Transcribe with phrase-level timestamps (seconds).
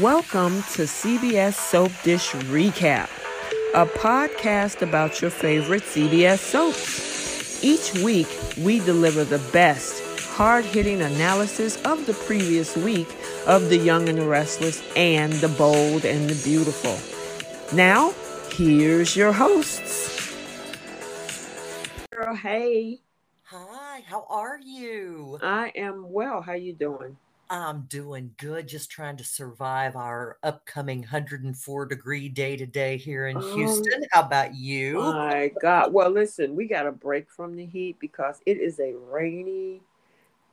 [0.00, 3.10] Welcome to CBS Soap Dish Recap,
[3.74, 7.62] a podcast about your favorite CBS soaps.
[7.62, 8.26] Each week,
[8.56, 13.06] we deliver the best, hard hitting analysis of the previous week
[13.46, 16.96] of The Young and the Restless and The Bold and the Beautiful.
[17.76, 18.14] Now,
[18.52, 20.34] here's your hosts.
[22.10, 23.02] Girl, hey,
[23.42, 25.38] Hi, how are you?
[25.42, 26.40] I am well.
[26.40, 27.18] How you doing?
[27.52, 33.26] I'm doing good, just trying to survive our upcoming 104 degree day to day here
[33.26, 34.06] in Oh, Houston.
[34.10, 34.98] How about you?
[34.98, 35.92] My God.
[35.92, 39.82] Well, listen, we got a break from the heat because it is a rainy,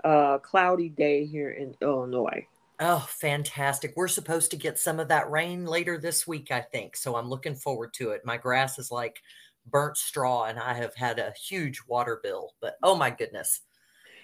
[0.04, 2.46] uh, cloudy day here in Illinois.
[2.82, 3.94] Oh, fantastic.
[3.96, 6.98] We're supposed to get some of that rain later this week, I think.
[6.98, 8.26] So I'm looking forward to it.
[8.26, 9.22] My grass is like
[9.66, 13.62] burnt straw, and I have had a huge water bill, but oh my goodness.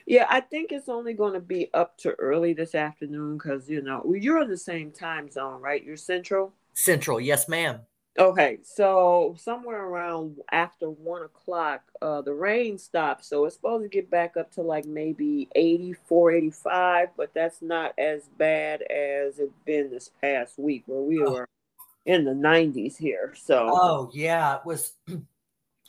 [0.05, 3.82] Yeah, I think it's only going to be up to early this afternoon because, you
[3.82, 5.84] know, you're in the same time zone, right?
[5.84, 6.54] You're central.
[6.73, 7.80] Central, yes, ma'am.
[8.18, 13.28] Okay, so somewhere around after one o'clock, uh, the rain stops.
[13.28, 17.94] So it's supposed to get back up to like maybe 84, 85, but that's not
[17.97, 21.31] as bad as it's been this past week where we Oh.
[21.31, 21.50] were
[22.06, 23.34] in the 90s here.
[23.36, 24.94] So, Oh, yeah, it was.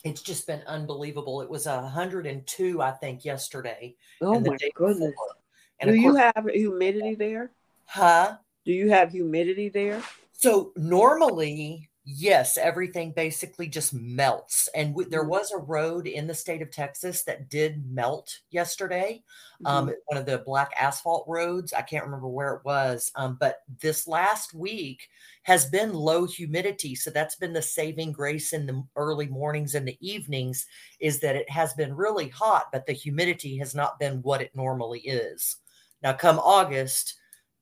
[0.07, 1.41] It's just been unbelievable.
[1.41, 3.95] It was a 102, I think, yesterday.
[4.21, 5.09] oh and my goodness.
[5.11, 5.35] before.
[5.79, 7.51] And Do of you have humidity there?
[7.85, 8.37] huh?
[8.65, 10.01] Do you have humidity there?
[10.33, 14.69] So normally, yes, everything basically just melts.
[14.69, 15.29] And w- there Mhm.
[15.29, 19.23] was a road in the state of Texas that did melt yesterday.
[19.65, 19.95] Um, Mhm.
[20.05, 21.73] one of the black asphalt roads.
[21.73, 23.11] I can't remember where it was.
[23.15, 25.09] Um, but this last week
[25.43, 26.95] has been low humidity.
[26.95, 30.65] So that's been the saving grace in the early mornings and the evenings
[30.99, 34.55] is that it has been really hot, but the humidity has not been what it
[34.55, 35.57] normally is.
[36.01, 37.15] Now, come August,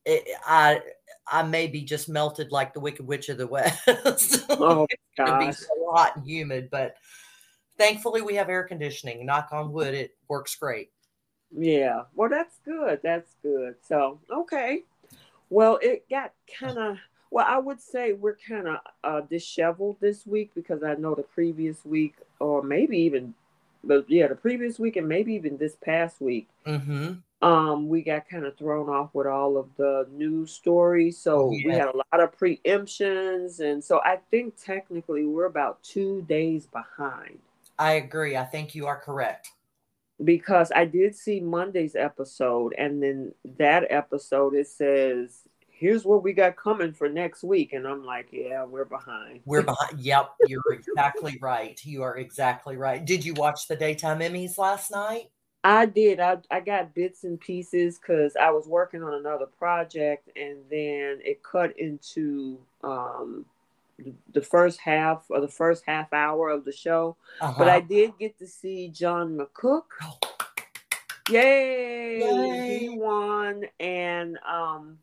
[0.06, 0.82] it, I
[1.28, 3.82] I may be just melted like the Wicked Witch of the West.
[4.50, 4.86] Oh
[5.18, 5.58] to be gosh.
[5.58, 6.96] so hot and humid, but
[7.78, 9.26] thankfully we have air conditioning.
[9.26, 10.92] Knock on wood, it works great.
[11.56, 12.02] Yeah.
[12.16, 13.00] Well, that's good.
[13.02, 13.76] That's good.
[13.88, 14.84] So, okay.
[15.50, 16.98] Well, it got kind of,
[17.32, 21.24] well, I would say we're kind of uh, disheveled this week because I know the
[21.24, 23.34] previous week, or maybe even,
[23.84, 27.14] but yeah, the previous week and maybe even this past week, Mm-hmm.
[27.46, 31.20] Um, we got kind of thrown off with all of the news stories.
[31.20, 33.60] So we had a lot of preemptions.
[33.60, 37.40] And so I think technically we're about two days behind.
[37.78, 38.38] I agree.
[38.38, 39.50] I think you are correct.
[40.24, 46.34] because I did see Monday's episode, and then that episode it says, "Here's what we
[46.34, 50.00] got coming for next week," and I'm like, "Yeah, we're behind." We're behind.
[50.00, 51.80] Yep, you're exactly right.
[51.86, 53.04] You are exactly right.
[53.06, 55.30] Did you watch the daytime Emmys last night?
[55.66, 56.20] I did.
[56.20, 61.20] I I got bits and pieces because I was working on another project, and then
[61.26, 63.46] it cut into um
[64.34, 67.18] the- first half or the first half hour of the show.
[67.40, 67.88] But I Uh-huh.
[67.90, 69.86] did get to see John McCook.
[70.04, 70.20] Oh,
[71.32, 72.20] Yay!
[72.20, 72.80] Yay.
[72.80, 75.00] He won, and um,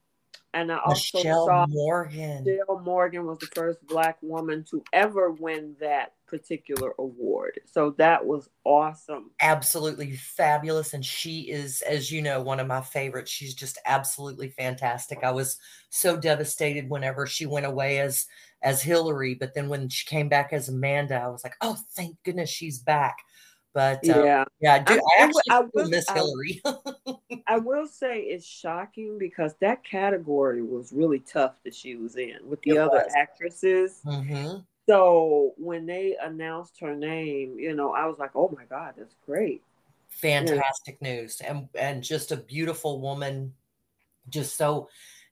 [0.54, 1.66] and I also Mishael saw.
[1.68, 2.44] Morgan.
[2.44, 7.60] Jill Morgan was the first black woman to ever win that particular award.
[7.66, 9.30] So that was awesome.
[9.42, 14.48] absolutely fabulous and she is as you know one of my favorites she's just absolutely
[14.48, 15.58] fantastic i was
[15.90, 18.26] so devastated whenever she went away as
[18.62, 22.16] as hillary but then when she came back as amanda i was like oh thank
[22.24, 23.16] goodness she's back
[23.74, 24.44] but uh, Yeah.
[24.60, 26.62] yeah i do I- i actually I will- miss I- hillary
[27.48, 32.36] I will say it's shocking because that category was really tough that she was in
[32.44, 33.12] with the It other was.
[33.16, 34.00] actresses.
[34.04, 38.94] hmm So when they announced her name, you know, I was like, oh my God,
[38.96, 39.62] that's great.
[40.08, 43.54] fantastic news and and just a beautiful woman
[44.28, 44.88] just so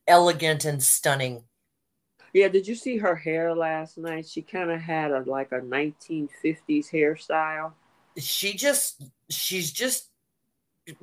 [0.06, 1.44] elegant and stunning
[2.32, 4.26] Yeah, did you see her hair last night?
[4.26, 7.72] She kind of had a like a 1950s hairstyle.
[8.16, 10.08] she just she's just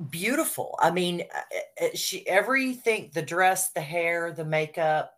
[0.09, 5.16] beautiful i mean uh, uh, she everything the dress the hair the makeup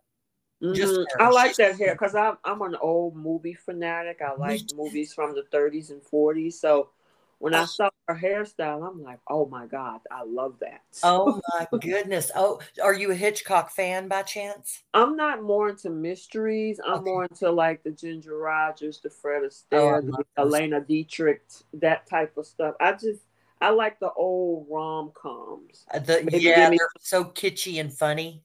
[0.72, 1.06] Just Mhm.
[1.18, 4.20] I like that hair because I'm I'm an old movie fanatic.
[4.22, 6.60] I like movies from the 30s and 40s.
[6.60, 6.90] So
[7.38, 7.66] when I Oh.
[7.66, 10.82] saw her hairstyle, I'm like, oh my God, I love that.
[11.02, 15.88] oh my goodness oh are you a hitchcock fan by chance I'm not more into
[15.90, 16.80] mysteries.
[16.84, 17.10] I'm Okay.
[17.10, 19.42] more into like the Ginger Rogers, the Fred
[19.72, 20.24] Oh, Astaire, the.
[20.36, 21.42] Elena Dietrich,
[21.74, 22.74] that type of stuff.
[22.80, 23.22] I just
[23.60, 25.86] I like the old rom coms.
[25.92, 28.44] Uh, the, Maybe yeah me- they're so kitschy and funny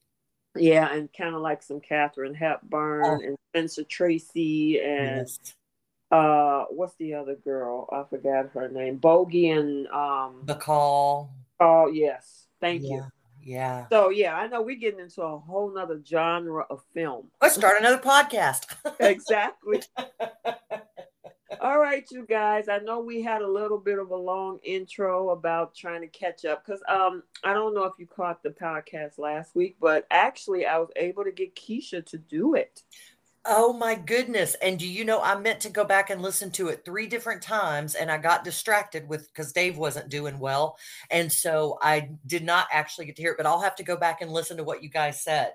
[0.56, 3.26] Yeah, and kind of like some Katharine Hepburn Oh.
[3.26, 5.40] and Spencer Tracy and yes.
[6.12, 7.88] uh what's the other girl?
[7.92, 8.98] I forgot her name.
[8.98, 11.30] Bogey and um Bacall.
[11.60, 12.48] oh yes.
[12.62, 12.90] Thank you.
[12.98, 13.08] Yeah.
[13.48, 13.86] Yeah.
[13.90, 17.28] So yeah, I know we're getting into a whole nother genre of film.
[17.42, 18.66] Let's start another podcast.
[19.00, 19.82] exactly.
[21.62, 22.68] All right, you guys.
[22.70, 26.46] I know we had a little bit of a long intro about trying to catch
[26.46, 30.66] up because um I don't know if you caught the podcast last week, but actually
[30.66, 32.84] I was able to get Keisha to do it.
[33.48, 34.56] Oh my goodness.
[34.56, 37.44] And do you know I meant to go back and listen to it three different
[37.44, 40.78] times and I got distracted with because Dave wasn't doing well.
[41.12, 43.98] And so I did not actually get to hear it, but I'll have to go
[43.98, 45.54] back and listen to what you guys said.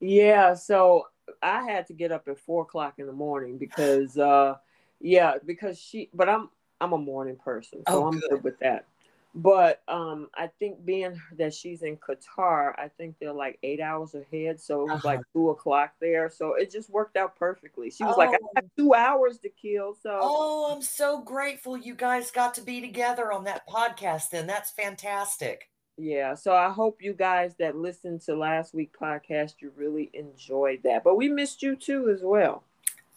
[0.00, 1.04] Yeah, so
[1.42, 4.54] I had to get up at four o'clock in the morning because uh
[5.00, 6.50] yeah, because she but I'm
[6.80, 8.30] I'm a morning person, so oh, I'm good.
[8.30, 8.86] good with that.
[9.34, 14.14] But um, I think being that she's in Qatar, I think they're like eight hours
[14.14, 14.60] ahead.
[14.60, 15.08] So it was uh-huh.
[15.08, 16.28] like two o'clock there.
[16.30, 17.90] So it just worked out perfectly.
[17.90, 18.18] She was oh.
[18.18, 18.48] like, I oh.
[18.56, 19.94] have two hours to kill.
[20.02, 24.48] So Oh, I'm so grateful you guys got to be together on that podcast then.
[24.48, 25.68] That's fantastic.
[25.96, 26.34] Yeah.
[26.34, 31.04] So I hope you guys that listened to last week podcast, you really enjoyed that.
[31.04, 32.64] But we missed you too as well.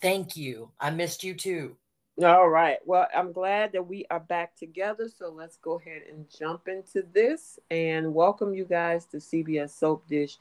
[0.03, 0.69] Thank you.
[0.81, 1.77] I missed you too.
[2.21, 2.77] All right.
[2.85, 5.07] Well, I'm glad that we are back together.
[5.07, 10.05] So let's go ahead and jump into this and welcome you guys to CBS Soap
[10.09, 10.39] Dish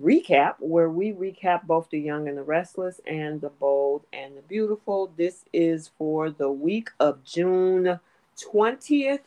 [0.00, 4.42] Recap, where we recap both The Young and the Restless and The Bold and the
[4.42, 5.12] Beautiful.
[5.16, 7.98] This is for the week of June
[8.38, 9.18] 20th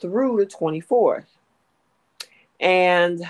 [0.00, 1.26] through the 24th.
[2.60, 3.22] And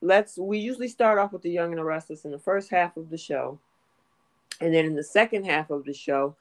[0.00, 2.96] let's, we usually start off with The Young and the Restless in the first half
[2.96, 3.58] of the show.
[4.60, 6.36] And then in the second half of the show,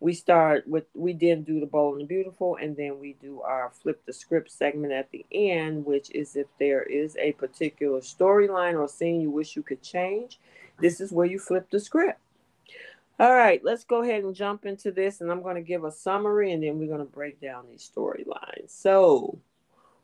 [0.00, 3.40] we start with we then do the bold and the beautiful and then we do
[3.40, 8.00] our flip the script segment at the end which is if there is a particular
[8.00, 10.38] storyline or scene you wish you could change
[10.80, 12.20] this is where you flip the script.
[13.18, 15.90] All right let's go ahead and jump into this and i'm going to give a
[15.90, 18.70] summary and then we're going to break down these storylines.
[18.70, 19.38] So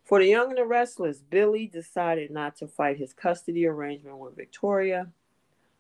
[0.03, 4.35] for the young and the restless billy decided not to fight his custody arrangement with
[4.35, 5.09] victoria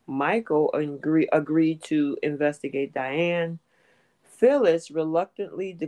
[0.06, 3.58] michael agree, agreed to investigate diane
[4.36, 5.78] Phyllis reluctantly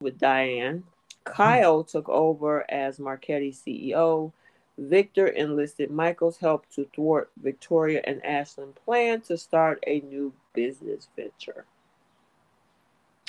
[0.00, 0.84] with Diane.
[1.24, 4.32] Kyle took over as Marchetti CEO.
[4.76, 11.08] Victor enlisted Michael's help to thwart Victoria and Ashland's plan to start a new business
[11.14, 11.66] venture.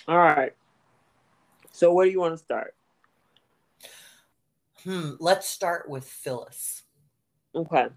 [0.07, 0.53] All right.
[1.71, 2.75] So where do you want to start?
[4.83, 6.83] Hmm, let's start with Phyllis.
[7.53, 7.87] Okay.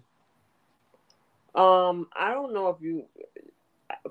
[1.57, 3.05] Um, I don't know if you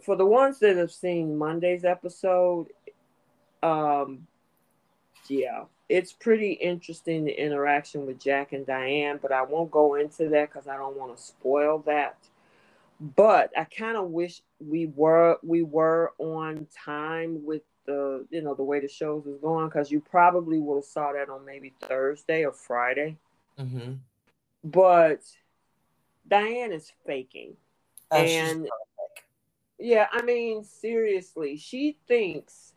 [0.02, 2.66] for the ones that have seen Monday's episode,
[3.62, 4.26] um,
[5.28, 10.28] yeah, it's pretty interesting the interaction with Jack and Diane, but I won't go into
[10.30, 12.16] that because I don't want to spoil that.
[13.00, 18.54] But I kind of wish we were we were on time with the you know
[18.54, 21.74] the way the shows was going because you probably would have saw that on maybe
[21.82, 23.16] Thursday or Friday.
[23.58, 23.92] Mm-hmm.
[24.64, 25.20] But
[26.28, 27.56] Diane is faking,
[28.10, 28.68] oh, and
[29.78, 32.72] yeah, I mean, seriously, she thinks,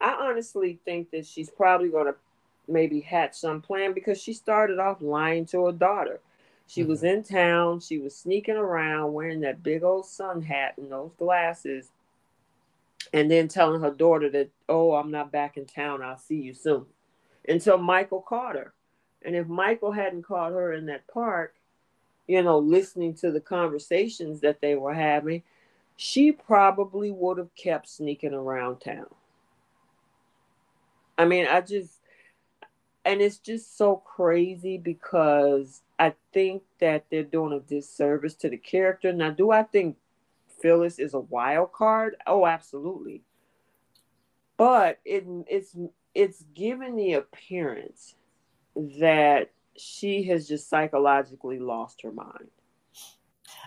[0.00, 2.14] I honestly think that she's probably going to
[2.66, 6.20] maybe hatch some plan because she started off lying to her daughter.
[6.66, 6.90] She mm-hmm.
[6.90, 11.12] was in town, she was sneaking around wearing that big old sun hat and those
[11.18, 11.90] glasses,
[13.12, 16.54] and then telling her daughter that, oh, I'm not back in town, I'll see you
[16.54, 16.86] soon.
[17.48, 18.74] Until Michael caught her.
[19.22, 21.54] And if Michael hadn't caught her in that park,
[22.28, 25.42] you know, listening to the conversations that they were having,
[25.96, 29.06] she probably would have kept sneaking around town.
[31.16, 31.98] I mean, I just,
[33.04, 38.58] and it's just so crazy because I think that they're doing a disservice to the
[38.58, 39.12] character.
[39.12, 39.96] Now, do I think
[40.60, 42.16] Phyllis is a wild card?
[42.26, 43.22] Oh, absolutely.
[44.58, 45.74] But it it's
[46.14, 48.14] it's given the appearance
[49.00, 52.50] that she has just psychologically lost her mind.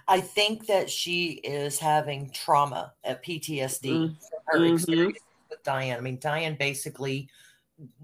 [0.07, 4.13] I think that she is having trauma at PTSD mm-hmm.
[4.45, 4.73] her mm-hmm.
[4.75, 5.97] experience with Diane.
[5.97, 7.29] I mean, Diane basically,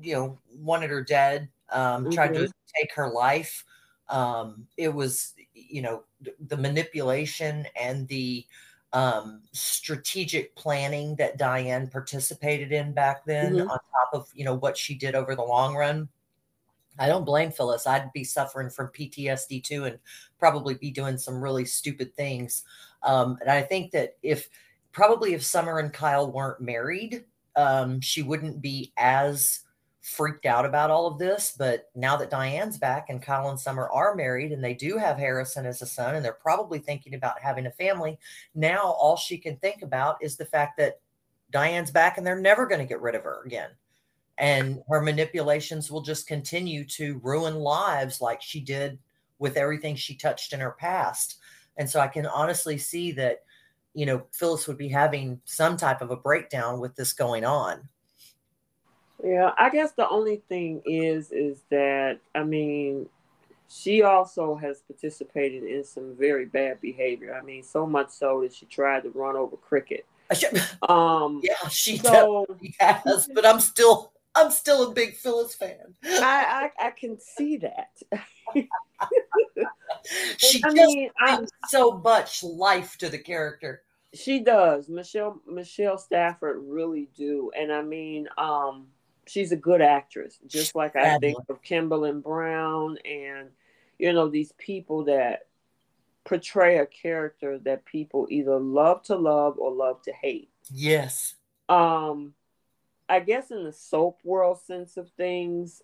[0.02, 2.12] you know, wanted her dead, um, mm-hmm.
[2.12, 2.52] tried to mm-hmm.
[2.80, 3.66] take her life.
[4.10, 6.04] Um, it was, you know,
[6.48, 8.46] the manipulation and the
[8.94, 13.70] um, strategic planning that Diane participated in back then, mm-hmm.
[13.70, 16.08] on top of, you know, what she did over the long run.
[17.00, 17.88] I don't blame Phyllis.
[17.88, 20.00] I'd be suffering from PTSD too and
[20.40, 22.64] probably be doing some really stupid things.
[23.04, 24.50] Um, and I think that if
[24.92, 27.26] probably if Summer and Kyle weren't married,
[27.56, 29.62] um, she wouldn't be as
[30.02, 31.54] freaked out about all of this.
[31.58, 35.18] But now that Diane's back and Kyle and Summer are married and they do have
[35.18, 38.18] Harrison as a son and they're probably thinking about having a family,
[38.56, 41.00] now all she can think about is the fact that
[41.52, 43.70] Diane's back and they're never going to get rid of her again
[44.38, 49.00] and her manipulations will just continue to ruin lives like she did
[49.40, 51.38] with everything she touched in her past.
[51.78, 53.44] And so I can honestly see that,
[53.94, 57.88] you know, Phyllis would be having some type of a breakdown with this going on.
[59.24, 63.10] Yeah, I guess the only thing is, is that, I mean,
[63.70, 67.36] she also has participated in some very bad behavior.
[67.36, 70.06] I mean, so much so that she tried to run over Cricket.
[70.90, 72.46] Um, yeah, she so,
[72.80, 75.96] has, but I'm still, I'm still a big Phyllis fan.
[76.04, 77.90] I, I, I can see that.
[80.38, 83.82] she I just mean, brings I, so much life to the character.
[84.14, 84.90] She does.
[84.90, 88.88] Michelle Michelle Stafford really do, and I mean, um,
[89.26, 93.50] she's a good actress, just like I think of Kimberlin Brown and
[93.98, 95.48] you know these people that
[96.26, 100.50] portray a character that people either love to love or love to hate.
[100.72, 101.36] Yes.
[101.70, 102.34] Um,
[103.10, 105.82] I guess in the soap world sense of things,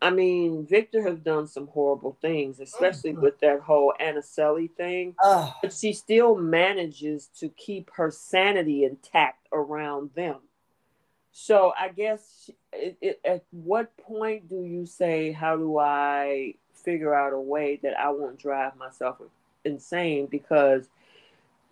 [0.00, 3.22] I mean, Victor has done some horrible things, especially mm-hmm.
[3.22, 5.14] with that whole Annacelli thing.
[5.22, 5.54] Oh.
[5.60, 10.36] But she still manages to keep her sanity intact around them.
[11.32, 17.14] So I guess it, it, at what point do you say, how do I figure
[17.14, 19.18] out a way that I won't drive myself
[19.64, 20.26] insane?
[20.26, 20.88] Because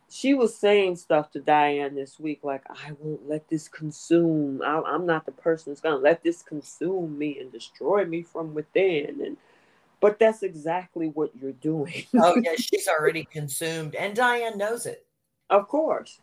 [0.09, 4.63] she was saying stuff to Diane this week, like, I won't let this consume.
[4.65, 8.23] I, I'm not the person that's going to let this consume me and destroy me
[8.23, 9.21] from within.
[9.25, 9.37] And
[10.01, 12.05] but that's exactly what you're doing.
[12.15, 15.07] oh yeah, she's already consumed, and Diane knows it.
[15.51, 16.21] Of course,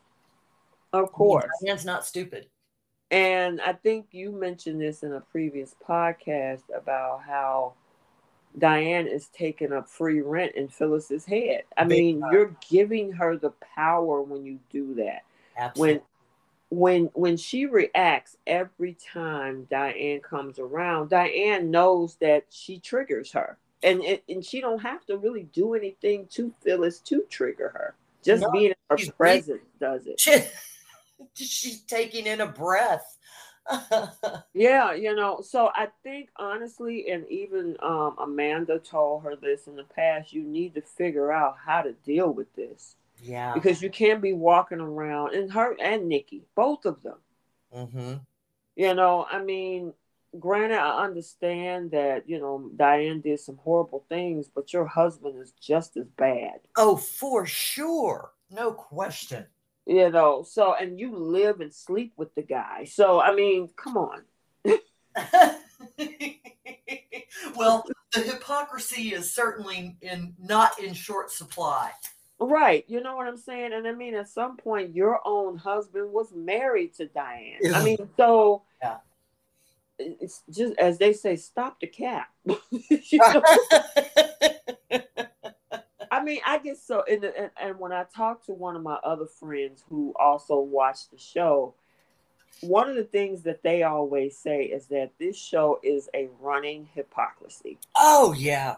[0.93, 1.49] of course.
[1.63, 2.47] Diane's not stupid.
[3.11, 7.73] And I think you mentioned this in a previous podcast about how
[8.57, 11.63] Diane is taking up free rent in Phyllis's head.
[11.77, 15.24] I mean, you're giving her the power when you do that.
[15.57, 15.93] Absolutely.
[15.93, 16.01] When
[16.69, 23.57] when when she reacts every time Diane comes around, Diane knows that she triggers her.
[23.83, 27.95] And it, and she don't have to really do anything to Phyllis to trigger her.
[28.24, 30.22] Just no, being in her presence does it.
[31.33, 33.17] she's taking in a breath.
[34.53, 39.75] yeah, you know, so I think honestly, and even um, Amanda told her this in
[39.75, 42.96] the past, you need to figure out how to deal with this.
[43.22, 43.53] Yeah.
[43.53, 47.17] Because you can't be walking around, and her and Nikki, both of them.
[47.74, 48.13] Mm-hmm.
[48.75, 49.93] You know, I mean,
[50.39, 55.53] granted, I understand that, you know, Diane did some horrible things, but your husband is
[55.62, 56.60] just as bad.
[56.75, 58.32] Oh, for sure.
[58.50, 59.46] No question
[59.85, 62.85] you know so and you live and sleep with the guy.
[62.85, 64.23] So i mean come on.
[67.55, 71.91] Well the hypocrisy is certainly in not in short supply.
[72.39, 73.73] Right you know what i'm saying?
[73.73, 77.59] And i mean at some point your own husband was married to diane.
[77.73, 78.97] I mean so yeah.
[79.99, 82.29] it's just as they say stop the cap.
[82.49, 83.41] I
[86.24, 89.25] mean, I get so, and, and, and when I talk to one of my other
[89.25, 91.75] friends who also watch the show,
[92.62, 96.88] one of the things that they always say is that this show is a running
[96.94, 97.77] hypocrisy.
[97.96, 98.75] Oh yeah,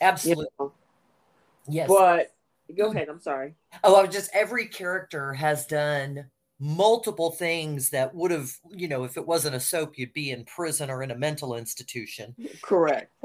[0.00, 0.46] absolutely.
[0.58, 0.72] You know?
[1.66, 2.34] Yes, but
[2.76, 3.08] go ahead.
[3.08, 3.54] I'm sorry.
[3.82, 6.26] Oh, I was just every character has done
[6.60, 10.44] multiple things that would have, you know, if it wasn't a soap, you'd be in
[10.44, 12.34] prison or in a mental institution.
[12.62, 13.12] Correct.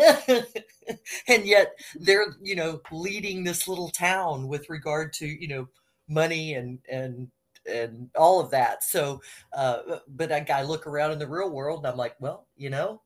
[1.27, 5.67] and yet they're, you know, leading this little town with regard to, you know,
[6.07, 7.29] money and and
[7.71, 8.83] and all of that.
[8.83, 9.21] So,
[9.53, 12.69] uh, but I, I look around in the real world and I'm like, well, you
[12.69, 13.01] know.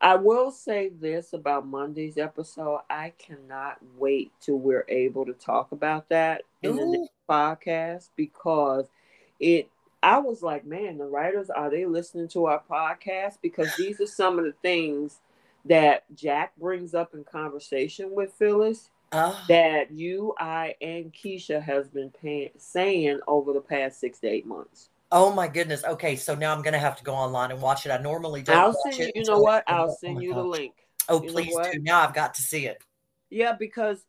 [0.00, 2.80] I will say this about Monday's episode.
[2.90, 6.76] I cannot wait till we're able to talk about that in Ooh.
[6.76, 8.88] the next podcast because–
[9.42, 9.68] it
[10.02, 13.38] I was like, man, the writers are they listening to our podcast?
[13.40, 15.20] Because these are some of the things
[15.64, 21.88] that Jack brings up in conversation with Phyllis uh, that you, I, and Keisha has
[21.88, 22.10] been
[22.56, 24.88] saying over the past six to eight months.
[25.12, 25.84] Oh my goodness.
[25.84, 27.90] Okay, so now I'm gonna have to go online and watch it.
[27.90, 28.56] I normally don't.
[28.56, 29.12] I'll send you.
[29.14, 29.62] You know what?
[29.68, 30.72] I'll send you the link.
[31.08, 31.78] Oh, you please do.
[31.80, 32.82] Now I've got to see it.
[33.28, 34.04] Yeah, because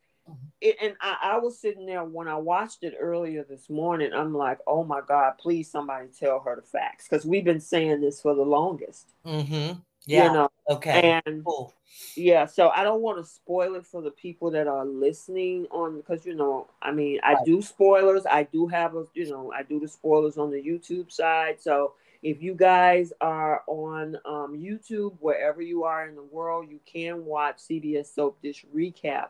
[0.62, 4.13] it, and I, I, was sitting there when I watched it earlier this morning.
[4.13, 7.08] I'm like, oh my God, please somebody tell her the facts.
[7.08, 9.10] Because we've been saying this for the longest.
[9.25, 9.80] Mm-hmm.
[10.06, 10.27] Yeah.
[10.27, 10.50] You know?
[10.70, 11.22] Okay.
[11.25, 11.74] And cool.
[12.15, 15.98] yeah, so I don't want to spoil it for the people that are listening on
[15.98, 18.25] because you know, I mean, I do spoilers.
[18.30, 21.62] I do have a you know, I do the spoilers on the YouTube side.
[21.62, 26.80] So if you guys are on um, YouTube, wherever you are in the world, you
[26.86, 29.27] can watch CBS Soap Dish recap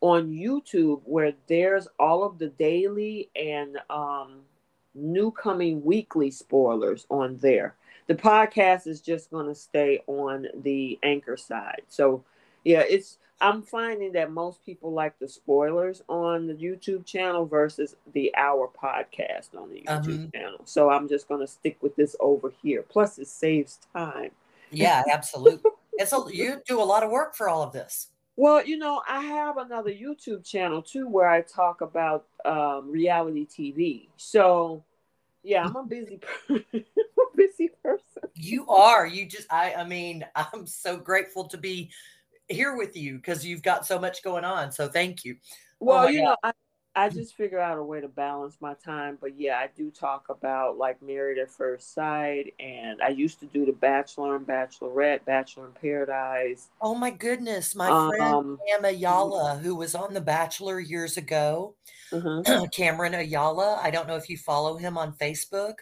[0.00, 4.40] on YouTube where there's all of the daily and um,
[4.94, 7.74] new coming weekly spoilers on there.
[8.06, 11.82] the podcast is just going to stay on the anchor side.
[11.88, 12.24] So,
[12.64, 17.94] yeah, it's I'm finding that most people like the spoilers on the YouTube channel versus
[18.12, 20.60] the hour podcast on the YouTube um, channel.
[20.64, 22.82] So I'm just going to stick with this over here.
[22.82, 24.30] Plus, it saves time.
[24.70, 25.70] Yeah, absolutely.
[25.92, 28.08] it's a, you do a lot of work for all of this.
[28.38, 33.44] Well, you know, I have another YouTube channel too where I talk about um, reality
[33.44, 34.10] TV.
[34.16, 34.84] So,
[35.42, 36.20] yeah, I'm a busy,
[37.34, 38.22] busy person.
[38.36, 39.08] You are.
[39.08, 39.52] You just.
[39.52, 39.74] I.
[39.74, 41.90] I mean, I'm so grateful to be
[42.46, 44.70] here with you because you've got so much going on.
[44.70, 45.34] So thank you.
[45.80, 46.24] Well, oh you God.
[46.24, 46.52] know, I,
[46.94, 49.18] I just figure out a way to balance my time.
[49.20, 53.46] But yeah, I do talk about like Married at First Sight, and I used to
[53.46, 56.70] do The Bachelor and Bachelorette, Bachelor in Paradise.
[56.80, 61.74] Oh my goodness, my friend um, Cam Ayala, who was on The Bachelor years ago,
[62.12, 62.64] mm-hmm.
[62.72, 63.80] Cameron Ayala.
[63.82, 65.74] I don't know if you follow him on Facebook,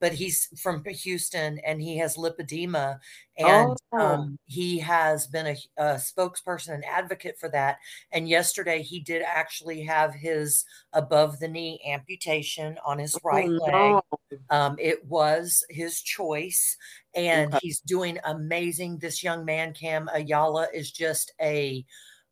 [0.00, 2.98] but he's from Houston and he has lipedema,
[3.36, 3.98] and oh.
[3.98, 7.78] um, he has been a, a, spokesperson and advocate for that.
[8.12, 13.64] And yesterday, he did actually have his above the knee amputation on his right oh,
[13.64, 13.72] leg.
[13.72, 14.02] No.
[14.50, 16.76] Um, it was his choice,
[17.14, 17.58] and okay.
[17.62, 18.98] he's doing amazing.
[18.98, 21.84] This young man, Cam Ayala, is just a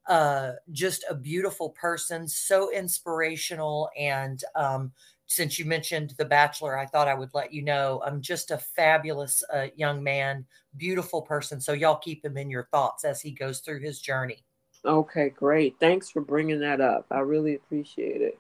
[0.09, 4.91] uh just a beautiful person so inspirational and um
[5.33, 8.59] since you mentioned The Bachelor, I thought I would let you know I'm just a
[8.59, 10.45] fabulous uh, young man,
[10.77, 11.59] beautiful person.
[11.59, 14.45] So y'all keep him in your thoughts as he goes through his journey.
[14.85, 15.77] Okay, great.
[15.81, 17.07] Thanks for bringing that up.
[17.11, 18.39] I really appreciate it.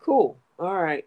[0.00, 0.38] Cool.
[0.58, 1.04] All right.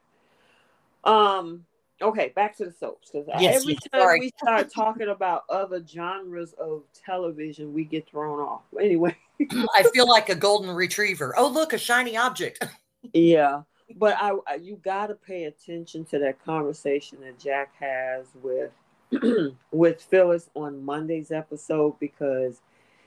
[1.03, 1.63] Um.
[1.99, 4.19] Okay, back to the soaps because yes, every time sorry.
[4.19, 8.63] we start talking about other genres of television, we get thrown off.
[8.79, 9.15] Anyway,
[9.51, 11.33] I feel like a golden retriever.
[11.37, 12.63] Oh, look, a shiny object.
[13.13, 13.61] yeah
[13.95, 18.71] but I, I you got to pay attention to that conversation that Jack has with
[19.71, 22.61] with Phyllis on Monday's episode because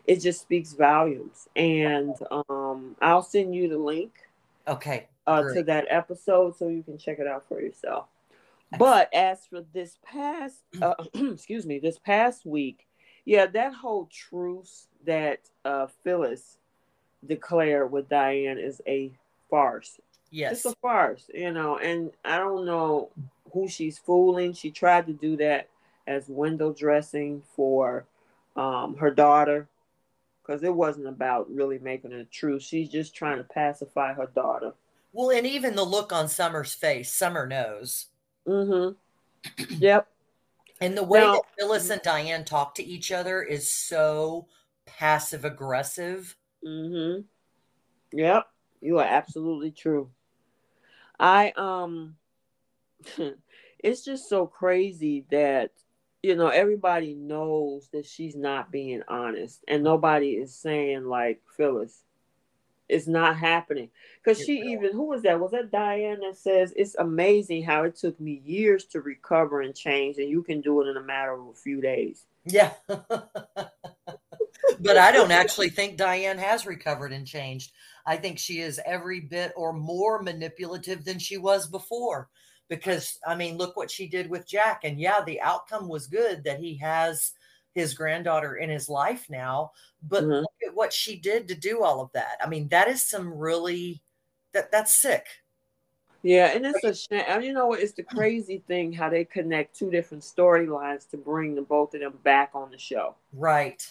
[0.06, 1.48] it just speaks volumes.
[1.54, 2.14] And
[2.48, 4.12] um, I'll send you the link.
[4.66, 5.06] Okay.
[5.26, 8.06] Uh, to that episode so you can check it out for yourself.
[8.78, 12.86] But as for this past, uh, excuse me, this past week,
[13.24, 16.58] yeah, that whole truce that uh, Phyllis
[17.24, 19.12] declared with Diane is a
[19.48, 20.00] farce.
[20.30, 20.52] Yes.
[20.52, 23.10] It's a farce, you know, and I don't know
[23.52, 24.52] who she's fooling.
[24.52, 25.68] She tried to do that
[26.06, 28.06] as window dressing for
[28.56, 29.68] um, her daughter
[30.42, 32.58] because it wasn't about really making it true.
[32.58, 34.72] She's just trying to pacify her daughter.
[35.12, 38.06] Well, and even the look on Summer's face, Summer knows.
[38.46, 39.64] Mm-hmm.
[39.78, 40.08] yep.
[40.80, 44.46] And the way now, that Phyllis and Diane talk to each other is so
[44.86, 46.36] passive aggressive.
[46.66, 47.22] Mm-hmm.
[48.12, 48.46] Yep.
[48.80, 50.10] You are absolutely true.
[51.20, 52.16] I um
[53.78, 55.70] it's just so crazy that
[56.22, 62.02] you know everybody knows that she's not being honest and nobody is saying like Phyllis
[62.90, 63.88] it's not happening.
[64.22, 65.38] Because she even who was that?
[65.38, 69.74] Was that Diane that says it's amazing how it took me years to recover and
[69.74, 72.26] change and you can do it in a matter of a few days.
[72.44, 72.72] Yeah.
[74.78, 77.72] But I don't actually think Diane has recovered and changed
[78.06, 82.28] I think she is every bit or more manipulative than she was before.
[82.68, 84.82] Because, I mean, look what she did with Jack.
[84.84, 87.32] And yeah, the outcome was good that he has
[87.74, 89.72] his granddaughter in his life now.
[90.08, 90.32] But mm-hmm.
[90.32, 92.36] look at what she did to do all of that.
[92.42, 94.00] I mean, that is some really,
[94.52, 95.26] that that's sick.
[96.22, 97.42] Yeah, and it's a shame.
[97.42, 97.80] You know, what?
[97.80, 102.00] it's the crazy thing how they connect two different storylines to bring the both of
[102.00, 103.14] them back on the show.
[103.32, 103.82] Right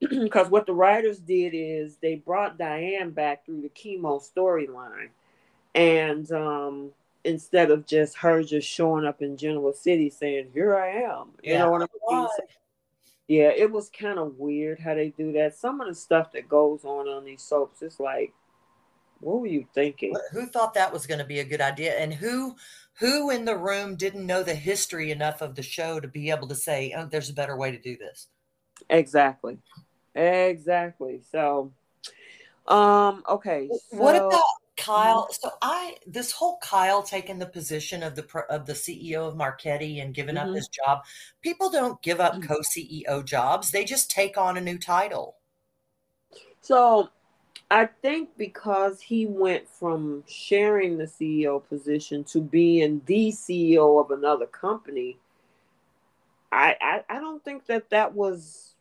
[0.22, 5.08] because what the writers did is they brought Diane back through the chemo storyline,
[5.74, 6.90] and um,
[7.24, 11.52] instead of just her just showing up in Genoa City saying, "Here I am," you
[11.52, 11.58] yeah.
[11.58, 12.28] know what I mean?
[13.26, 15.54] Yeah, it was kind of weird how they do that.
[15.54, 18.32] Some of the stuff that goes on on these soaps, it's like,
[19.20, 20.14] what were you thinking?
[20.32, 22.56] Who thought that was going to be a good idea, and who
[23.00, 26.48] who in the room didn't know the history enough of the show to be able
[26.48, 28.28] to say, "Oh, there's a better way to do this."
[28.88, 29.58] Exactly.
[30.18, 31.20] Exactly.
[31.30, 31.72] So,
[32.66, 33.68] um, okay.
[33.68, 34.42] So, what about
[34.76, 35.28] Kyle?
[35.30, 40.00] So I this whole Kyle taking the position of the of the CEO of Marchetti
[40.00, 40.50] and giving mm-hmm.
[40.50, 41.04] up his job.
[41.40, 42.52] People don't give up mm-hmm.
[42.52, 45.36] co-CEO jobs; they just take on a new title.
[46.62, 47.10] So,
[47.70, 54.10] I think because he went from sharing the CEO position to being the CEO of
[54.10, 55.16] another company,
[56.50, 58.74] I I, I don't think that that was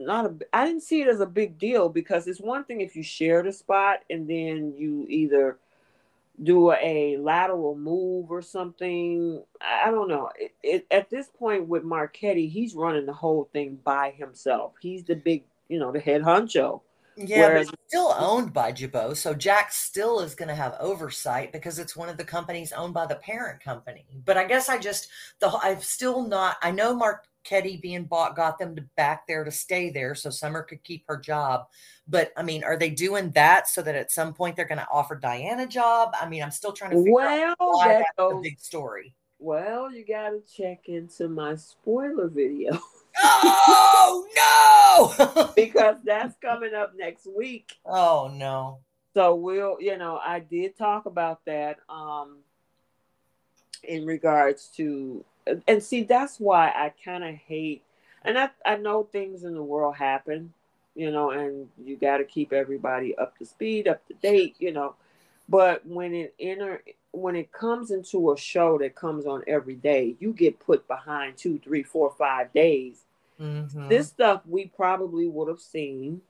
[0.00, 2.96] not a I didn't see it as a big deal because it's one thing if
[2.96, 5.58] you share the spot and then you either
[6.42, 9.42] do a lateral move or something.
[9.60, 10.30] I don't know.
[10.38, 14.72] It, it, at this point with Marchetti, he's running the whole thing by himself.
[14.80, 16.80] He's the big, you know, the head honcho.
[17.16, 19.16] Yeah, Whereas, but it's still owned by Jabot.
[19.16, 22.94] So Jack still is going to have oversight because it's one of the companies owned
[22.94, 24.06] by the parent company.
[24.24, 25.08] But I guess I just
[25.40, 26.56] the I've still not.
[26.62, 26.94] I know
[27.40, 31.04] Marchetti being bought got them to back there to stay there, so Summer could keep
[31.06, 31.66] her job.
[32.08, 34.88] But I mean, are they doing that so that at some point they're going to
[34.90, 36.14] offer Diane a job?
[36.20, 39.14] I mean, I'm still trying to figure well, out why that's the big story.
[39.38, 42.78] Well, you got to check into my spoiler video.
[43.22, 45.50] oh no!
[45.56, 47.72] because that's coming up next week.
[47.84, 48.80] Oh no.
[49.14, 52.38] So we'll, you know, I did talk about that um
[53.82, 55.24] in regards to
[55.66, 57.82] and see that's why I kind of hate
[58.24, 60.52] and I I know things in the world happen,
[60.94, 64.72] you know, and you got to keep everybody up to speed, up to date, you
[64.72, 64.94] know.
[65.48, 66.82] But when it enter
[67.12, 71.36] when it comes into a show that comes on every day, you get put behind
[71.36, 73.04] two, three, four, five days.
[73.40, 73.88] Mm-hmm.
[73.88, 76.20] This stuff we probably would have seen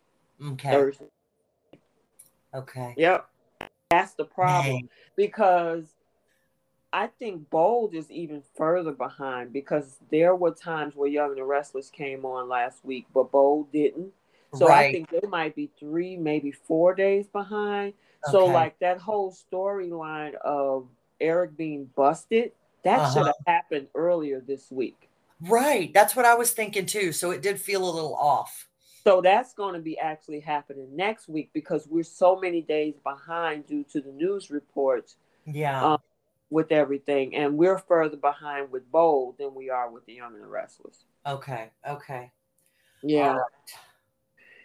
[0.53, 0.71] okay.
[0.71, 1.07] Thursday.
[2.55, 2.95] Okay.
[2.97, 3.27] Yep.
[3.91, 4.89] That's the problem Dang.
[5.17, 5.85] because
[6.93, 11.45] I think Bold is even further behind because there were times where Young and the
[11.45, 14.13] Restless came on last week, but Bold didn't.
[14.55, 14.89] So right.
[14.89, 17.95] I think they might be three, maybe four days behind.
[18.27, 18.33] Okay.
[18.33, 20.89] So like that whole storyline of
[21.21, 23.15] Eric being busted, that uh-huh.
[23.15, 25.09] should have happened earlier this week.
[25.41, 25.95] Right.
[25.95, 27.13] That's what I was thinking too.
[27.13, 28.69] So it did feel a little off.
[29.05, 33.67] So that's going to be actually happening next week because we're so many days behind
[33.67, 35.17] due to the news reports.
[35.47, 35.93] Yeah.
[35.93, 35.99] Um,
[36.51, 37.35] with everything.
[37.35, 41.05] And we're further behind with Bold than we are with the Young and the Restless.
[41.27, 41.71] Okay.
[41.89, 42.31] Okay.
[43.03, 43.39] Yeah.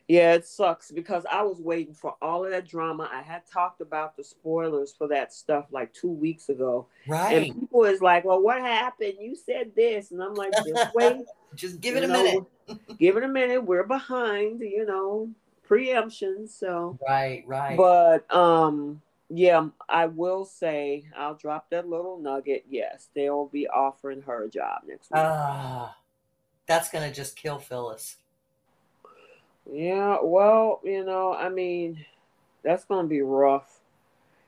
[0.08, 3.10] Yeah, it sucks because I was waiting for all of that drama.
[3.12, 6.88] I had talked about the spoilers for that stuff like two weeks ago.
[7.08, 7.34] Right.
[7.34, 9.16] And people is like, Well, what happened?
[9.20, 10.12] You said this.
[10.12, 11.26] And I'm like, just wait.
[11.56, 12.48] just give it you a know, minute.
[13.00, 13.64] give it a minute.
[13.64, 15.30] We're behind, you know,
[15.64, 16.48] preemption.
[16.48, 17.76] So Right, right.
[17.76, 22.66] But um yeah, I will say I'll drop that little nugget.
[22.70, 25.22] Yes, they'll be offering her a job next week.
[25.24, 25.94] Ah, uh,
[26.68, 28.18] that's gonna just kill Phyllis.
[29.72, 32.06] Yeah, well, you know, I mean,
[32.64, 33.80] that's going to be rough.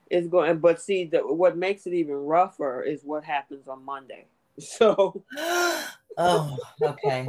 [0.09, 4.25] It's going, but see, the, what makes it even rougher is what happens on Monday.
[4.59, 5.23] So,
[6.17, 7.27] oh, okay,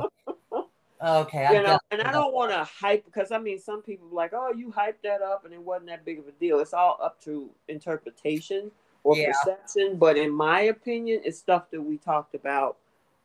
[1.03, 4.09] okay, I you know, and I don't want to hype because I mean, some people
[4.11, 6.61] like, oh, you hyped that up, and it wasn't that big of a deal.
[6.61, 8.71] It's all up to interpretation
[9.05, 9.33] or yeah.
[9.33, 9.97] perception.
[9.97, 12.77] But in my opinion, it's stuff that we talked about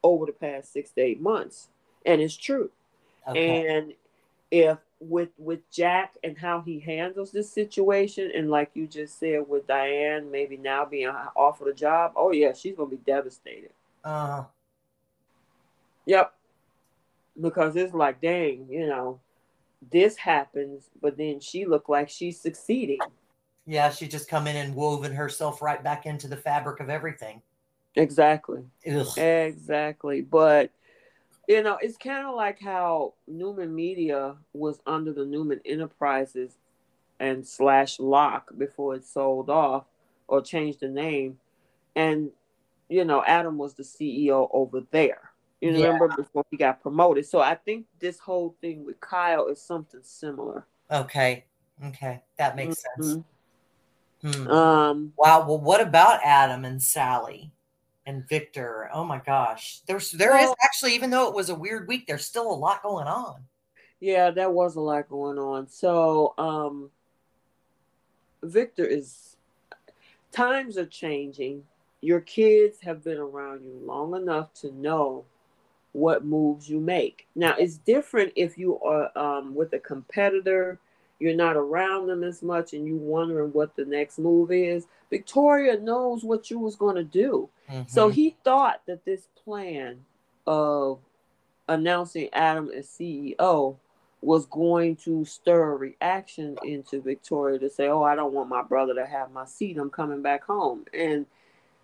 [0.04, 1.70] over the past six to eight months,
[2.06, 2.70] and it's true.
[3.28, 3.68] Okay.
[3.68, 3.94] And
[4.52, 9.48] if with with Jack and how he handles this situation, and like you just said
[9.48, 13.72] with Diane, maybe now being offered a job, oh yeah, she's gonna be devastated.
[14.04, 14.44] Uh.
[16.06, 16.34] Yep.
[17.39, 19.19] Because it's like, dang, you know,
[19.91, 23.00] this happens, but then she looked like she's succeeding.
[23.65, 27.41] Yeah, she just come in and woven herself right back into the fabric of everything.
[27.96, 28.63] Exactly.
[28.88, 29.17] Ugh.
[29.17, 30.22] Exactly.
[30.22, 30.72] But
[31.48, 36.58] you know, it's kind of like how Newman Media was under the Newman Enterprises
[37.19, 39.86] and slash Locke before it sold off
[40.28, 41.38] or changed the name.
[41.96, 42.32] And,
[42.89, 45.32] you know, Adam was the CEO over there.
[45.63, 45.86] You yeah.
[45.86, 47.26] remember before he got promoted.
[47.26, 50.65] So I think this whole thing with Kyle is something similar.
[50.91, 51.45] Okay.
[51.86, 52.21] Okay.
[52.38, 53.04] That makes mm-hmm.
[53.04, 53.23] sense.
[54.21, 54.47] Hmm.
[54.47, 55.45] Um, wow.
[55.47, 57.52] Well, what about Adam and Sally?
[58.06, 58.89] and Victor.
[58.93, 59.80] Oh my gosh.
[59.88, 62.54] There's there well, is actually, even though it was a weird week, there's still a
[62.54, 63.43] lot going on.
[63.99, 65.67] Yeah, there was a lot going on.
[65.67, 66.89] So um
[68.41, 69.38] Victor is
[70.32, 71.63] times are changing.
[72.02, 75.23] Your kids have been around you long enough to know
[75.94, 77.28] what moves you make.
[77.36, 80.80] Now it's different if you are um, with a competitor
[81.20, 84.88] you're not around them as much and you're wondering what the next move is.
[85.10, 87.84] Victoria knows what you was going to do mm-hmm.
[87.88, 90.00] so he thought that this plan
[90.48, 91.00] of
[91.70, 93.78] announcing adam as ceo
[94.22, 98.62] was going to stir a reaction into victoria to say oh i don't want my
[98.62, 99.78] brother to have my seat.
[99.78, 100.84] I'm coming back home.
[100.94, 101.26] And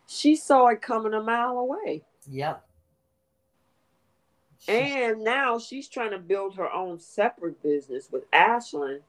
[0.07, 2.01] she saw it coming a mile away.
[2.29, 2.65] Yep
[4.67, 9.01] and now she's trying to build her own separate business with Ashland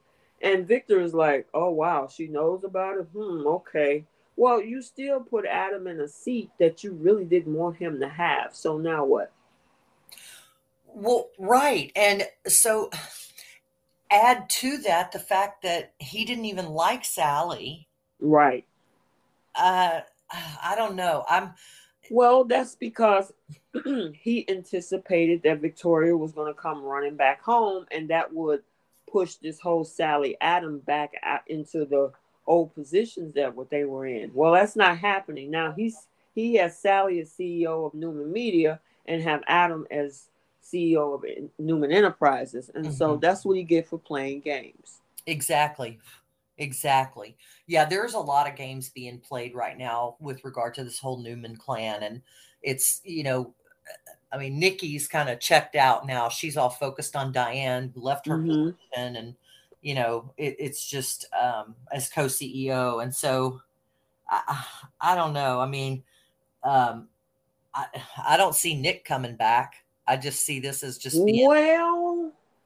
[0.43, 3.09] and Victor is like, oh, wow, she knows about it.
[3.13, 4.07] Hmm, okay.
[4.37, 8.09] Well, you still put Adam in a seat that you really didn't want him to
[8.09, 8.55] have.
[8.55, 9.33] So now what?
[10.87, 11.93] Well, right.
[11.95, 12.91] And so
[14.11, 17.87] add to that the fact that he didn't even like Sally.
[18.19, 18.65] Right.
[19.55, 20.01] Uh,
[20.63, 21.25] I don't know.
[21.29, 21.53] I'm.
[22.11, 23.33] Well, that's because
[24.12, 28.62] he anticipated that Victoria was going to come running back home, and that would
[29.11, 32.12] push this whole Sally Adam back out into the
[32.46, 34.33] old positions that what they were in.
[34.35, 35.73] Well, that's not happening now.
[35.73, 40.29] He's he has Sally as CEO of Newman Media and have Adam as
[40.62, 41.25] CEO of
[41.59, 42.94] Newman Enterprises, and mm-hmm.
[42.94, 45.01] so that's what you get for playing games.
[45.27, 45.99] Exactly.
[46.61, 47.38] Exactly.
[47.66, 51.16] Yeah, there's a lot of games being played right now with regard to this whole
[51.16, 52.03] Newman clan.
[52.03, 52.20] And
[52.62, 53.55] it's, you know,
[54.31, 56.29] I mean, Nikki's kind of checked out now.
[56.29, 58.73] She's all focused on Diane, left her mm-hmm.
[58.73, 59.35] position, and,
[59.81, 63.03] you know, it, it's just um, as co CEO.
[63.03, 63.62] And so
[64.29, 64.62] I,
[65.01, 65.61] I don't know.
[65.61, 66.05] I mean,
[66.62, 67.09] um,
[67.75, 67.87] I,
[68.29, 69.77] I don't see Nick coming back.
[70.07, 72.10] I just see this as just being, well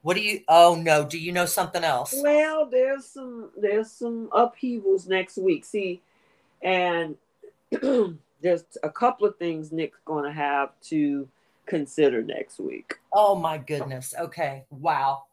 [0.05, 0.43] what do you?
[0.49, 1.07] Oh no!
[1.07, 2.15] Do you know something else?
[2.23, 5.65] Well, there's some there's some upheavals next week.
[5.65, 6.03] See,
[6.61, 7.17] and
[8.43, 11.27] there's a couple of things Nick's going to have to
[11.65, 12.97] consider next week.
[13.15, 14.15] Oh my goodness!
[14.21, 15.25] Okay, wow.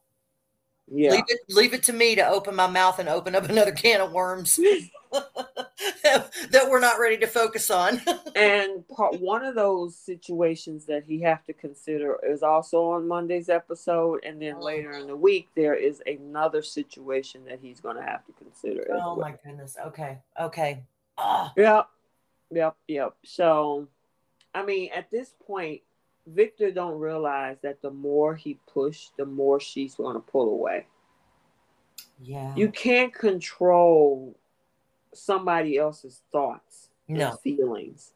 [0.90, 1.12] Yeah.
[1.12, 4.00] Leave it, leave it to me to open my mouth and open up another can
[4.00, 4.58] of worms
[6.52, 8.02] that we're not ready to focus on.
[8.36, 13.50] and part, one of those situations that he have to consider is also on Monday's
[13.50, 14.64] episode, and then oh.
[14.64, 18.88] later in the week there is another situation that he's going to have to consider.
[18.92, 19.16] Oh well.
[19.18, 19.78] my goodness!
[19.88, 20.84] Okay, okay.
[21.56, 21.88] Yep,
[22.52, 23.16] yep, yep.
[23.24, 23.88] So,
[24.56, 25.82] I mean, at this point,
[26.28, 30.88] Victor don't realize that the more he pushed, the more she's going to pull away.
[32.20, 32.54] Yeah.
[32.56, 34.36] You can't control
[35.14, 37.30] somebody else's thoughts no.
[37.30, 38.14] and feelings.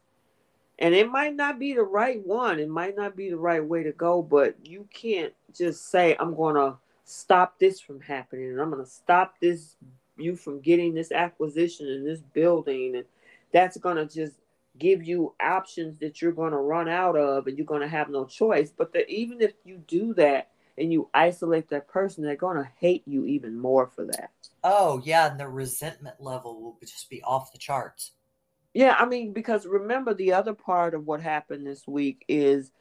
[0.78, 2.60] And it might not be the right one.
[2.60, 6.34] It might not be the right way to go, but you can't just say, I'm
[6.34, 9.76] going to stop this from happening and I'm going to stop this
[10.18, 13.04] you from getting this acquisition and this building and
[13.52, 14.34] that's going to just
[14.78, 18.08] give you options that you're going to run out of and you're going to have
[18.08, 18.72] no choice.
[18.76, 22.68] But that even if you do that and you isolate that person, they're going to
[22.78, 24.30] hate you even more for that.
[24.68, 25.30] Oh, yeah.
[25.30, 28.10] And the resentment level will just be off the charts.
[28.74, 28.96] Yeah.
[28.98, 32.72] I mean, because remember, the other part of what happened this week is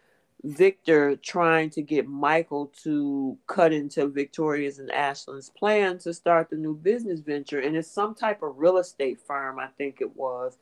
[0.44, 6.56] Victor trying to get Michael to cut into Victoria's and Ashland's plan to start the
[6.56, 7.60] new business venture.
[7.60, 10.58] And it's some type of real estate firm, I think it was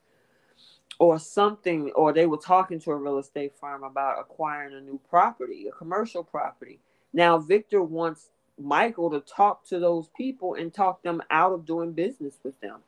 [1.00, 5.00] or something, or they were talking to a real estate firm about acquiring a new
[5.10, 6.82] property, a commercial property.
[7.14, 11.92] Now, Victor wants Michael to talk to those people and talk them out of doing
[11.92, 12.80] business with them.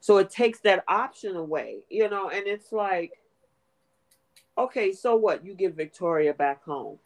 [0.00, 3.12] So it takes that option away, you know, and it's like,
[4.56, 5.44] okay, so what?
[5.44, 6.98] You get Victoria back home.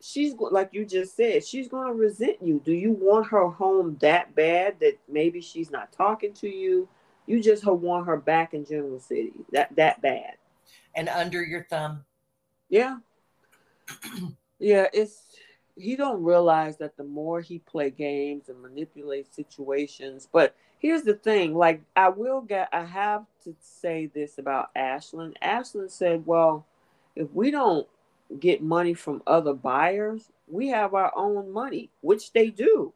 [0.00, 2.62] She's like you just said, she's going to resent you.
[2.64, 6.88] Do you want her home that bad that maybe she's not talking to you?
[7.26, 9.32] You just want her back in Genoa City.
[9.52, 10.34] That that bad.
[10.94, 12.04] And under your thumb.
[12.68, 12.98] Yeah.
[14.60, 15.36] yeah, it's
[15.78, 21.14] he don't realize that the more he play games and manipulate situations, but here's the
[21.14, 25.38] thing, like I will get I have to say this about Ashland.
[25.42, 26.66] Ashland said, "Well,
[27.16, 27.86] if we don't
[28.38, 32.92] get money from other buyers, we have our own money, which they do.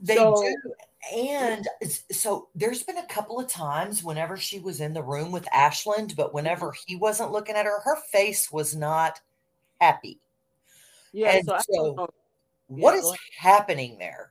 [0.00, 0.72] They so, do.
[1.14, 1.66] And
[2.10, 6.14] so there's been a couple of times whenever she was in the room with Ashland,
[6.16, 9.20] but whenever he wasn't looking at her, her face was not
[9.80, 10.18] happy.
[11.12, 11.36] Yeah.
[11.36, 12.08] And so, so
[12.68, 14.30] what yeah, is happening there?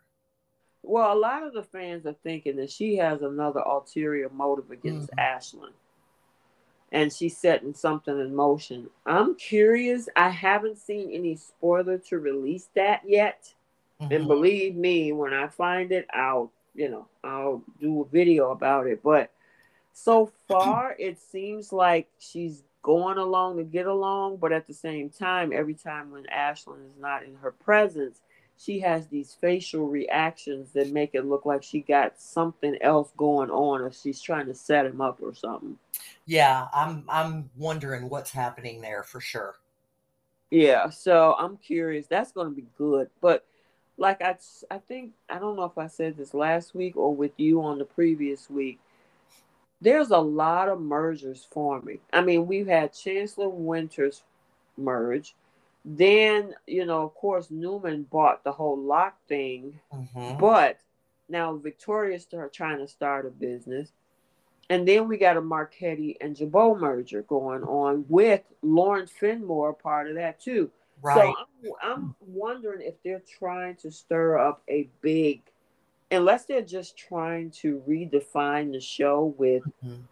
[0.82, 5.12] Well, a lot of the fans are thinking that she has another ulterior motive against
[5.12, 5.20] mm-hmm.
[5.20, 5.74] Ashland.
[6.92, 8.90] And she's setting something in motion.
[9.06, 10.10] I'm curious.
[10.16, 13.54] I haven't seen any spoiler to release that yet.
[14.02, 14.14] Mm-hmm.
[14.14, 18.88] And believe me, when I find it, I'll, you know, I'll do a video about
[18.88, 19.04] it.
[19.04, 19.32] But
[19.94, 25.10] so far, it seems like she's going along to get along, but at the same
[25.10, 28.22] time, every time when Ashland is not in her presence,
[28.58, 33.50] she has these facial reactions that make it look like she got something else going
[33.50, 35.78] on or she's trying to set him up or something.
[36.26, 39.56] Yeah, I'm I'm wondering what's happening there for sure.
[40.52, 42.08] Yeah, so I'm curious.
[42.08, 43.10] That's going to be good.
[43.22, 43.46] But
[43.98, 44.36] like I,
[44.70, 47.78] I think I don't know if I said this last week or with you on
[47.78, 48.80] the previous week.
[49.82, 52.00] There's a lot of mergers forming.
[52.12, 54.24] I mean, we've had Chancellor Winters
[54.78, 55.36] merge.
[55.86, 59.80] Then, you know, of course, Newman bought the whole Locke thing.
[59.94, 60.40] Mm-hmm.
[60.40, 60.80] But
[61.30, 63.92] now Victoria's trying to start a business.
[64.70, 70.10] And then we got a Marchetti and Jabot merger going on with Lawrence Fenmore part
[70.10, 70.70] of that too.
[71.02, 71.16] Right.
[71.16, 75.42] So I'm, I'm wondering if they're trying to stir up a big
[76.12, 80.08] unless they're just trying to redefine the show with, Mhm.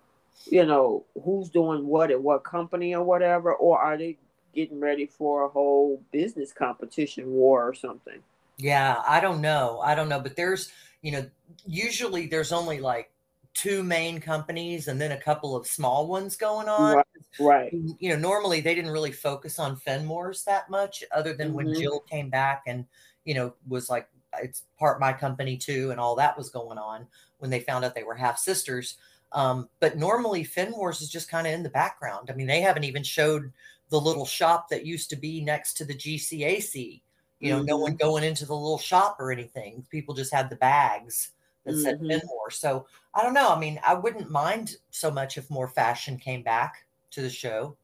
[0.45, 4.17] you know, who's doing what at what company or whatever, or are they
[4.53, 8.23] getting ready for a whole business competition war or something?
[8.57, 9.79] Yeah, I don't know.
[9.81, 11.29] I don't know, but there's, you know,
[11.65, 13.11] usually there's only like
[13.53, 16.95] two main companies and then a couple of small ones going on.
[16.95, 17.05] Right.
[17.39, 17.73] Right.
[17.99, 21.79] You know, normally they didn't really focus on Fenmore's that much, other than when Mhm.
[21.79, 22.85] Jill came back and,
[23.25, 24.09] you know, was like,
[24.41, 27.07] it's part my company too, and all that was going on
[27.39, 28.97] when they found out they were half sisters.
[29.31, 32.29] Um, but normally Fenmore's is just kind of in the background.
[32.29, 33.51] I mean, they haven't even showed
[33.89, 37.01] the little shop that used to be next to the GCAC
[37.39, 37.99] you know, no one Mhm.
[37.99, 39.85] going into the little shop or anything.
[39.89, 41.31] People just had the bags
[41.65, 42.07] that said Mhm.
[42.07, 42.51] Fenmore.
[42.51, 43.49] So I don't know.
[43.49, 47.77] I mean, I wouldn't mind so much if more fashion came back to the show.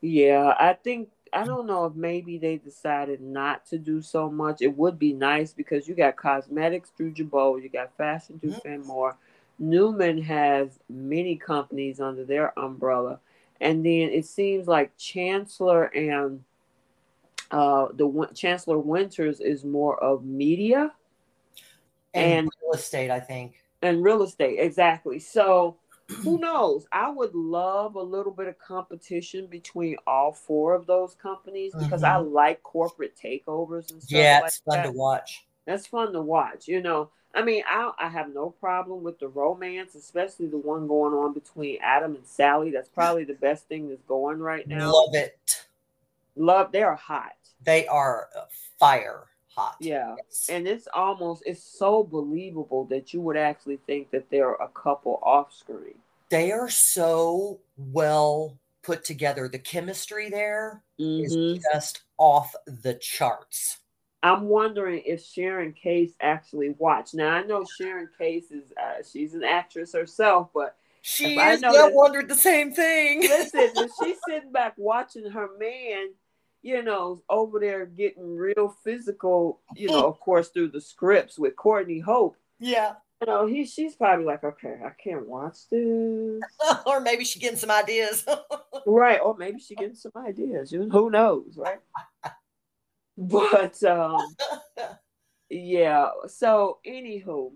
[0.00, 4.62] Yeah, I think I don't know if maybe they decided not to do so much.
[4.62, 8.52] It would be nice because you got cosmetics through Jabot, you got fashion through.
[8.62, 9.16] Fenmore.
[9.58, 13.20] Newman has many companies under their umbrella,
[13.60, 16.42] and then it seems like Chancellor and
[17.50, 20.92] uh, the Chancellor Winters is more of media
[22.12, 23.62] And, And- real estate, I think.
[23.82, 25.18] and real estate, exactly.
[25.20, 25.76] So
[26.08, 26.86] who knows?
[26.92, 32.02] I would love a little bit of competition between all four of those companies because
[32.02, 34.18] I like corporate takeovers and stuff.
[34.18, 34.84] Yeah, like it's fun that.
[34.84, 35.46] to watch.
[35.66, 36.68] That's fun to watch.
[36.68, 40.86] You know, I mean, I I have no problem with the romance, especially the one
[40.86, 42.70] going on between Adam and Sally.
[42.70, 44.92] That's probably the best thing that's going right now.
[44.92, 45.66] Love it.
[46.36, 47.32] Love, they are hot.
[47.64, 48.44] They are uh,
[48.78, 49.24] fire
[49.56, 49.76] hot.
[49.80, 50.14] Yeah.
[50.18, 50.46] Yes.
[50.50, 55.18] And it's almost it's so believable that you would actually think that they're a couple
[55.22, 55.94] off screen.
[56.28, 59.48] they are so well put together.
[59.48, 61.60] The chemistry there is Mhm.
[61.72, 63.78] just off the charts.
[64.22, 67.14] I'm wondering if Sharon Case actually watched.
[67.14, 71.54] Now I know Sharon Case is uh, she's an actress herself, but She If I
[71.56, 73.20] know I that- wondered the same thing.
[73.20, 76.08] listen, if she's sitting back watching her man,
[76.66, 81.54] you know, over there getting real physical, you know, of course through the scripts with
[81.54, 82.94] Courtney Hope, yeah.
[83.20, 86.42] you know, he she's probably like, okay, I can't watch this,
[86.86, 88.26] or maybe she getting some ideas.
[88.86, 89.20] right?
[89.20, 90.72] Or maybe she getting some ideas.
[90.72, 91.78] Who knows, right?
[93.16, 94.18] But um,
[95.48, 96.08] yeah.
[96.26, 97.52] So anywho,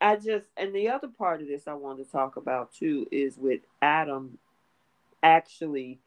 [0.00, 3.36] I just and the other part of this I wanted to talk about too is
[3.36, 4.38] with Adam
[5.22, 6.00] actually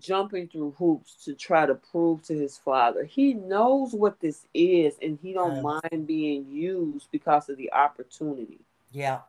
[0.00, 4.94] jumping through hoops to try to prove to his father he knows what this is
[5.02, 5.64] and he don't Yes.
[5.64, 8.60] mind being used because of the opportunity.
[8.92, 9.20] yeah.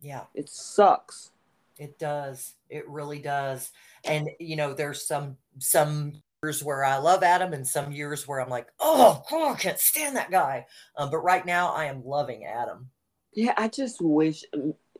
[0.00, 0.24] Yeah.
[0.34, 1.30] It sucks.
[1.78, 2.54] It does.
[2.68, 3.72] It really does.
[4.04, 8.40] And you know, there's some some years where I love Adam and some years where
[8.40, 10.66] I'm like, oh, oh I can't stand that guy.
[10.96, 12.90] Um, but right now I am loving Adam.
[13.32, 14.44] Yeah, I just wish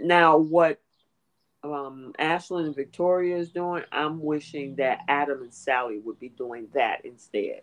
[0.00, 0.80] now what
[1.72, 6.68] um Ashland and Victoria is doing, I'm wishing that Adam and Sally would be doing
[6.74, 7.62] that instead.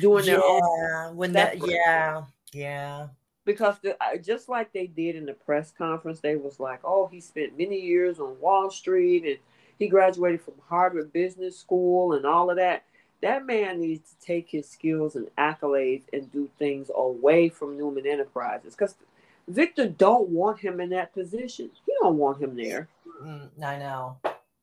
[0.00, 3.08] Doing their own Yeah, when that yeah, yeah.
[3.44, 7.20] because the, just like they did in the press conference, they was like, "Oh, he
[7.20, 9.38] spent many years on Wall Street and
[9.78, 12.84] he graduated from Harvard Business School and all of that."
[13.22, 18.06] That man needs to take his skills and accolades and do things away from Newman
[18.06, 18.94] Enterprises because
[19.50, 21.70] Victor don't want him in that position.
[21.86, 22.88] He don't want him there.
[23.22, 24.16] Mm, I know.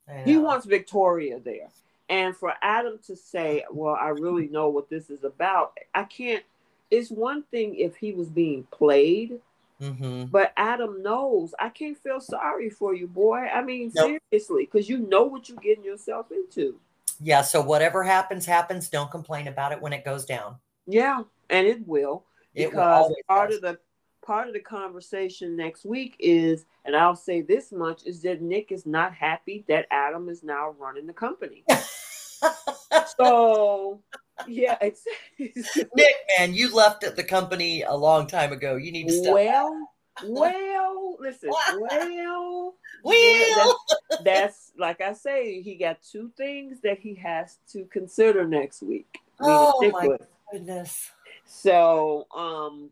[0.07, 1.67] I He wants Victoria there.
[2.09, 6.43] And for Adam to say, Well, I really know what this is about, I can't.
[6.89, 9.41] It's one thing if he was being played,
[9.81, 10.31] Mhm.
[10.31, 11.53] but Adam knows.
[11.59, 13.39] I can't feel sorry for you, boy.
[13.39, 14.21] I mean, Nope.
[14.31, 16.79] seriously, because you know what you're getting yourself into.
[17.19, 18.89] Yeah, so whatever happens, happens.
[18.89, 20.55] Don't complain about it when it goes down.
[20.85, 22.23] Yeah, and it will.
[22.55, 23.57] It will Because part does.
[23.57, 23.79] of the
[24.27, 28.73] part of the conversation next week is, and I'll say this much, is that Nick
[28.73, 31.63] is not happy that Adam is now running the company.
[33.17, 34.01] so
[34.45, 35.05] yeah, it's
[35.39, 38.75] Nick, man, you left the company a long time ago.
[38.75, 39.33] You need to step.
[39.33, 39.89] well,
[40.25, 43.15] well, listen, well, Well,
[43.55, 48.83] that's, that's like I say, he got two things that he has to consider next
[48.83, 49.19] week.
[49.39, 50.27] we need to Oh, my with.
[50.51, 51.11] goodness.
[51.45, 52.89] So, um,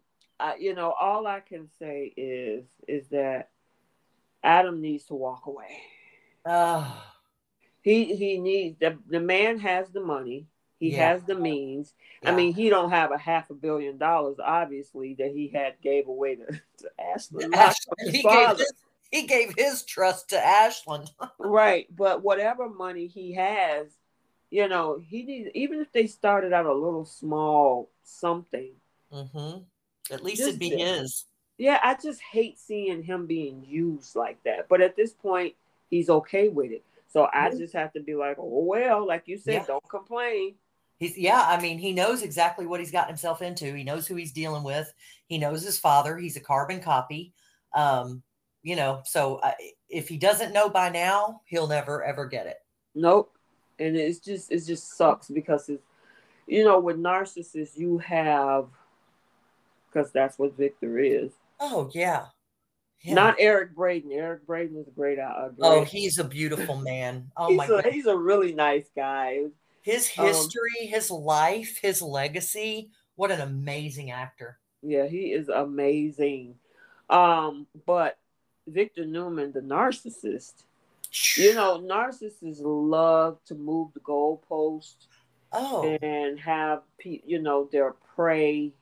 [0.60, 3.50] You know, all I can say is is that
[4.44, 5.82] Adam needs to walk away.
[6.46, 7.04] Oh,
[7.82, 10.48] He he needs the the man has the money.
[10.80, 11.14] He Yeah.
[11.14, 11.94] has the means.
[12.26, 16.08] I mean, he don't have a half a billion dollars, obviously, that he had gave
[16.08, 16.46] away to,
[16.80, 17.46] to Ashley.
[17.54, 18.74] Ashland, he, gave his,
[19.12, 21.12] he gave his trust to Ashland.
[21.40, 23.88] Right, but whatever money he has,
[24.50, 25.50] you know, he needs.
[25.54, 28.72] Even if they started out a little small something,
[29.12, 29.58] hmm
[30.12, 31.26] At least Just it'd be his.
[31.58, 34.68] Yeah, I just hate seeing him being used like that.
[34.68, 35.56] But at this point,
[35.90, 36.84] he's okay with it.
[37.08, 37.58] So I Yeah.
[37.58, 39.66] just have to be like, oh well, like you said, Yeah.
[39.66, 40.56] don't complain.
[40.98, 43.74] He's yeah, I mean, he knows exactly what he's gotten himself into.
[43.74, 44.94] He knows who he's dealing with.
[45.28, 46.18] He knows his father.
[46.18, 47.34] He's a carbon copy.
[47.74, 48.24] Um,
[48.64, 49.52] you know, so uh,
[49.90, 52.58] if he doesn't know by now, he'll never ever get it.
[52.96, 53.32] Nope.
[53.78, 55.84] And it's just it just sucks because it's
[56.48, 58.68] you know with narcissists you have
[59.96, 61.32] because that's what Victor is.
[61.60, 62.26] Oh yeah.
[63.02, 63.14] Yeah.
[63.14, 64.12] Not Eric Braeden.
[64.12, 65.20] Eric Braeden is a great.
[65.20, 67.32] Uh, great oh, he's a beautiful man.
[67.38, 67.86] Oh my a, god.
[67.86, 69.44] he's a really nice guy.
[69.82, 72.90] His um, history, his life, his legacy.
[73.16, 74.58] What an amazing actor.
[74.82, 76.56] Yeah, he is amazing.
[77.10, 78.18] Um, but
[78.68, 80.64] Victor Newman, the narcissist,
[81.38, 84.96] you know, narcissists love to move the goalpost
[85.58, 88.74] Oh, and have you know their prey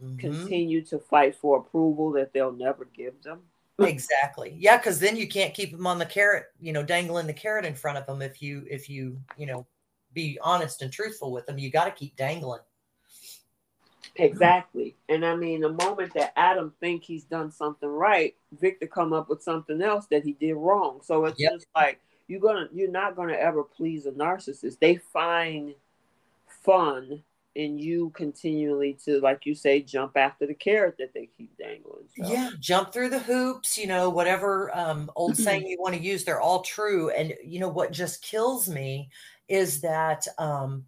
[0.00, 0.18] mhm.
[0.18, 3.40] continue to fight for approval that they'll never give them.
[3.80, 4.54] exactly.
[4.58, 7.64] Yeah, because then you can't keep them on the carrot, you know, dangling the carrot
[7.64, 9.66] in front of them If you, if you, you know,
[10.12, 12.60] be honest and truthful with them, you got to keep dangling.
[14.16, 14.96] Exactly.
[15.08, 19.28] And I mean, the moment that Adam think he's done something right, Victor come up
[19.28, 21.00] with something else that he did wrong.
[21.02, 21.52] So it's Yep.
[21.52, 24.78] just like you're gonna you're not gonna ever please a narcissist.
[24.80, 25.74] They find
[26.46, 27.22] fun
[27.54, 32.08] in you continually to, like you say, jump after the carrot that they keep dangling.
[32.16, 36.00] So, Yeah, jump through the hoops, you know, whatever um, old saying you want to
[36.00, 37.10] use, they're all true.
[37.10, 39.10] And you know what just kills me
[39.48, 40.86] is that um,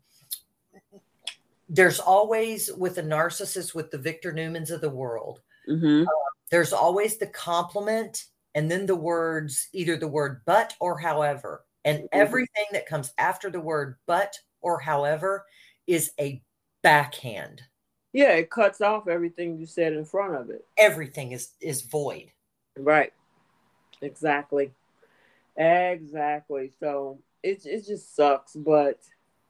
[1.69, 6.07] there's always with a narcissist, with the Victor Newmans of the world, Mhm.
[6.51, 11.65] there's always the compliment and then the words, either the word but or however.
[11.85, 12.09] And Mhm.
[12.13, 15.45] everything that comes after the word but or however
[15.87, 16.43] is a
[16.85, 17.63] backhand.
[18.13, 20.65] yeah, it cuts off everything you said in front of it.
[20.79, 22.31] Everything is is void.
[22.79, 23.13] Right.
[24.01, 24.71] Exactly.
[25.57, 26.71] Exactly.
[26.79, 29.01] So it it just sucks, but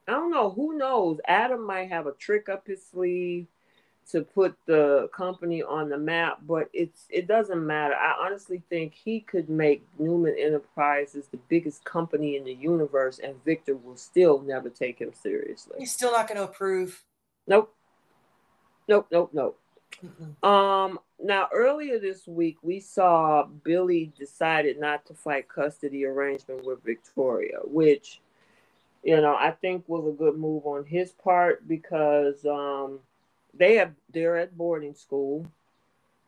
[0.09, 0.51] I don't know.
[0.51, 1.18] Who knows?
[1.26, 3.47] Adam might have a trick up his sleeve
[4.11, 7.95] to put the company on the map, but it's it doesn't matter.
[7.95, 13.43] I honestly think he could make Newman Enterprises the biggest company in the universe, and
[13.45, 15.76] Victor will still never take him seriously.
[15.78, 17.03] He's still not going to approve.
[17.47, 17.74] Nope.
[18.88, 19.07] Nope.
[19.11, 19.30] Nope.
[19.32, 19.61] Nope.
[20.42, 26.82] Um, now earlier this week we saw Billy decided not to fight custody arrangement with
[26.84, 28.20] Victoria, which
[29.03, 32.99] you know I think was a good move on his part because um
[33.55, 35.47] they have they're at boarding school.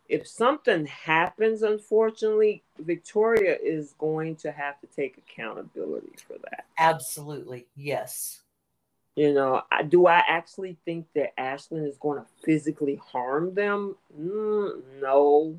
[0.08, 6.66] If something happens, unfortunately, Victoria is going to have to take accountability for that.
[6.78, 7.66] Absolutely.
[7.76, 8.42] Yes.
[9.16, 13.96] You know, I, do I actually think that Ashland is going to physically harm them?
[14.16, 15.58] Mm, no.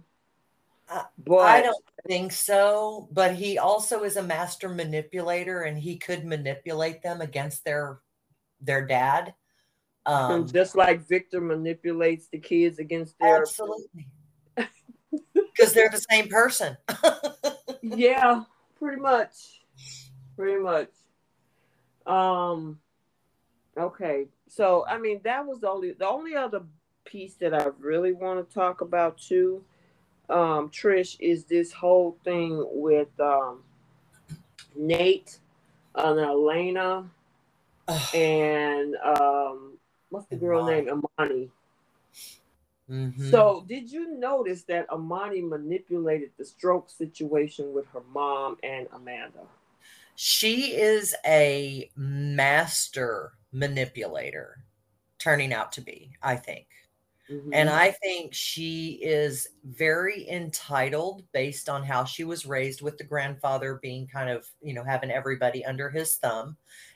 [0.88, 5.97] Uh, but I don't think so, but he also is a master manipulator and he
[5.97, 7.99] could manipulate them against their
[8.62, 9.34] their dad.
[10.05, 14.08] Um just like Victor manipulates the kids against their absolutely.
[15.34, 16.78] Because they're the same person.
[17.82, 18.43] yeah,
[18.78, 19.64] pretty much,
[20.36, 20.89] pretty much.
[22.05, 22.80] Um,
[23.78, 26.61] okay, so I mean that was the only the only other
[27.05, 29.63] piece that I really want to talk about too,
[30.30, 33.63] um, Trish, is this whole thing with um
[34.75, 35.39] Nate
[35.95, 37.05] and Elena
[38.13, 39.78] and um
[40.09, 40.86] what's the girl Imani.
[40.86, 41.49] name Amani.
[42.89, 43.32] Mhm.
[43.32, 49.45] So, did you notice that Amani manipulated the stroke situation with her mom and Amanda?
[50.19, 54.64] she is a master manipulator,
[55.20, 56.68] turning out to be, I think.
[57.30, 57.50] Mm-hmm.
[57.54, 63.04] And I think she is very entitled based on how she was raised with the
[63.04, 66.56] grandfather being kind of, you know, having everybody under his thumb.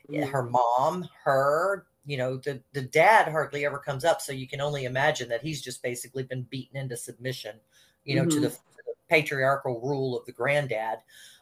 [0.10, 0.30] Mm-hmm.
[0.30, 4.22] Her mom, her, you know, the, the dad hardly ever comes up.
[4.22, 7.58] So you can only imagine that he's just basically been beaten into submission,
[8.06, 11.00] you know, to, the, to the patriarchal rule of the granddad.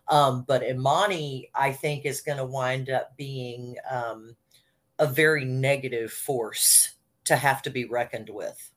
[0.08, 4.36] Um, but Imani, I think, is going to wind up being um,
[5.00, 6.94] a very negative force
[7.26, 8.72] to have to be reckoned with.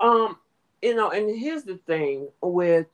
[0.00, 0.38] Um,
[0.80, 2.88] you know, and here's the thing with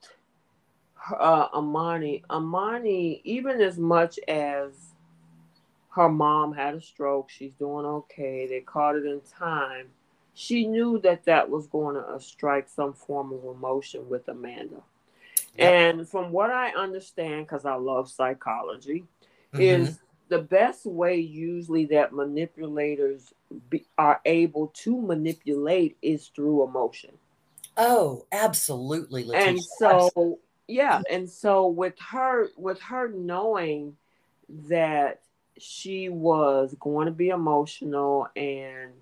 [1.18, 2.22] uh, Amani.
[2.28, 4.72] Amani, even as much as
[5.90, 8.46] her mom had a stroke, she's doing okay.
[8.46, 9.86] They caught it in time.
[10.34, 14.82] She knew that that was going to uh, strike some form of emotion with Amanda.
[15.56, 15.72] Yep.
[15.72, 19.04] And from what I understand, because I love psychology,
[19.54, 19.60] Mhm.
[19.60, 19.98] is
[20.28, 23.32] the best way usually that manipulators
[23.70, 27.10] be, are able to manipulate is through emotion.
[27.76, 29.50] Oh, absolutely, Letitia.
[29.50, 33.96] And so, yeah, and so with her, with her knowing
[34.68, 35.20] that
[35.58, 38.92] she was going to be emotional, and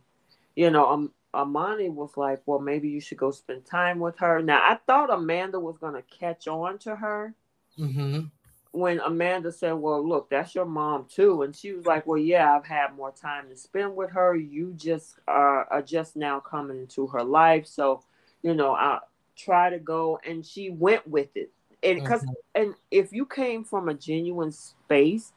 [0.54, 4.42] you know, um, Amani was like, "Well, maybe you should go spend time with her."
[4.42, 7.34] Now, I thought Amanda was going to catch on to her.
[7.78, 8.26] Mm-hmm
[8.72, 11.42] when Amanda said, Well, look, that's your mom too.
[11.42, 14.36] And she was like, Well, yeah, I've had more time to spend with her.
[14.36, 17.66] You just are, are just now coming into her life.
[17.66, 18.02] So,
[18.42, 19.00] you know, I
[19.36, 20.18] try to go.
[20.26, 21.50] And she went with it.
[21.82, 22.62] And because, mm-hmm.
[22.62, 25.32] and if you came from a genuine space,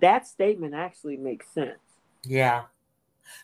[0.00, 1.78] that statement actually makes sense.
[2.24, 2.64] Yeah.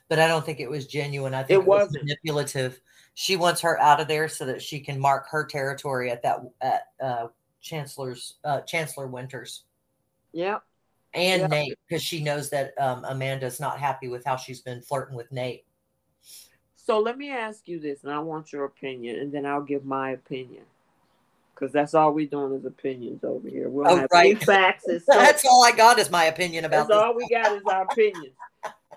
[0.08, 1.34] But I don't think it was genuine.
[1.34, 2.80] I think it, it was manipulative.
[3.14, 6.40] She wants her out of there so that she can mark her territory at that
[6.60, 7.26] at uh,
[7.62, 9.64] Chancellor's uh, Chancellor Winters.
[10.32, 10.58] Yeah.
[11.14, 11.50] And.
[11.50, 15.30] Nate, because she knows that um, Amanda's not happy with how she's been flirting with
[15.30, 15.64] Nate.
[16.76, 19.84] So let me ask you this, and I want your opinion, and then I'll give
[19.84, 20.64] my opinion.
[21.54, 23.68] Because that's all we're doing is opinions over here.
[23.68, 24.42] We don't oh, have right.
[24.42, 24.84] facts.
[24.86, 26.96] So that's all I got is my opinion about that's this.
[26.96, 28.32] all we got is our opinion.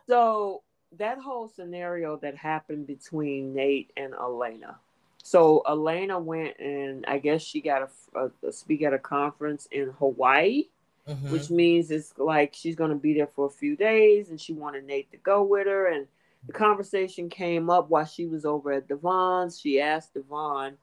[0.07, 0.63] So
[0.97, 4.80] that whole scenario that happened between Nate and Elena,
[5.26, 9.67] so Elena went and I guess she got a, a, a speak at a conference
[9.71, 10.65] in Hawaii,
[11.09, 11.32] mm-hmm.
[11.32, 14.53] which means it's like she's going to be there for a few days and she
[14.53, 15.88] wanted Nate to go with her.
[15.88, 16.05] And
[16.45, 19.59] the conversation came up while she was over at Devon's.
[19.59, 20.78] She asked Devon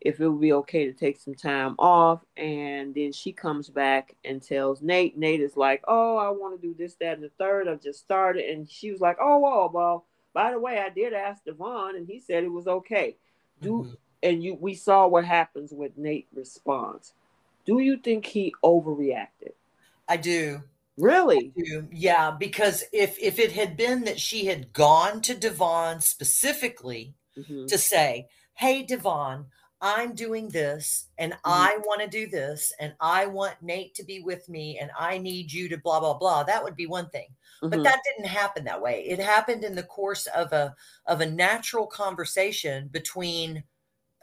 [0.00, 2.24] if it would be okay to take some time off.
[2.36, 5.16] And then she comes back and tells Nate.
[5.16, 7.68] Nate is like, Oh, I want to do this, that, and the third.
[7.68, 8.50] I've just started.
[8.50, 12.08] And she was like, Oh, well, well, by the way, I did ask Devon and
[12.08, 13.16] he said it was okay.
[13.60, 13.94] Do mm-hmm.
[14.22, 17.12] and you we saw what happens with Nate response.
[17.64, 19.52] Do you think he overreacted?
[20.08, 20.62] I do.
[20.96, 21.52] Really?
[21.56, 21.88] I do.
[21.90, 27.66] Yeah, because if if it had been that she had gone to Devon specifically mm-hmm.
[27.66, 29.46] to say, "Hey, Devon,
[29.86, 31.50] I'm doing this and mm-hmm.
[31.50, 35.18] I want to do this and I want Nate to be with me and I
[35.18, 37.28] need you to blah blah blah that would be one thing
[37.62, 37.70] mm-hmm.
[37.70, 40.74] but that didn't happen that way it happened in the course of a
[41.06, 43.62] of a natural conversation between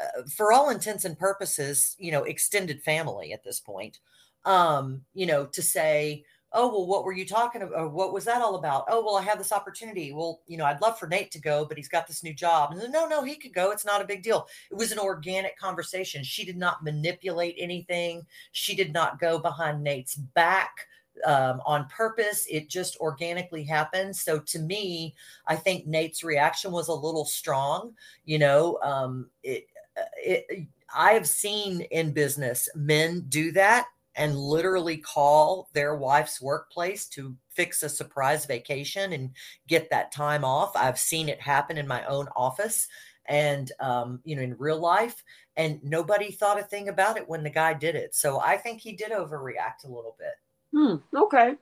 [0.01, 3.99] uh, for all intents and purposes you know extended family at this point
[4.43, 8.41] um you know to say oh well what were you talking about what was that
[8.41, 8.85] all about?
[8.87, 10.13] Oh well i have this opportunity.
[10.13, 12.71] Well you know i'd love for nate to go but he's got this new job.
[12.71, 13.71] And no no he could go.
[13.71, 14.47] It's not a big deal.
[14.71, 16.23] It was an organic conversation.
[16.23, 18.23] She did not manipulate anything.
[18.51, 20.87] She did not go behind nate's back
[21.25, 22.47] um, on purpose.
[22.49, 24.15] It just organically happened.
[24.15, 25.13] So to me
[25.47, 27.93] i think nate's reaction was a little strong
[28.25, 34.37] you know um, it, uh, it i have seen in business men do that and
[34.37, 39.31] literally call their wife's workplace to fix a surprise vacation and
[39.67, 40.71] get that time off.
[40.75, 42.87] I've seen it happen in my own office
[43.27, 45.23] and um, you know in real life
[45.55, 48.13] and nobody thought a thing about it when the guy did it.
[48.15, 50.33] So i think he did overreact a little bit.
[50.73, 51.55] Hmm, okay.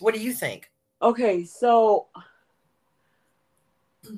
[0.00, 0.70] What do you think?
[1.00, 2.06] Okay so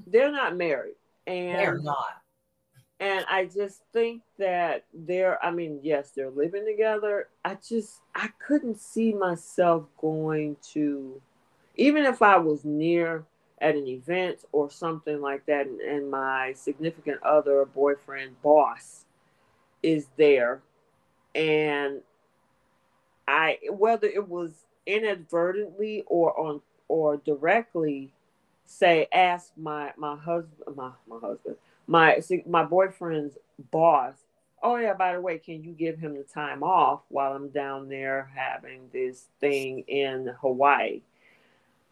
[0.07, 2.23] they're not married and they're not
[3.01, 7.29] and I just think that they're, I mean, yes, they're living together.
[7.45, 11.21] I just, I couldn't see myself going to,
[11.77, 13.25] even if I was near
[13.61, 19.05] at an event or something like that, and, and my significant other, boyfriend, boss
[19.83, 20.61] is there.
[21.37, 22.01] And
[23.29, 28.11] I, whether it was inadvertently or on, or directly,
[28.67, 31.57] say, ask my, my husband, my, my husband,
[31.89, 33.37] my my boyfriend's
[33.73, 34.15] boss
[34.63, 37.89] oh yeah by the way can you give him the time off while i'm down
[37.89, 41.01] there having this thing in hawaii?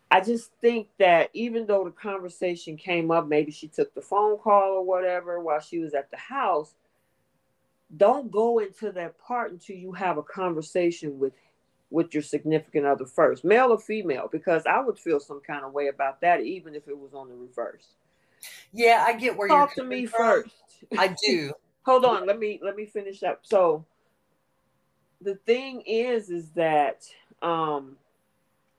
[0.08, 4.38] I just think that even though the conversation came up maybe she took the phone
[4.38, 6.74] call or whatever while she was at the house
[7.96, 11.32] don't go into that part until you have a conversation with
[11.90, 15.72] with your significant other first male or female because i would feel some kind of
[15.72, 17.96] way about that even if it was on the reverse
[18.72, 20.44] yeah, I get where Talk you're to me from.
[20.44, 20.54] first.
[20.98, 21.52] I do.
[21.84, 23.40] Hold on, let me let me finish up.
[23.42, 23.84] So
[25.20, 27.04] the thing is is that
[27.42, 27.96] um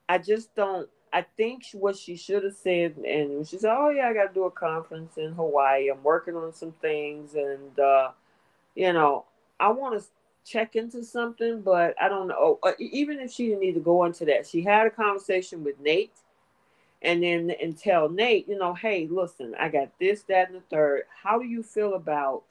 [0.08, 4.08] I just don't I think what she should have said and she said, Oh yeah,
[4.08, 5.88] I gotta do a conference in Hawaii.
[5.90, 8.10] I'm working on some things and uh
[8.74, 9.24] you know,
[9.58, 10.00] I wanna
[10.44, 12.58] check into something, but I don't know.
[12.62, 15.80] Uh, even if she didn't need to go into that, she had a conversation with
[15.80, 16.12] Nate
[17.02, 20.64] and then and tell Nate, you know, hey, listen, I got this, that, and the
[20.70, 21.02] third.
[21.22, 22.42] How do you feel about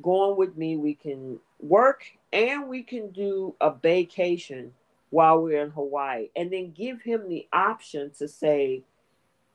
[0.00, 0.76] going with me?
[0.76, 4.72] We can work and we can do a vacation
[5.10, 8.82] while we're in Hawaii, and then give him the option to say,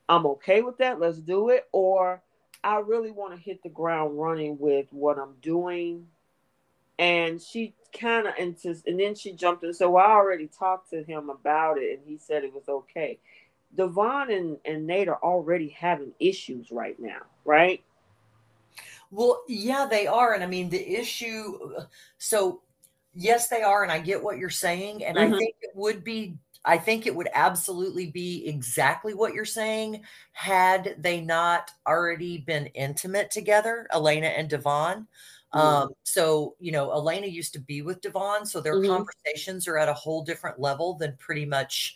[0.07, 2.21] I'm okay with that, let's do it, or
[2.63, 6.05] I really want to hit the ground running with what I'm doing.
[6.99, 8.55] And she kind of and,
[8.85, 9.73] and then she jumped in.
[9.73, 13.19] So I already talked to him about it, and he said it was okay.
[13.77, 17.83] Devon and, and Nate are already having issues right now, right?
[19.11, 20.33] Well, yeah, they are.
[20.33, 21.57] And I mean, the issue,
[22.17, 22.61] so
[23.13, 23.83] yes, they are.
[23.83, 25.05] And I get what you're saying.
[25.05, 25.33] And mm-hmm.
[25.33, 30.01] I think it would be, I think it would absolutely be exactly what you're saying
[30.33, 35.07] had they not already been intimate together, Elena and Devon.
[35.53, 35.57] Mm-hmm.
[35.57, 38.45] Um, so, you know, Elena used to be with Devon.
[38.45, 38.91] So their mm-hmm.
[38.91, 41.95] conversations are at a whole different level than pretty much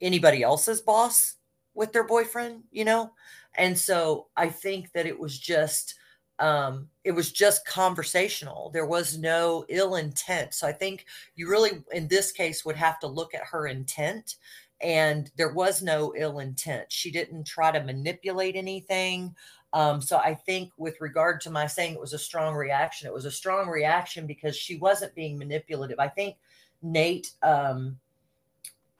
[0.00, 1.36] anybody else's boss
[1.74, 3.12] with their boyfriend, you know?
[3.56, 5.94] And so I think that it was just
[6.40, 8.70] um it was just conversational.
[8.70, 10.54] There was no ill intent.
[10.54, 14.36] So I think you really in this case would have to look at her intent
[14.80, 16.86] and there was no ill intent.
[16.90, 19.34] She didn't try to manipulate anything.
[19.72, 23.14] Um, so I think with regard to my saying it was a strong reaction, it
[23.14, 25.98] was a strong reaction because she wasn't being manipulative.
[25.98, 26.36] I think
[26.82, 27.98] Nate um,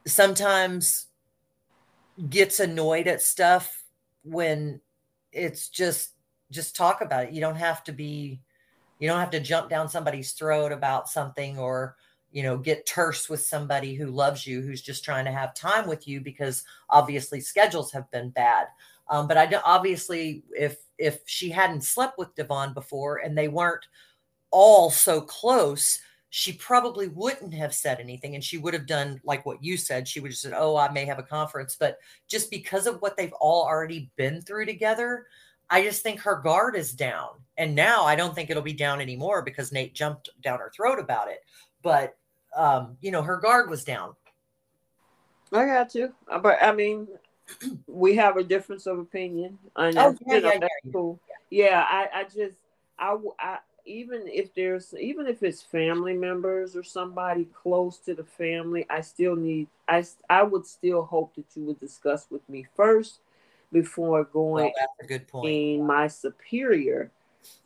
[0.06, 1.06] sometimes
[2.28, 3.84] gets annoyed at stuff
[4.22, 4.80] when
[5.32, 6.10] it's just
[6.50, 7.32] just talk about it.
[7.32, 8.40] You don't have to be
[8.98, 11.96] you don't have to jump down somebody's throat about something or
[12.32, 15.86] you know get terse with somebody who loves you who's just trying to have time
[15.86, 18.66] with you because obviously schedules have been bad
[19.08, 23.86] um, but i obviously if if she hadn't slept with devon before and they weren't
[24.50, 26.00] all so close
[26.36, 30.08] she probably wouldn't have said anything and she would have done like what you said.
[30.08, 33.16] She would have said oh i may have a conference but just because of what
[33.16, 35.26] they've all already been through together
[35.70, 37.28] i just think her guard is down.
[37.56, 40.98] And now i don't think it'll be down anymore because nate jumped down her throat
[40.98, 41.44] about it
[41.82, 42.16] but
[42.56, 44.14] um you know her guard was down.
[45.52, 46.12] I got you.
[46.28, 47.06] Uh, but i mean
[47.86, 51.20] we have a difference of opinion and oh, yeah, you know, yeah, yeah, cool.
[51.50, 52.56] yeah i i just
[52.98, 58.24] I, I even if there's even if it's family members or somebody close to the
[58.24, 62.66] family i still need i i would still hope that you would discuss with me
[62.74, 63.20] first
[63.72, 65.82] before going well, that's a good point.
[65.84, 67.10] my superior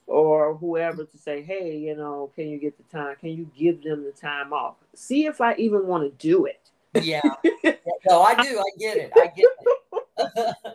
[0.06, 3.82] or whoever to say hey you know can you get the time can you give
[3.82, 4.76] them the time off?
[4.94, 6.70] See if i even want to do it.
[6.94, 7.20] Yeah.
[8.08, 10.54] No i do i get it i get it.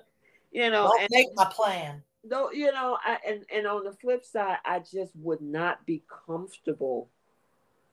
[0.52, 4.26] You know I'll make my plan though you know I, and and on the flip
[4.26, 7.07] side i just would not be comfortable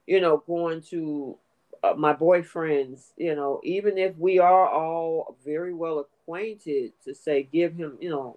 [0.07, 1.37] you know going to
[1.83, 7.49] uh, my boyfriends you know even if we are all very well acquainted to say
[7.53, 8.37] give him you know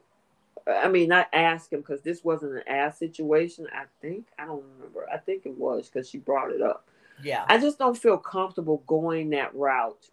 [0.67, 3.67] i mean not ask him because this wasn't an ass situation.
[3.73, 5.07] I think i don't remember.
[5.11, 6.87] I think it was because she brought it up
[7.21, 7.45] yeah.
[7.47, 10.09] I just don't feel comfortable going that route.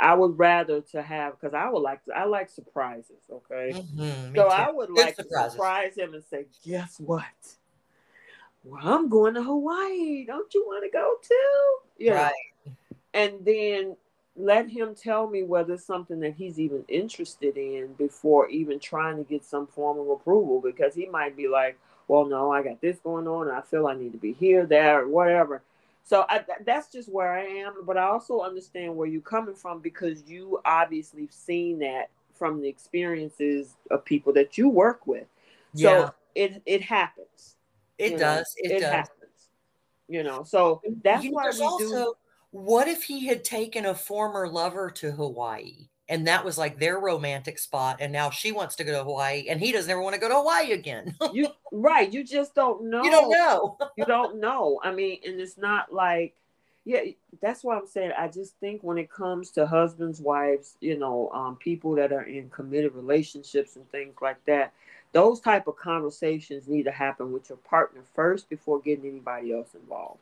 [0.00, 3.72] I would rather to have because I would like to I like surprises, okay?
[3.74, 4.48] Mm-hmm, so too.
[4.48, 5.52] I would Good like surprises.
[5.52, 7.24] to surprise him and say, guess what?
[8.64, 10.24] Well, I'm going to Hawaii.
[10.24, 12.04] Don't you want to go too?
[12.04, 12.22] Yeah.
[12.24, 12.74] Right.
[13.14, 13.96] And then
[14.36, 19.18] let him tell me whether it's something that he's even interested in before even trying
[19.18, 21.78] to get some form of approval because he might be like,
[22.08, 23.50] well, no, I got this going on.
[23.50, 25.62] I feel I need to be here, there, whatever.
[26.04, 27.84] So I, that's just where I am.
[27.86, 32.68] But I also understand where you're coming from because you obviously seen that from the
[32.68, 35.26] experiences of people that you work with.
[35.74, 36.10] So yeah.
[36.34, 37.56] it it happens.
[37.98, 38.52] It does.
[38.56, 38.90] It, it, does.
[38.90, 39.18] happens.
[40.08, 42.14] You know, so that's you why we also, do.
[42.50, 45.88] What if he had taken a former lover to Hawaii?
[46.12, 49.46] And that was like their romantic spot and now she wants to go to hawaii
[49.48, 51.16] and he doesn't ever want to go to hawaii again.
[51.32, 53.78] You right you just don't know you don't know.
[53.96, 54.78] you don't know.
[54.84, 56.34] I mean and it's not like
[56.84, 57.00] yeah
[57.40, 58.12] that's why i'm saying.
[58.16, 62.24] I just think when it comes to husbands wives you know um, people that are
[62.24, 64.74] in committed relationships and things like that
[65.12, 69.74] those type of conversations need to happen with your partner first before getting anybody else
[69.74, 70.20] involved.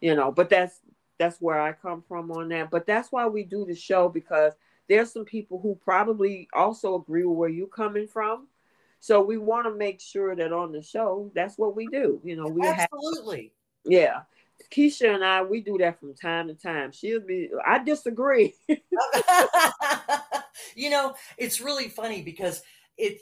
[0.00, 0.78] You know but that's
[1.18, 2.70] that's where i come from on that.
[2.70, 4.52] But that's why we do the show because
[4.88, 8.48] there's some people who probably also agree with where you're coming from.
[9.00, 12.20] So we want to make sure that on the show, that's what we do.
[12.24, 13.52] You know, we absolutely,
[13.84, 14.20] have, yeah.
[14.70, 16.90] Keisha and I, we do that from time to time.
[16.92, 18.54] She'll be, I disagree.
[20.74, 22.62] you know, it's really funny because
[22.96, 23.20] it,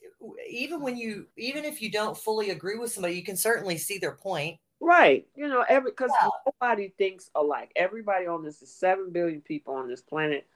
[0.48, 3.98] even when you, even if you don't fully agree with somebody, you can certainly see
[3.98, 4.58] their point.
[4.80, 5.26] Right.
[5.34, 6.28] You know, every, because yeah.
[6.46, 7.72] nobody thinks alike.
[7.74, 10.46] Everybody on this is 7 billion people on this planet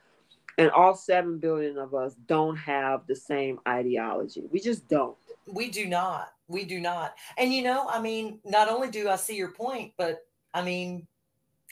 [0.58, 5.70] and all 7 billion of us don't have the same ideology we just don't we
[5.70, 9.36] do not we do not and you know i mean not only do i see
[9.36, 11.06] your point but i mean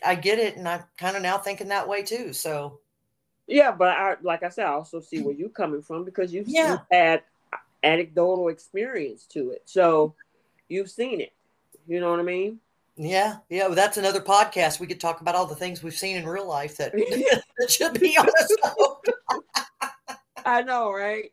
[0.05, 2.78] i get it and i'm kind of now thinking that way too so
[3.47, 6.49] yeah but i like i said i also see where you're coming from because you've,
[6.49, 6.72] yeah.
[6.72, 7.22] you've had
[7.87, 9.62] anecdotal experience to it.
[9.64, 10.14] So
[10.68, 11.32] you've seen it.
[11.87, 12.59] You know what I mean?
[12.97, 13.66] Yeah, yeah.
[13.66, 14.80] Well, that's another podcast.
[14.80, 16.92] We could talk about all the things we've seen in real life that,
[17.59, 18.97] that should be on the
[20.44, 21.32] I know, right?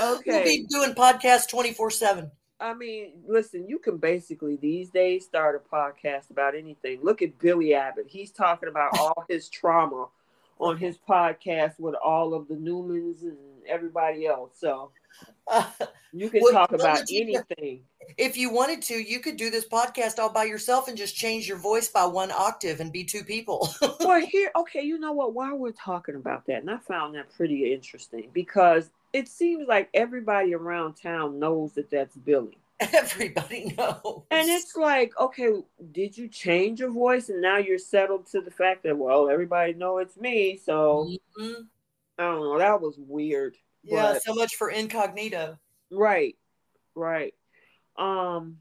[0.00, 0.22] Okay.
[0.26, 2.30] We'll be doing podcasts 24 7.
[2.58, 7.00] I mean, listen, you can basically these days start a podcast about anything.
[7.02, 8.06] Look at Billy Abbott.
[8.08, 10.06] He's talking about all his trauma
[10.58, 13.36] on his podcast with all of the Newmans and
[13.68, 14.52] everybody else.
[14.58, 14.90] So
[16.12, 17.82] you can talk about anything.
[18.16, 21.48] If you wanted to, you could do this podcast all by yourself and just change
[21.48, 23.68] your voice by one octave and be two people.
[24.00, 25.34] well, here, okay, you know what?
[25.34, 29.88] While we're talking about that, and I found that pretty interesting because it seems like
[29.94, 32.58] everybody around town knows that that's Billy.
[32.80, 34.24] Everybody knows.
[34.30, 35.62] And it's like, okay,
[35.92, 39.72] did you change your voice and now you're settled to the fact that well, everybody
[39.72, 41.08] know it's me, so
[41.38, 41.62] mm-hmm.
[42.18, 43.56] I don't know, that was weird.
[43.86, 45.58] Yeah, but, so much for incognito.
[45.90, 46.36] Right.
[46.94, 47.34] Right.
[47.96, 48.58] Um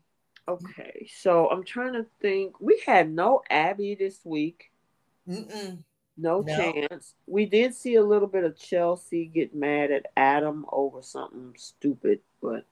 [0.47, 2.59] okay, so I'm trying to think.
[2.61, 4.71] We had no Abby this week.
[5.28, 5.80] Mm-mm.
[6.17, 7.13] No, no, chance.
[7.28, 12.21] We did see a little bit of Chelsea get mad at Adam over something stupid,
[12.41, 12.65] but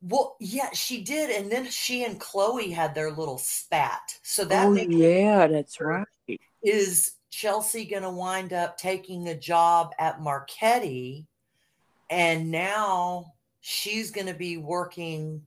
[0.00, 4.16] well, yeah, she did, and then she and Chloe had their little spat.
[4.22, 6.06] So that oh yeah, that's right.
[6.62, 11.26] Is Chelsea going to wind up taking a job at Marchetti,
[12.10, 15.42] and now she's going to be working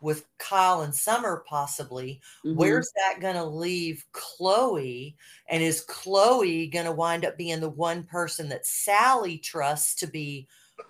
[0.00, 2.20] with Kyle and Summer possibly.
[2.44, 2.56] Mm-hmm.
[2.56, 5.16] Where's that going to leave Chloe?
[5.48, 10.06] And is Chloe going to wind up being the one person that Sally trusts to
[10.06, 10.48] be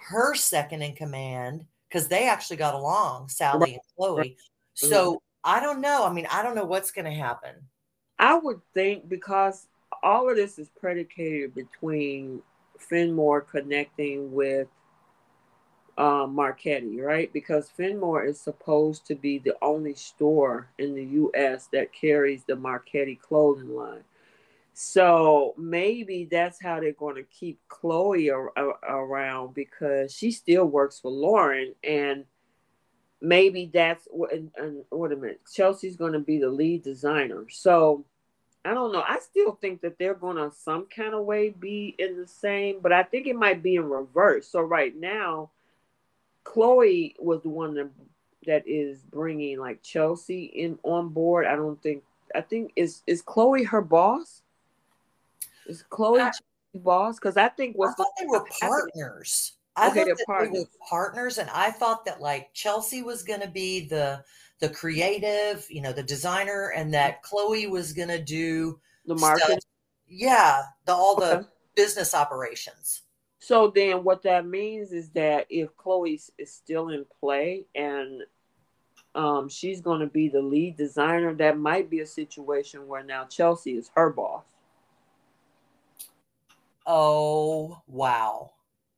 [0.08, 1.66] her second in command?
[1.88, 4.38] Because they actually got along, Sally and Chloe.
[4.72, 6.06] So I don't know.
[6.06, 7.54] I mean, I don't know what's going to happen.
[8.18, 9.66] I would think because
[10.02, 12.42] all of this is predicated between
[12.78, 14.68] Fenmore connecting with
[15.98, 17.32] um, Marchetti, right?
[17.32, 21.68] Because Fenmore is supposed to be the only store in the U.S.
[21.72, 24.04] that carries the Marchetti clothing line.
[24.74, 30.64] So maybe that's how they're going to keep Chloe ar- ar- around because she still
[30.64, 32.24] works for Lauren, and
[33.20, 34.32] maybe that's what.
[34.32, 37.44] And wait a minute, Chelsea's going to be the lead designer.
[37.50, 38.06] So
[38.64, 39.02] I don't know.
[39.06, 42.78] I still think that they're going to some kind of way be in the same,
[42.80, 44.48] but I think it might be in reverse.
[44.48, 45.50] So right now
[46.44, 47.90] Chloe was the one that
[48.46, 51.46] that is bringing like Chelsea in on board.
[51.46, 52.02] I don't think.
[52.34, 54.42] I think is is Chloe her boss?
[55.66, 56.30] Is Chloe I,
[56.74, 57.16] boss?
[57.18, 59.52] Because I think what I thought they were partners.
[59.74, 60.52] I okay, thought that partners.
[60.52, 64.24] they were partners, and I thought that like Chelsea was going to be the
[64.62, 69.58] the creative, you know, the designer, and that Chloe was going to do the marketing.
[70.06, 71.46] Yeah, the all the okay.
[71.74, 73.02] business operations.
[73.40, 78.22] So then what that means is that if Chloe is still in play and
[79.16, 83.24] um, she's going to be the lead designer, that might be a situation where now
[83.24, 84.44] Chelsea is her boss.
[86.86, 88.52] Oh, wow.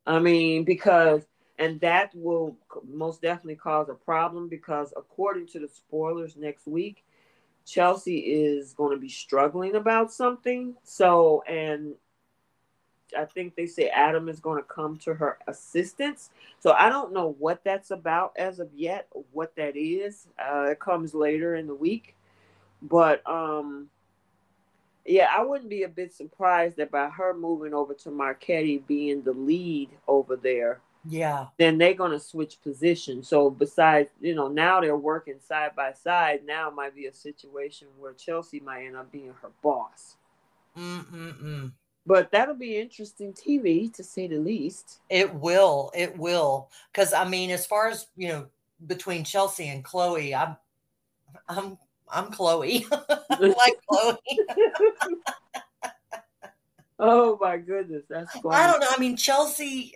[0.07, 1.23] I mean, because,
[1.59, 7.05] and that will most definitely cause a problem because according to the spoilers next week,
[7.65, 10.75] Chelsea is going to be struggling about something.
[10.83, 11.95] So, and
[13.17, 16.31] I think they say Adam is going to come to her assistance.
[16.59, 20.27] So I don't know what that's about as of yet, what that is.
[20.39, 22.17] Uh, it comes later in the week,
[22.83, 23.89] but um,
[25.07, 29.23] yeah, I wouldn't be a bit surprised that by her moving over to Marchetti being
[29.23, 30.81] the lead over there.
[31.09, 31.47] Yeah.
[31.59, 33.29] Then they're going to switch positions.
[33.29, 36.41] So besides, you know, now they're working side by side.
[36.47, 40.17] Now it might be a situation where Chelsea might end up being her boss.
[40.77, 41.73] Mm-mm-mm.
[42.07, 45.01] But that'll be interesting TV to say the least.
[45.09, 45.91] It will.
[45.95, 46.69] It will.
[46.93, 48.47] Because I mean, as far as you know,
[48.87, 50.57] between Chelsea and Chloe, I'm,
[51.49, 51.79] I'm,
[52.13, 52.87] I'm Chloe.
[53.41, 54.17] like Chloe.
[56.99, 58.55] oh my goodness, that's funny.
[58.55, 58.91] I don't know.
[58.91, 59.95] I mean, Chelsea.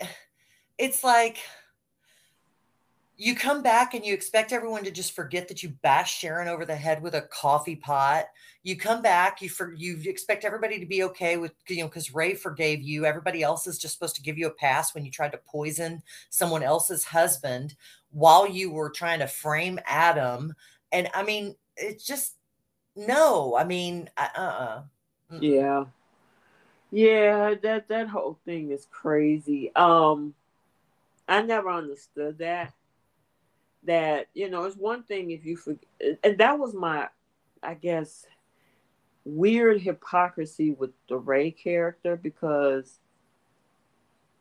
[0.78, 1.38] It's like
[3.20, 6.64] you come back and you expect everyone to just forget that you bashed Sharon over
[6.64, 8.26] the head with a coffee pot.
[8.62, 12.14] You come back, you for you expect everybody to be okay with you know because
[12.14, 13.04] Rey forgave you.
[13.04, 16.00] Everybody else is just supposed to give you a pass when you tried to poison
[16.30, 17.74] someone else's husband
[18.10, 20.54] while you were trying to frame Adam.
[20.92, 22.36] And I mean, it's just
[22.94, 23.56] no.
[23.56, 24.82] I mean, uh, uh-uh.
[25.40, 25.84] yeah,
[26.92, 27.54] yeah.
[27.62, 29.74] That that whole thing is crazy.
[29.74, 30.34] Um,
[31.28, 32.72] I never understood that
[33.84, 37.06] that you know it's one thing if you forget and that was my
[37.62, 38.26] i guess
[39.24, 42.98] weird hypocrisy with the Rey character because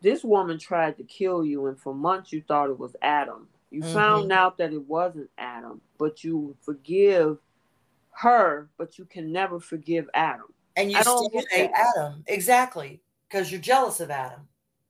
[0.02, 3.50] this woman tried to kill you, and for months you thought it was Adam.
[3.72, 3.92] You Mhm.
[3.94, 7.40] found out that it wasn't Adam, but you forgive
[8.12, 10.54] her, but you can never forgive Adam.
[10.76, 11.72] And you I don't still hate.
[11.74, 12.24] Adam.
[12.28, 13.02] Exactly.
[13.28, 14.48] Because you're jealous of Adam.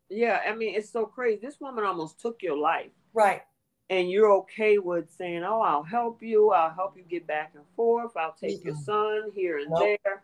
[0.09, 1.39] Yeah, I mean, it's so crazy.
[1.41, 3.41] This woman almost took your life, Right.
[3.89, 6.51] and you're okay with saying, "Oh, I'll help you.
[6.51, 8.15] I'll help you get back and forth.
[8.15, 8.83] I'll take your Mm-mm.
[8.85, 9.99] son here and Nope.
[10.05, 10.23] there."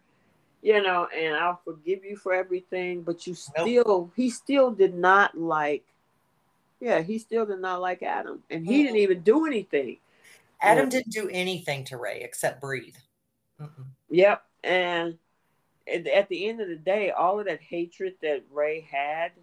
[0.61, 3.67] You know, and I'll forgive you for everything, but you Nope.
[3.67, 5.83] still, he still did not like,
[6.79, 9.97] yeah, he still did not like Adam, and he didn't even do anything.
[10.61, 10.99] Adam Yeah.
[10.99, 12.95] didn't do anything to Rey except breathe.
[13.59, 13.87] Mm-mm.
[14.09, 14.45] Yep.
[14.63, 15.17] And
[15.85, 19.33] at the end of the day, all of that hatred that Rey had,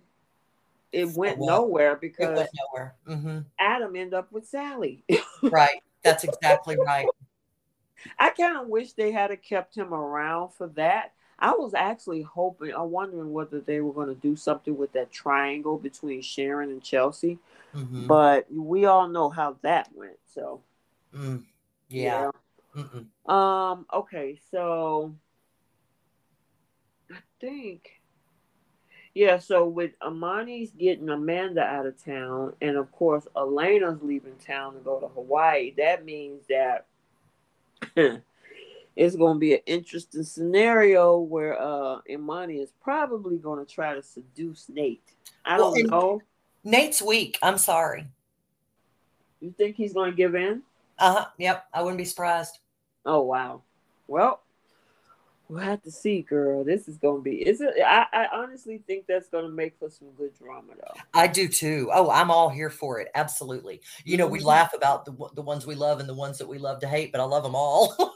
[0.93, 2.95] it went nowhere because went nowhere.
[3.07, 5.05] hmm Adam ended up with Sally.
[5.43, 5.83] Right.
[6.03, 7.07] That's exactly right.
[8.19, 11.13] I kind of wish they had kept him around for that.
[11.39, 15.11] I was actually hoping, I'm wondering whether they were going to do something with that
[15.11, 17.39] triangle between Sharon and Chelsea,
[17.75, 18.07] Mhm.
[18.07, 20.19] but we all know how that went.
[20.27, 20.63] So,
[21.15, 21.45] Mm.
[21.89, 22.31] Yeah.
[22.75, 22.83] Yeah.
[23.27, 23.87] Um.
[23.93, 24.39] Okay.
[24.51, 25.15] So,
[27.11, 28.00] I think,
[29.15, 29.39] yeah.
[29.39, 34.81] So with Amani's getting Amanda out of town, and of course Elena's leaving town to
[34.81, 36.87] go to Hawaii, that means that
[38.97, 43.95] it's going to be an interesting scenario where uh Imani is probably going to try
[43.95, 45.03] to seduce Nate.
[45.45, 46.23] I don't know.
[46.63, 47.39] Nate's weak.
[47.43, 48.07] I'm sorry.
[49.41, 50.63] You think he's going to give in?
[50.99, 51.27] Uh huh.
[51.39, 51.67] Yep.
[51.73, 52.59] I wouldn't be surprised.
[53.07, 53.63] Oh wow.
[54.07, 54.43] Well,
[55.51, 56.65] we'll have to see, girl.
[56.65, 57.47] This is going to be.
[57.47, 57.75] Is it?
[57.85, 61.01] I, I honestly think that's going to make for some good drama, though.
[61.13, 61.91] I do too.
[61.93, 63.09] Oh, I'm all here for it.
[63.15, 63.81] Absolutely.
[64.05, 64.45] You know, we Mhm.
[64.45, 67.13] laugh about the the ones we love and the ones that we love to hate,
[67.13, 67.95] but I love them all.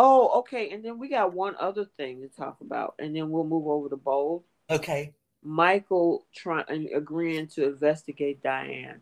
[0.00, 0.70] Oh, okay.
[0.70, 3.88] And then we got one other thing to talk about, and then we'll move over
[3.88, 4.44] to bold.
[4.70, 5.12] okay.
[5.42, 9.00] Michael trying agreeing to investigate Diane.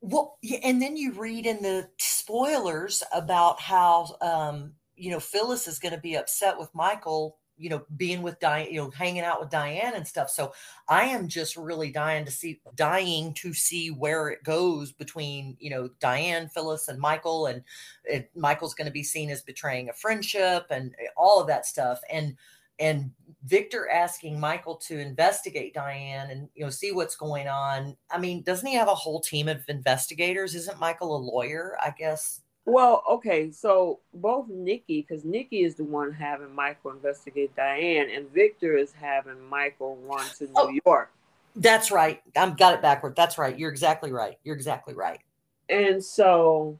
[0.00, 4.72] Well, yeah, and then you read in the spoilers about how um,
[5.02, 8.68] you know Phyllis is going to be upset with Michael, you know, being with Diane,
[8.70, 10.30] you know, hanging out with Diane and stuff.
[10.30, 10.52] So
[10.88, 15.70] I am just really dying to see, dying to see where it goes between you
[15.70, 17.64] know Diane, Phyllis, and Michael, and
[18.04, 21.66] it, Michael's going to be seen as betraying a friendship and eh, all of that
[21.66, 22.36] stuff, and
[22.78, 23.10] and
[23.44, 27.96] Victor asking Michael to investigate Diane and you know see what's going on.
[28.08, 30.54] I mean, doesn't he have a whole team of investigators?
[30.54, 31.76] Isn't Michael a lawyer?
[31.82, 32.41] I guess.
[32.64, 38.30] Well, okay, so both Nikki, because Nikki is the one having Michael investigate Diane, and
[38.30, 40.72] Victor is having Michael run to New Oh.
[40.86, 41.10] York.
[41.56, 42.22] That's right.
[42.34, 43.14] I've got it backward.
[43.14, 43.58] That's right.
[43.58, 44.38] You're exactly right.
[44.42, 45.20] You're exactly right.
[45.68, 46.78] And so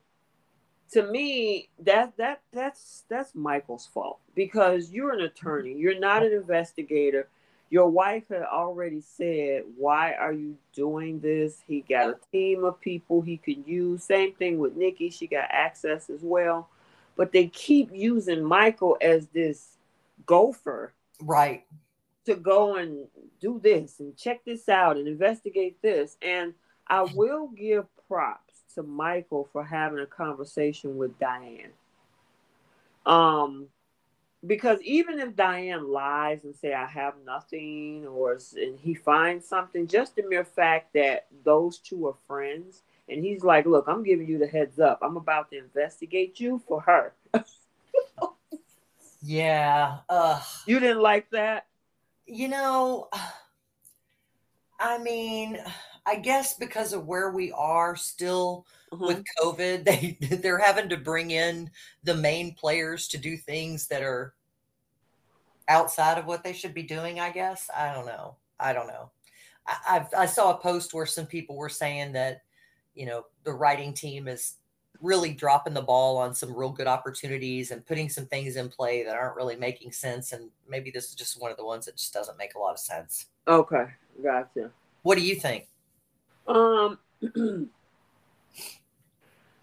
[0.93, 6.33] to me, that that that's that's Michael's fault because you're an attorney, you're not an
[6.33, 7.29] investigator.
[7.73, 11.63] Your wife had already said, Why are you doing this?
[11.67, 14.05] He got a team of people he could use.
[14.05, 16.69] Same thing with Nikki, she got access as well.
[17.17, 19.79] But they keep using Michael as this
[20.27, 20.93] gopher
[21.23, 21.65] Right.
[22.27, 23.07] to go and
[23.41, 26.19] do this and check this out and investigate this.
[26.21, 26.53] And
[26.87, 31.73] I will give props to Michael for having a conversation with Diane.
[33.07, 33.69] Um,
[34.47, 39.87] because even if Diane lies and say I have nothing, or and he finds something,
[39.87, 44.29] just the mere fact that those two are friends, and he's like, "Look, I'm giving
[44.29, 44.99] you the heads up.
[45.03, 47.15] I'm about to investigate you for her."
[49.25, 49.99] Yeah.
[50.09, 51.67] Uh, You didn't like that?
[52.27, 53.09] you know,
[54.81, 55.59] I mean,
[56.07, 59.07] I guess because of where we are still Mhm.
[59.07, 61.71] with COVID, they they're having to bring in
[62.05, 64.35] the main players to do things that are
[65.69, 67.19] outside of what they should be doing.
[67.19, 68.37] I guess I don't know.
[68.61, 69.11] I don't know.
[69.67, 72.43] I, I've, I saw a post where some people were saying that
[72.95, 74.57] you know the writing team is
[75.01, 79.03] really dropping the ball on some real good opportunities and putting some things in play
[79.03, 80.31] that aren't really making sense.
[80.31, 82.73] And maybe this is just one of the ones that just doesn't make a lot
[82.73, 83.27] of sense.
[83.49, 83.87] Okay,
[84.23, 84.71] gotcha.
[85.03, 85.67] What do you think?
[86.47, 86.99] Um,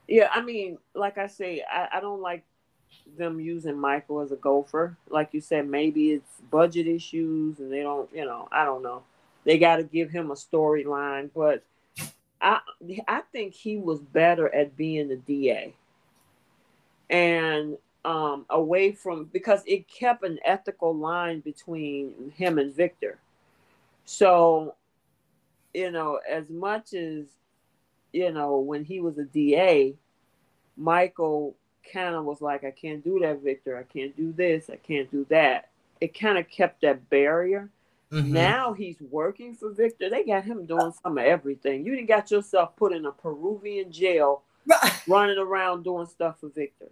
[0.09, 2.43] yeah, I mean, like I say, I, I don't like
[3.17, 4.97] them using Michael as a gopher.
[5.09, 9.03] Like you said, maybe it's budget issues and they don't, you know, I don't know.
[9.45, 11.63] They got to give him a storyline, but
[12.41, 12.59] I
[13.07, 15.73] I think he was better at being the DA
[17.09, 23.19] and um away from because it kept an ethical line between him and Victor.
[24.05, 24.75] So,
[25.73, 27.25] you know, as much as
[28.13, 29.95] you know, when he was a DA,
[30.77, 31.55] Michael
[31.91, 33.77] kind of was like, I can't do that, Victor.
[33.77, 34.69] I can't do this.
[34.69, 35.69] I can't do that.
[36.01, 37.69] It kind of kept that barrier.
[38.11, 38.33] Mm-hmm.
[38.33, 40.09] Now he's working for Victor.
[40.09, 41.85] They got him doing some of everything.
[41.85, 44.43] You didn't got yourself put in a Peruvian jail,
[45.07, 46.87] running around doing stuff for Victor.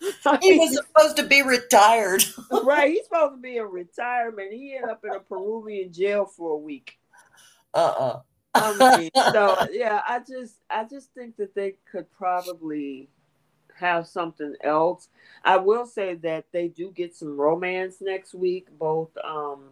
[0.42, 2.24] he was supposed to be retired.
[2.64, 2.90] right.
[2.90, 4.52] He's supposed to be in retirement.
[4.52, 6.98] He ended up in a Peruvian jail for a week.
[7.74, 8.20] Uh-uh.
[8.20, 8.20] I
[8.98, 13.08] mean, so yeah, I just I just think that they could probably
[13.78, 15.08] have something else.
[15.44, 18.68] I will say that they do get some romance next week.
[18.78, 19.70] Both um,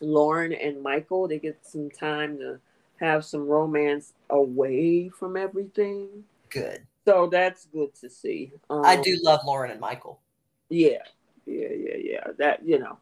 [0.00, 2.60] Lauren and Michael, they get some time to
[3.00, 6.24] have some romance away from everything.
[6.50, 6.86] Good.
[7.04, 8.52] So that's good to see.
[8.68, 10.20] Um, I do love Lauren and Michael.
[10.68, 10.98] Yeah,
[11.46, 12.24] yeah, yeah, yeah.
[12.38, 12.98] That you know.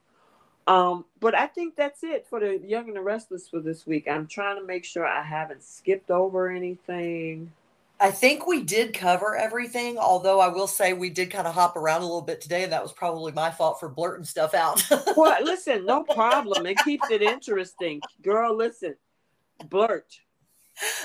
[0.66, 4.08] Um, but I think that's it for the Young and the Restless for this week.
[4.08, 7.52] I'm trying to make sure I haven't skipped over anything.
[8.00, 11.76] I think we did cover everything, although I will say we did kind of hop
[11.76, 14.84] around a little bit today, and that was probably my fault for blurting stuff out.
[15.16, 16.66] well, listen, no problem.
[16.66, 18.00] It keeps it interesting.
[18.22, 18.96] Girl, listen,
[19.68, 20.18] blurt.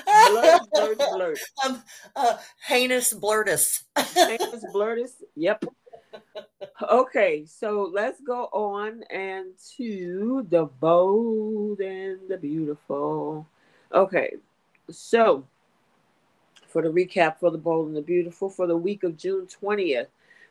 [0.06, 1.40] Blurt, blurt, blurt.
[1.66, 1.84] Um,
[2.16, 3.84] uh, heinous blurtus.
[4.16, 5.12] heinous blurtus.
[5.36, 5.66] Yep.
[6.90, 9.48] Okay, so let's go on and
[9.78, 13.46] to the bold and the beautiful.
[13.94, 14.36] Okay,
[14.90, 15.46] so
[16.68, 20.08] for the recap for the bold and the beautiful for the week of June 20th,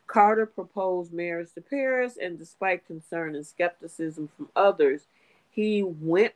[0.07, 5.07] Carter proposed marriage to Paris, and despite concern and skepticism from others,
[5.49, 6.33] he went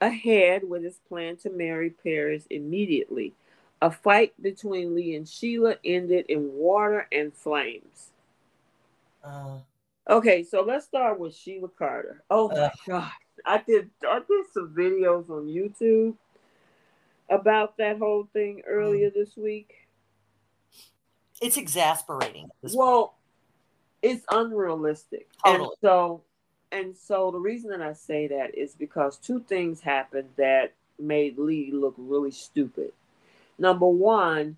[0.00, 3.32] ahead with his plan to marry Paris immediately.
[3.80, 8.10] A fight between Li and Sheila ended in water and flames.
[9.28, 9.58] Uh,
[10.08, 12.22] okay, so let's start with Sheila Carter.
[12.30, 13.12] Oh my uh, god.
[13.44, 16.14] I did I did some videos on YouTube
[17.28, 19.88] about that whole thing earlier this week.
[21.40, 22.50] It's exasperating.
[22.74, 23.14] Well,
[24.02, 24.16] point.
[24.16, 25.28] it's unrealistic.
[25.44, 25.64] Totally.
[25.64, 26.22] And so
[26.72, 31.38] and so the reason that I say that is because two things happened that made
[31.38, 32.92] Li look really stupid.
[33.58, 34.56] Number one,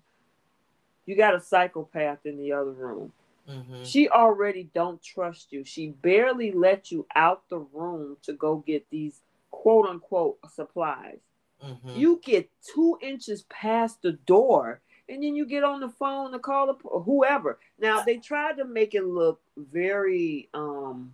[1.05, 3.11] you got a psychopath in the other room.
[3.51, 3.83] Mm-hmm.
[3.83, 5.63] She already don't trust you.
[5.65, 11.19] She barely let you out the room to go get these quote unquote supplies.
[11.63, 11.99] Mm-hmm.
[11.99, 16.39] You get two inches past the door and then you get on the phone to
[16.39, 17.59] call the, whoever.
[17.79, 21.13] Now they tried to make it look very um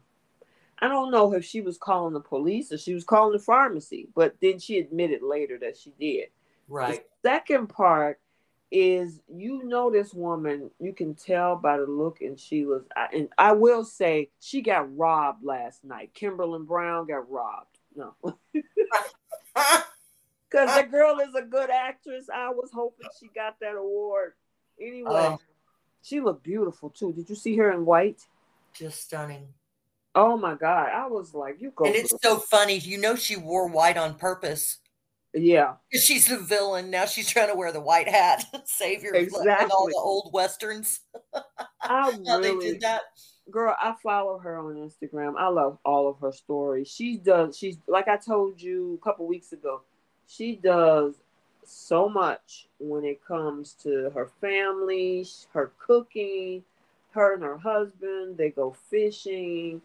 [0.79, 4.09] I don't know if she was calling the police or she was calling the pharmacy,
[4.13, 6.27] but then she admitted later that she did.
[6.69, 7.03] Right.
[7.23, 8.19] The second part
[8.71, 13.29] is you know this woman, you can tell by the look and she was and
[13.37, 16.13] I will say she got robbed last night.
[16.13, 17.79] Kimberlin Brown got robbed.
[17.95, 18.15] No.
[20.49, 22.29] Because the girl is a good actress.
[22.33, 24.33] I was hoping she got that award.
[24.81, 25.39] Anyway, oh.
[26.01, 27.11] she looked beautiful too.
[27.11, 28.21] Did you see her in white?
[28.73, 29.47] Just stunning.
[30.15, 30.89] Oh my god!
[30.93, 31.85] I was like, you go.
[31.85, 32.77] And it's so funny.
[32.77, 34.77] You know, she wore white on purpose.
[35.33, 37.05] Yeah, she's the villain now.
[37.05, 39.69] She's trying to wear the white hat, savior, exactly.
[39.71, 41.01] all the old westerns.
[41.81, 43.01] I really did that.
[43.51, 45.35] Girl, I follow her on Instagram.
[45.37, 46.89] I love all of her stories.
[46.89, 47.57] She does.
[47.57, 49.81] She's like I told you a couple weeks ago
[50.27, 51.15] she does
[51.65, 56.63] so much when it comes to her family, her cooking,
[57.11, 59.81] her and her husband, they go fishing.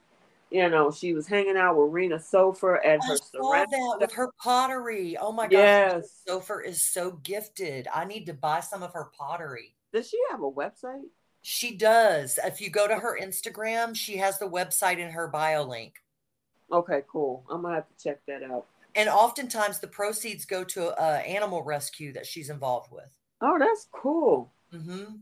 [0.53, 4.13] You know, she was hanging out with Rena Sofer at I her saw that with
[4.13, 5.17] her pottery.
[5.17, 5.93] Oh my yes.
[6.27, 7.89] gosh, Sofer is so gifted.
[7.93, 9.75] I need to buy some of her pottery.
[9.93, 11.05] Does she have a website?
[11.41, 12.39] She does.
[12.45, 15.95] If you go to her Instagram, she has the website in her bio link.
[16.71, 17.45] Okay, cool.
[17.51, 21.63] I'm gonna have to check that out and oftentimes the proceeds go to a animal
[21.63, 23.11] rescue that she's involved with.
[23.41, 24.53] Oh, that's cool.
[24.73, 25.15] Mm-hmm.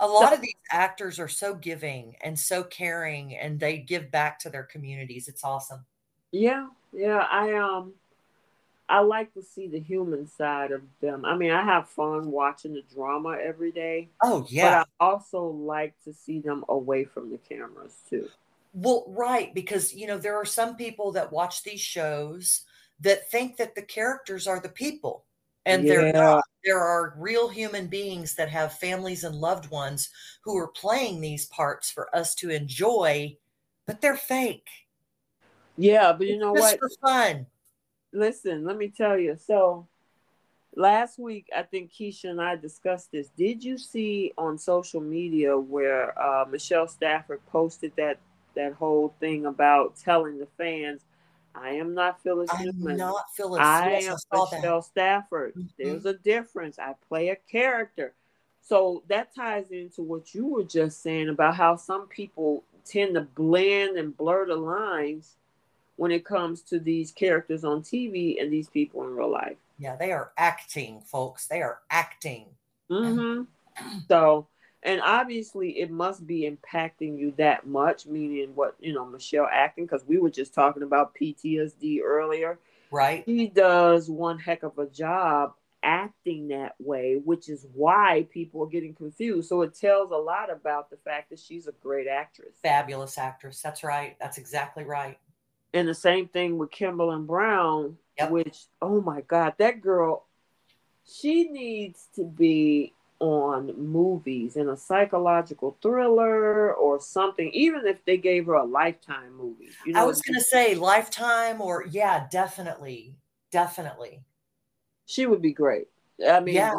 [0.00, 4.10] A lot so, of these actors are so giving and so caring, and they give
[4.10, 5.28] back to their communities.
[5.28, 5.84] It's awesome.
[6.30, 7.26] Yeah, yeah.
[7.30, 7.94] I um,
[8.88, 11.24] I like to see the human side of them.
[11.24, 14.08] I mean, I have fun watching the drama every day.
[14.22, 14.84] Oh yeah.
[14.84, 18.28] But I also like to see them away from the cameras too.
[18.74, 22.62] Well, right, because you know there are some people that watch these shows
[23.00, 25.24] that think that the characters are the people
[25.66, 25.94] and yeah.
[25.94, 26.44] they're not.
[26.64, 30.10] There are real human beings that have families and loved ones
[30.44, 33.36] who are playing these parts for us to enjoy,
[33.86, 34.68] but they're fake.
[35.76, 36.80] Yeah, but you know Just what?
[36.80, 37.46] For fun.
[38.12, 39.36] Listen, let me tell you.
[39.36, 39.88] So
[40.76, 43.28] last week, I think Keisha and I discussed this.
[43.36, 48.18] Did you see on social media where uh, Michelle Stafford posted that
[48.54, 51.00] that whole thing about telling the fans
[51.54, 52.96] I am not Phyllis I'm Newman.
[52.96, 53.60] not Phyllis.
[53.60, 54.84] I yes, am Michelle that.
[54.84, 55.54] Stafford.
[55.54, 55.66] Mm-hmm.
[55.78, 56.78] There's a difference.
[56.78, 58.14] I play a character.
[58.62, 63.22] So that ties into what you were just saying about how some people tend to
[63.22, 65.34] blend and blur the lines
[65.96, 69.56] when it comes to these characters on TV and these people in real life.
[69.78, 71.46] Yeah, they are acting, folks.
[71.48, 72.46] They are acting.
[72.90, 73.42] Mm-hmm.
[74.06, 74.48] So,
[74.82, 78.06] and obviously, it must be impacting you that much.
[78.06, 82.58] Meaning, what you know, Michelle acting because we were just talking about PTSD earlier.
[82.90, 83.22] Right.
[83.24, 88.68] He does one heck of a job acting that way, which is why people are
[88.68, 89.48] getting confused.
[89.48, 92.54] So it tells a lot about the fact that she's a great actress.
[92.62, 93.60] Fabulous actress.
[93.60, 94.16] That's right.
[94.20, 95.18] That's exactly right.
[95.74, 98.30] And the same thing with Kimberlin Brown, Yep.
[98.30, 100.26] which, oh my God, that girl,
[101.04, 102.92] she needs to be
[103.22, 109.32] on movies in a psychological thriller or something, even if they gave her a lifetime
[109.36, 109.68] movie.
[109.86, 113.14] You know, I was going to say Lifetime or, yeah, definitely.
[113.52, 114.24] Definitely.
[115.06, 115.86] she would be great.
[116.28, 116.74] I mean, Yeah,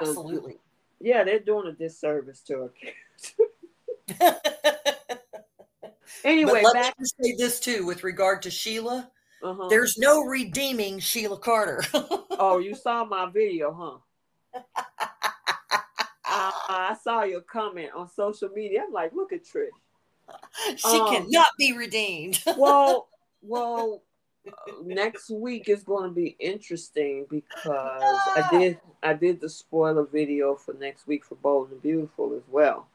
[0.00, 0.56] Absolutely.
[0.98, 2.72] yeah, they're doing a disservice to her.
[6.24, 6.94] anyway, but let back.
[6.98, 9.10] me say this too with regard to Sheila.
[9.42, 9.68] Uh-huh.
[9.68, 11.84] There's no redeeming Sheila Carter.
[12.44, 14.00] Oh, you saw my video,
[14.54, 14.60] huh?
[16.32, 18.82] Uh, I saw your comment on social media.
[18.86, 19.68] I'm like, look at Trish.
[20.76, 22.42] she Um, cannot be redeemed.
[22.56, 23.08] Well,
[23.42, 24.02] well,
[24.84, 27.62] next week is going to be interesting because
[28.36, 32.42] I did I did the spoiler video for next week for Bold and Beautiful as
[32.50, 32.86] well,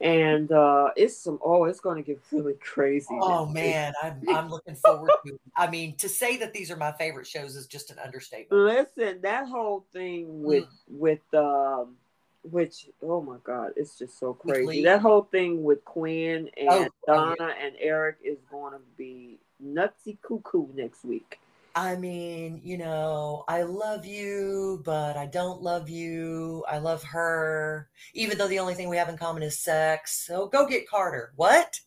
[0.00, 3.06] and uh it's some oh it's going to get really crazy.
[3.20, 5.40] Oh man, I'm I'm looking forward to it.
[5.56, 8.62] I mean, to say that these are my favorite shows is just an understatement.
[8.62, 11.96] Listen, that whole thing with with um
[12.44, 14.84] which oh my god, it's just so crazy.
[14.84, 18.80] That whole thing with Quinn oh, and Oh, oh, Donna and Eric is going to
[18.96, 21.38] be nutsy cuckoo next week.
[21.76, 26.64] I mean, you know, I love you, but I don't love you.
[26.68, 30.24] I love her, even though the only thing we have in common is sex.
[30.24, 31.32] So go get Carter.
[31.34, 31.80] What?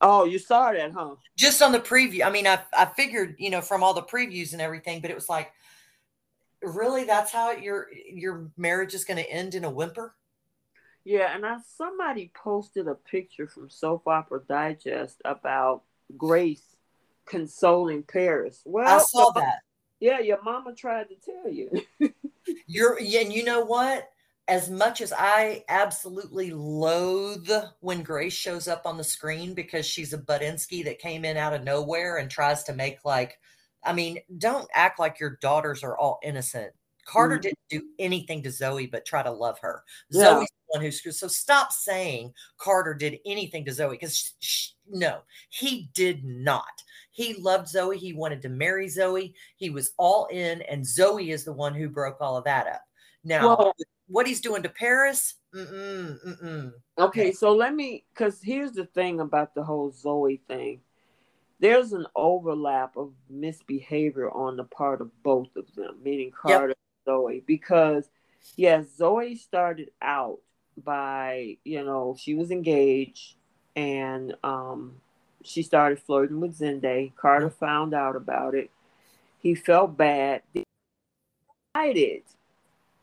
[0.00, 1.14] Oh, you saw that, huh?
[1.36, 2.24] Just on the preview.
[2.24, 5.14] I mean, I I figured, you know, from all the previews and everything, but it
[5.14, 5.52] was like,
[6.62, 10.14] really, that's how your your marriage is going to end in a whimper?
[11.04, 15.82] Yeah, and I somebody posted a picture from Soap Opera Digest about
[16.16, 16.76] Grace
[17.26, 18.60] consoling Paris.
[18.64, 19.60] Well, I saw that.
[20.00, 22.12] Yeah, your mama tried to tell you.
[22.66, 24.08] You're yeah, and you know what?
[24.48, 27.50] As much as I absolutely loathe
[27.80, 31.52] when Grace shows up on the screen because she's a Budinsky that came in out
[31.52, 33.38] of nowhere and tries to make like,
[33.84, 36.72] I mean, don't act like your daughters are all innocent.
[37.04, 37.42] Carter Mhm.
[37.42, 39.82] didn't do anything to Zoe but try to love her.
[40.10, 40.24] Yeah.
[40.40, 41.14] Zoe's the one who screwed.
[41.14, 44.34] So stop saying Carter did anything to Zoe because
[44.86, 46.64] no, he did not.
[47.10, 47.96] He loved Zoe.
[47.98, 49.34] He wanted to marry Zoe.
[49.56, 52.82] He was all in, and Zoe is the one who broke all of that up.
[53.24, 53.74] Now, Well-
[54.06, 56.72] what he's doing to Paris, mm-mm, mm-mm.
[56.98, 60.80] Okay, so let me, because here's the thing about the whole Zoe thing.
[61.60, 67.04] There's an overlap of misbehavior on the part of both of them, meaning Carter and
[67.04, 68.08] Zoe, because
[68.56, 70.38] yes, Zoe started out
[70.84, 73.34] by, you know, she was engaged
[73.74, 75.00] and um,
[75.42, 77.14] she started flirting with Zende.
[77.16, 78.70] Carter found out about it.
[79.40, 80.42] He felt bad,
[81.74, 82.22] decided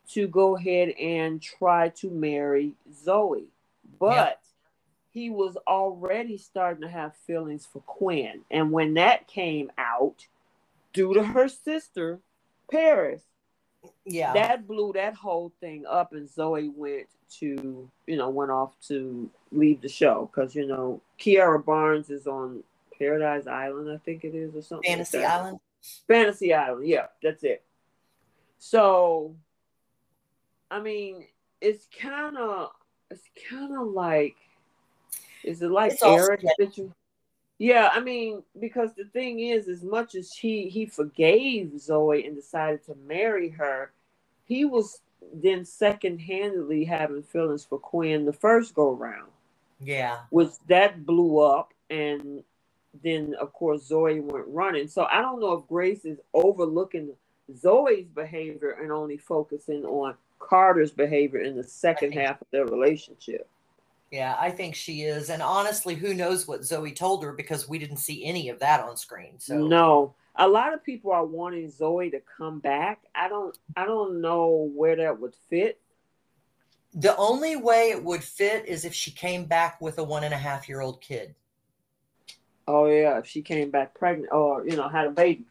[0.10, 3.45] to go ahead and try to marry Zoe.
[3.99, 4.39] But
[5.16, 8.41] he was already starting to have feelings for Quinn.
[8.51, 10.28] And when that came out,
[10.91, 12.20] due to her sister,
[12.70, 13.22] Paris,
[14.03, 14.34] Yeah.
[14.34, 16.11] that blew that whole thing up.
[16.11, 17.07] And Zoe went
[17.39, 22.27] to, you know, went off to leave the show because, you know, Kiara Barnes is
[22.27, 22.61] on
[22.99, 24.90] Paradise Island, I think it is, or something.
[24.90, 25.40] like Fantasy that.
[25.40, 25.60] Island.
[26.10, 27.64] Fantasy Island, yeah, that's it.
[28.57, 29.34] So,
[30.69, 31.26] I mean,
[31.61, 32.72] it's kind of,
[33.10, 34.35] it's kind of like,
[35.45, 36.93] is it like It's Eric that you?
[37.57, 42.35] Yeah, I mean, because the thing is, as much as he he forgave Zoe and
[42.35, 43.91] decided to marry her,
[44.45, 44.99] he was
[45.34, 49.31] then second handedly having feelings for Quinn the first go round
[49.80, 50.19] Yeah.
[50.30, 52.43] which that blew up and
[53.03, 57.09] then of course zoe went running so i don't know if grace is overlooking
[57.57, 63.47] zoe's behavior and only focusing on carter's behavior in the second half of their relationship
[64.16, 65.30] Yeah, I think she is.
[65.30, 68.82] And honestly, who knows what Zoe told her because we didn't see any of that
[68.82, 69.40] on screen.
[69.40, 73.86] So no a lot of people are wanting zoe to come back i don't i
[73.86, 75.80] don't know where that would fit
[76.94, 80.34] the only way it would fit is if she came back with a one and
[80.34, 81.36] a half year old kid.
[82.68, 85.46] oh yeah if she came back pregnant or you know had a baby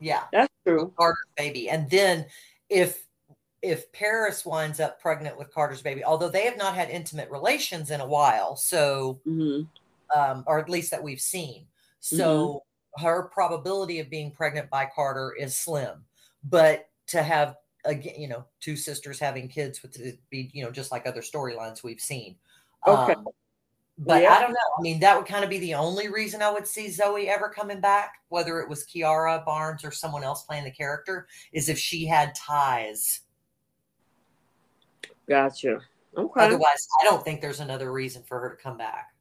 [0.00, 0.24] Yeah.
[0.32, 1.68] that's true Carter's baby.
[1.70, 2.26] And then
[2.68, 3.04] if
[3.62, 7.90] if Paris winds up pregnant with Carter's baby, although they have not had intimate relations
[7.90, 9.62] in a while, so hmm
[10.14, 11.66] um, or at least that we've seen.
[12.00, 12.62] So
[12.96, 16.04] her probability of being pregnant by Carter is slim.
[16.44, 20.70] But to have again, you know, two sisters having kids with it be, you know,
[20.70, 22.36] just like other storylines we've seen.
[22.86, 23.12] Okay.
[23.12, 23.26] Um,
[23.98, 24.32] but Yeah.
[24.34, 24.58] I don't know.
[24.78, 27.48] I mean, that would kind of be the only reason I would see Zoe ever
[27.48, 31.78] coming back, whether it was Kiara Barnes or someone else playing the character, is if
[31.78, 33.20] she had ties.
[35.28, 35.80] Gotcha.
[36.16, 36.40] Okay.
[36.40, 39.12] Otherwise, I don't think there's another reason for her to come back.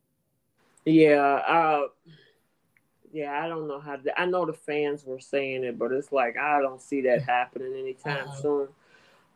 [0.86, 1.88] Yeah, uh
[3.12, 6.12] yeah, I don't know how to, I know the fans were saying it, but it's
[6.12, 8.36] like I don't see that happening anytime Uh-uh.
[8.36, 8.68] soon.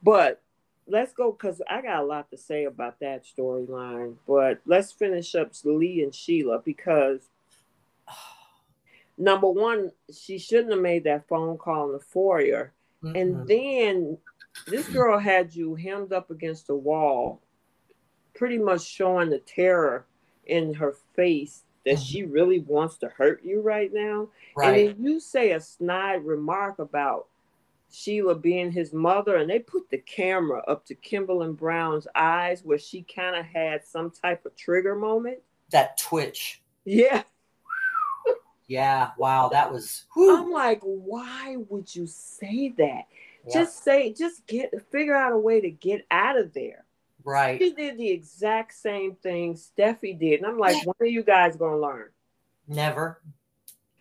[0.04, 0.42] But
[0.88, 4.16] let's go because I got a lot to say about that storyline.
[4.28, 7.22] But let's finish up Li and Sheila because
[9.18, 12.74] number one, she shouldn't have made that phone call in the foyer.
[13.04, 13.20] Mm-mm.
[13.20, 14.18] And then
[14.68, 17.42] this girl had you hemmed up against the wall,
[18.34, 20.06] pretty much showing the terror
[20.46, 22.06] in her face that Mhm.
[22.06, 24.30] she really wants to hurt you right now.
[24.56, 24.88] right.
[24.90, 27.28] And then you say a snide remark about
[27.90, 32.78] Sheila being his mother, and they put the camera up to Kimberlin Brown's eyes where
[32.78, 35.40] she kind of had some type of trigger moment.
[35.72, 36.62] that twitch.
[36.86, 37.24] Yeah.
[38.68, 39.12] Yeah.
[39.18, 39.50] Wow.
[39.50, 40.06] That was.
[40.14, 40.36] whew.
[40.38, 43.08] I'm like, why would you say that?
[43.48, 46.86] Yeah, Just say, just get, figure out a way to get out of there.
[47.24, 47.60] right.
[47.60, 50.42] She did the exact same thing Steffy did.
[50.42, 52.10] And I'm like, when are you guys to learn?
[52.68, 53.22] Never.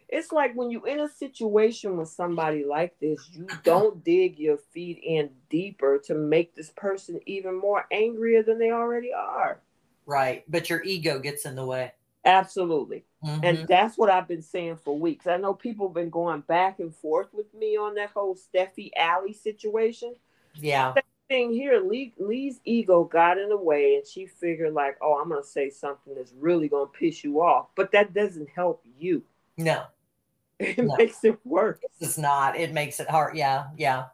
[0.09, 4.59] It's like when you're in a situation with somebody like this, you don't dig your
[4.73, 9.61] feet in deeper to make this person even more angrier than they already are.
[10.07, 10.45] Right.
[10.49, 11.93] But your ego gets in the way.
[12.25, 13.05] Absolutely.
[13.25, 13.41] Mhm.
[13.45, 15.27] And that's what I've been saying for weeks.
[15.27, 18.91] I know people have been going back and forth with me on that whole Steffy
[18.97, 20.15] Alley situation.
[20.55, 20.95] yeah.
[21.29, 25.29] Thing here, Li, Li's ego got in the way, and she figured like, "Oh, I'm
[25.29, 29.23] gonna say something that's really gonna piss you off," but that doesn't help you.
[29.57, 29.85] No,
[30.59, 30.97] It No.
[30.97, 31.79] makes it worse.
[32.01, 32.57] it's not.
[32.57, 33.37] It makes it hard.
[33.37, 33.69] Yeah.
[33.77, 34.07] Yeah.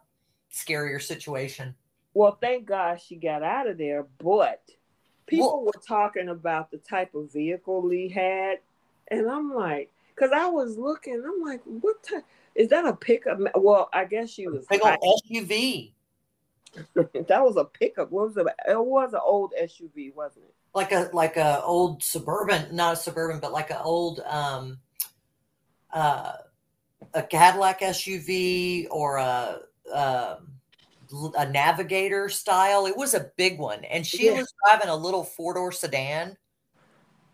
[0.51, 1.75] Scarier situation.
[2.13, 4.61] Well, thank God she got out of there, but
[5.27, 8.59] people Well- were talking about the type of vehicle Li had,
[9.09, 12.25] and I'm like, because I was looking, I'm like, what type?
[12.55, 13.37] Is that a pickup?
[13.55, 14.65] Well, I guess she was.
[14.65, 15.91] Big old SUV.
[16.95, 18.11] that was a pickup.
[18.11, 18.47] What was it?
[18.67, 20.55] It was an old SUV, wasn't it?
[20.77, 24.77] like a like a old suburban not a suburban but like an old um
[25.91, 26.33] uh
[27.13, 29.59] a cadillac suv or a
[29.91, 30.56] um
[31.37, 34.39] a navigator style it was a big one and she Yeah.
[34.39, 36.37] was driving a little four-door sedan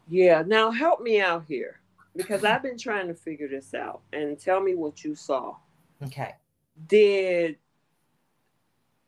[0.09, 0.43] Yeah.
[0.45, 1.79] Now help me out here
[2.15, 5.55] because I've been trying to figure this out, and tell me what you saw.
[6.03, 6.35] okay
[6.87, 7.57] did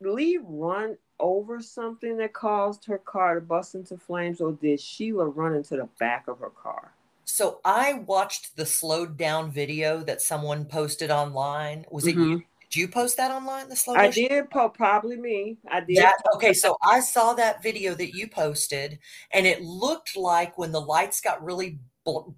[0.02, 5.28] Li run over something that caused her car to bust into flames, or did Sheila
[5.28, 6.92] run into the back of her car?
[7.28, 12.80] so i watched the slowed down video that someone posted online was it you did
[12.80, 13.96] you post that online the slow.
[13.96, 14.28] I motion?
[14.28, 15.58] did, po- probably me.
[15.70, 15.98] I did.
[15.98, 19.00] That, okay, so I saw that video that you posted,
[19.32, 21.80] and it looked like when the lights got really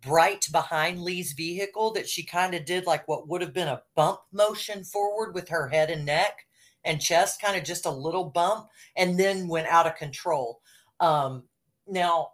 [0.02, 3.82] bright behind Li's vehicle, that she kind of did like what would have been a
[3.96, 6.46] bump motion forward with her head and neck
[6.84, 10.62] and chest, kind of just a little bump, and then went out of control.
[11.00, 11.44] Um,
[11.88, 12.30] now,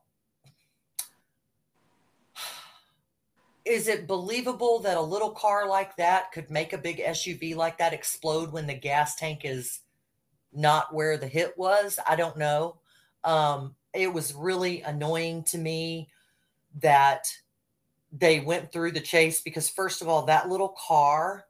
[3.66, 7.78] is it believable that a little car like that could make a big SUV like
[7.78, 9.82] that explode when the gas tank is
[10.54, 12.00] not where the hit was?
[12.08, 12.80] I don't know.
[13.24, 16.10] Um, it was really annoying to me
[16.82, 17.28] that
[18.12, 21.48] they went through the chase because, first of all, that little car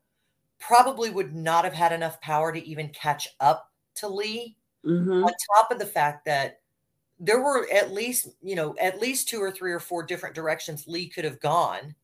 [0.60, 5.26] probably would not have had enough power to even catch up to Li Mhm.
[5.26, 6.61] on top of the fact that
[7.19, 10.88] there were at least you know at least two or three or four different directions
[10.88, 11.95] li could have gone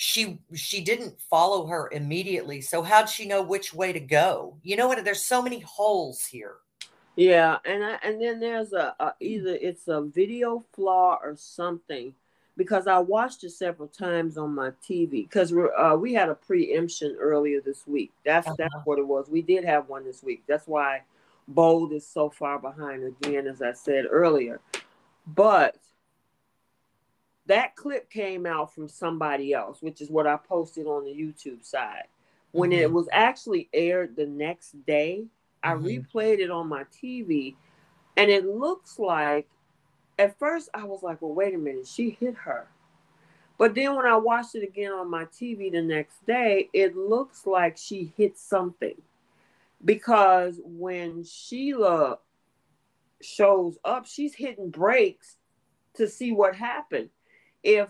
[0.00, 4.74] she she didn't follow her immediately so how'd she know which way to go you
[4.74, 6.56] know what there's so many holes here
[7.16, 12.14] Yeah, and I, and then there's a, a either it's a video flaw or something
[12.56, 17.16] because I watched it several times on my TV because uh, we had a preemption
[17.20, 18.12] earlier this week.
[18.24, 18.84] That's that's Uh-huh.
[18.84, 19.28] what it was.
[19.28, 20.42] We did have one this week.
[20.46, 21.02] That's why
[21.48, 24.60] Bold is so far behind again, as I said earlier.
[25.26, 25.76] But
[27.50, 31.64] that clip came out from somebody else, which is what I posted on the YouTube
[31.64, 32.04] side.
[32.52, 32.92] When it Mhm.
[32.92, 35.26] was actually aired the next day,
[35.60, 36.06] I Mhm.
[36.06, 37.56] replayed it on my TV,
[38.16, 39.48] and it looks like
[40.16, 42.68] at first I was like, well, wait a minute, she hit her.
[43.58, 47.48] But then when I watched it again on my TV the next day, it looks
[47.48, 49.02] like she hit something.
[49.84, 52.20] Because when Sheila
[53.20, 55.36] shows up, she's hitting brakes
[55.94, 57.10] to see what happened.
[57.62, 57.88] If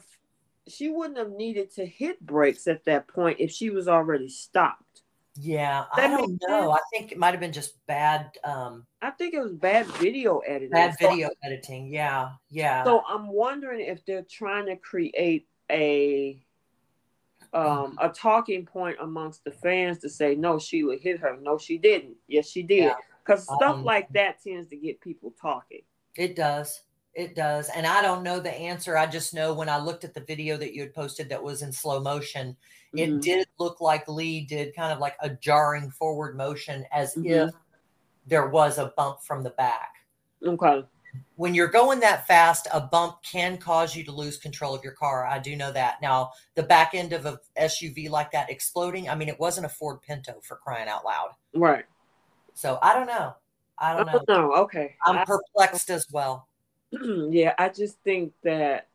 [0.68, 5.02] she wouldn't have needed to hit brakes at that point if she was already stopped.
[5.36, 6.70] Yeah, I don't know.
[6.72, 6.80] sense.
[6.80, 10.38] I think it might have been just bad um I think it was bad video
[10.40, 10.70] editing.
[10.70, 11.86] bad So- video editing.
[11.88, 12.84] Yeah, yeah.
[12.84, 16.42] So I'm wondering if they're trying to create a
[17.52, 21.78] um a talking point amongst the fans to say no Sheila hit her no she
[21.78, 22.94] didn't yes she did Yeah.
[23.24, 25.82] because stuff Um, like that tends to get people talking
[26.16, 26.82] It does.
[27.14, 27.68] It does.
[27.70, 28.96] And I don't know the answer.
[28.96, 31.62] I just know when I looked at the video that you had posted that was
[31.62, 32.56] in slow motion,
[32.94, 33.20] it Mhm.
[33.22, 37.48] did look like Li did kind of like a jarring forward motion as Mhm.
[37.48, 37.54] if
[38.26, 39.94] there was a bump from the back.
[40.42, 40.84] okay
[41.34, 44.92] When you're going that fast, a bump can cause you to lose control of your
[44.92, 45.26] car.
[45.26, 46.00] I do know that.
[46.00, 49.68] Now, the back end of a SUV like that exploding, I mean, it wasn't a
[49.68, 51.34] Ford Pinto for crying out loud.
[51.54, 51.84] right
[52.54, 53.34] So I don't know.
[53.78, 54.12] I I don't know.
[54.12, 56.46] don't know okay I'm I- perplexed as well.
[57.30, 58.88] yeah I just think that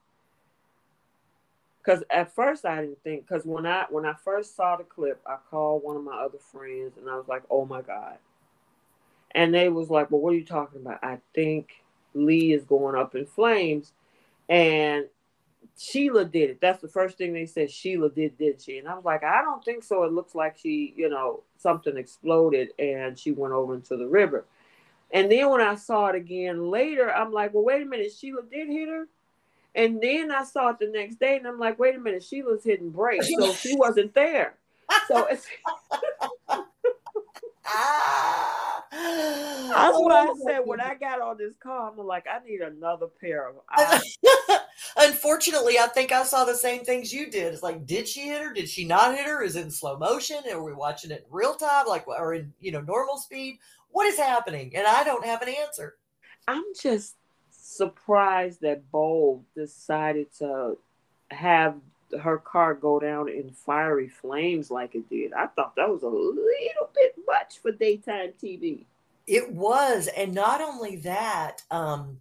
[1.77, 5.21] because at first I didn't think because when I when I first saw the clip
[5.25, 8.17] I called one of my other friends and I was like oh my god.
[9.31, 11.03] And they was like well what are you talking about?
[11.03, 13.93] I think Li is going up in flames.
[14.49, 15.05] And
[15.77, 16.61] Sheila did it.
[16.61, 17.71] That's the first thing they said.
[17.71, 18.77] Sheila did did she?
[18.77, 20.03] And I was like I don't think so.
[20.03, 24.45] It looks like she you know something exploded and she went over into the river
[25.15, 28.43] and then when I saw it again later I'm like well wait a minute Sheila
[28.43, 29.07] did hit her
[29.75, 32.63] and then I saw it the next day, and I'm like, wait a minute, Sheila's
[32.63, 34.55] hitting brakes, so she wasn't there.
[35.09, 35.45] So it's
[37.67, 38.85] Ah.
[38.91, 41.89] that's why I Oh, said when I got on this call.
[41.91, 44.17] I'm like, I need another pair of eyes.
[44.95, 47.53] Unfortunately, I think I saw the same things you did.
[47.53, 48.53] It's like, did she hit her?
[48.53, 49.41] Did she not hit her?
[49.43, 50.37] Is it in slow motion?
[50.49, 51.87] Are we watching it in real time?
[51.87, 53.59] Like, or in you know normal speed?
[53.95, 54.73] What is happening?
[54.75, 55.95] And I don't have an answer.
[56.49, 57.15] I'm just
[57.49, 60.77] surprised that Bold decided to
[61.31, 61.75] have
[62.21, 65.31] her car go down in fiery flames like it did.
[65.31, 68.83] I thought that was a little bit much for daytime TV.
[69.27, 72.19] It was, and not only that, um,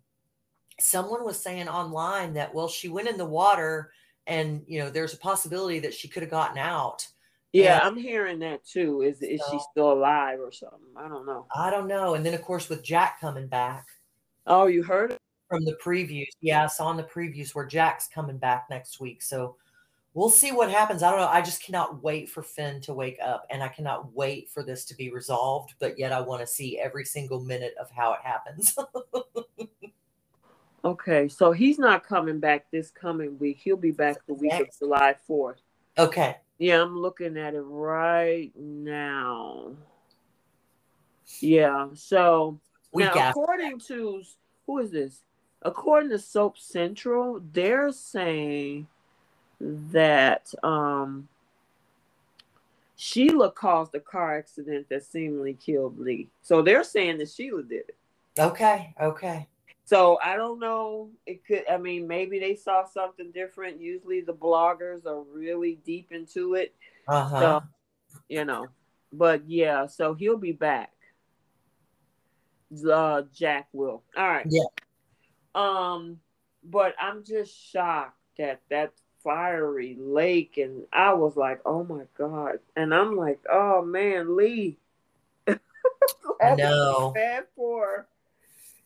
[0.78, 3.90] someone was saying online that well, she went in the water,
[4.28, 7.08] and you know, there's a possibility that she could have gotten out.
[7.54, 9.02] Yeah, And- I'm hearing that too.
[9.02, 10.80] Is is she still alive or something?
[10.96, 11.46] I don't know.
[11.54, 12.14] I don't know.
[12.14, 13.86] And then of course with Jack coming back.
[14.46, 15.18] Oh, you heard it?
[15.48, 16.30] from the previews.
[16.40, 19.22] Yeah, I saw in the previews where Jack's coming back next week.
[19.22, 19.56] So
[20.14, 21.02] we'll see what happens.
[21.02, 21.28] I don't know.
[21.28, 24.84] I just cannot wait for Finn to wake up and I cannot wait for this
[24.86, 25.74] to be resolved.
[25.78, 28.76] But yet I want to see every single minute of how it happens.
[30.84, 33.58] Okay, so he's not coming back this coming week.
[33.62, 35.56] He'll be back the week of July 4th.
[35.96, 36.36] okay.
[36.58, 39.72] Yeah, I'm looking at it right now.
[41.40, 42.58] Yeah, so
[42.92, 44.22] Week now according to
[44.66, 45.20] who is this?
[45.62, 48.86] According to Soap Central, they're saying
[49.60, 51.28] that um
[52.96, 56.28] Sheila caused a car accident that seemingly killed Li.
[56.42, 57.96] So they're saying that Sheila did it.
[58.38, 58.94] Okay.
[59.00, 59.48] Okay.
[59.84, 61.10] So I don't know.
[61.26, 61.64] It could.
[61.70, 63.80] I mean, maybe they saw something different.
[63.80, 66.74] Usually, the bloggers are really deep into it,
[67.06, 67.60] Uh huh.
[68.28, 68.68] you know.
[69.12, 70.90] But yeah, so he'll be back.
[72.90, 74.02] Uh, Jack will.
[74.16, 74.46] All right.
[74.48, 74.64] Yeah.
[75.54, 76.18] Um,
[76.64, 78.92] but I'm just shocked that that
[79.22, 84.78] fiery lake, and I was like, oh my god, and I'm like, oh man, Li.
[85.46, 87.12] I know.
[87.14, 88.06] Bad for.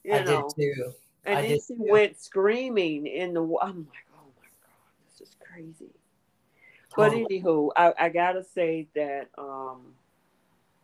[0.09, 0.55] You I know.
[0.57, 0.93] did too.
[1.27, 1.77] And I then she too.
[1.79, 3.43] went screaming in the.
[3.43, 3.51] I'm
[3.91, 5.93] like, oh my god, this is crazy.
[6.97, 7.43] But Totally.
[7.43, 9.93] anywho, I, I gotta say that um,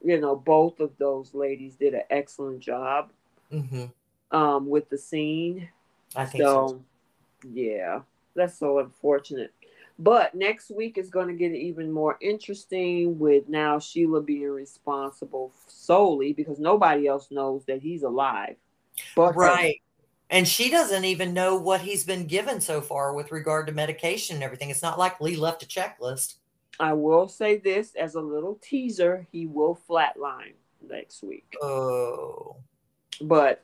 [0.05, 3.11] you know, both of those ladies did an excellent job
[3.51, 3.87] hmm
[4.31, 5.71] um with the scene.
[6.15, 6.69] I think so.
[6.69, 6.85] So
[7.51, 8.01] yeah,
[8.35, 9.55] that's so unfortunate.
[9.99, 15.53] But next week is going to get even more interesting with now Sheila being responsible
[15.69, 18.57] solely because nobody else knows that he's alive.
[19.15, 19.37] But.
[19.37, 19.81] Right.
[20.31, 24.37] And she doesn't even know what he's been given so far with regard to medication
[24.37, 24.71] and everything.
[24.71, 26.37] It's not like Li left a checklist.
[26.81, 30.55] I will say this as a little teaser: he will flatline
[30.89, 31.55] next week.
[31.63, 32.57] Oh.
[33.21, 33.63] But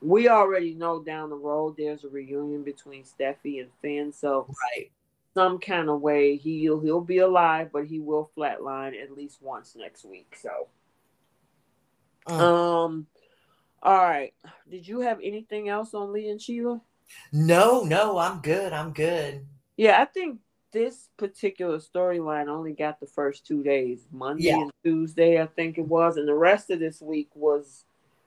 [0.00, 4.46] we already know down the road there's a reunion between Steffy and Finn, so
[4.76, 4.90] Right.
[5.34, 9.74] some kind of way he'll he'll be alive, but he will flatline at least once
[9.76, 10.36] next week.
[10.40, 10.68] So,
[12.28, 12.40] Mm.
[12.40, 13.06] um,
[13.82, 14.32] all right.
[14.70, 16.80] Did you have anything else on Li and Sheila?
[17.32, 18.72] No, no, I'm good.
[18.72, 19.44] I'm good.
[19.76, 20.40] Yeah, I think
[20.72, 24.62] this particular storyline only got the first two days, Monday Yeah.
[24.62, 27.84] and Tuesday, I think it was, and the rest of this week was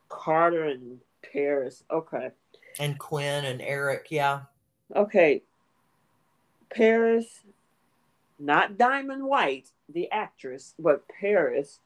[0.07, 0.99] Carter and
[1.33, 1.83] Paris.
[1.91, 2.31] Okay.
[2.79, 4.41] And Quinn and Eric, yeah.
[4.95, 5.43] Okay.
[6.73, 7.41] Paris,
[8.39, 11.79] not Diamond White, the actress, but Paris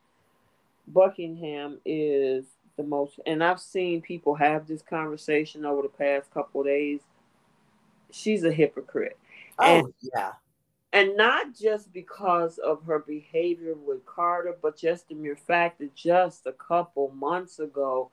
[0.87, 2.45] Buckingham is
[2.77, 3.19] the most.
[3.25, 7.01] And I've seen people have this conversation over the past couple days.
[8.11, 9.17] She's a hypocrite.
[9.59, 10.31] Oh and, yeah.
[10.91, 15.95] And not just because of her behavior with Carter, but just the mere fact that
[15.95, 18.11] just a couple months ago,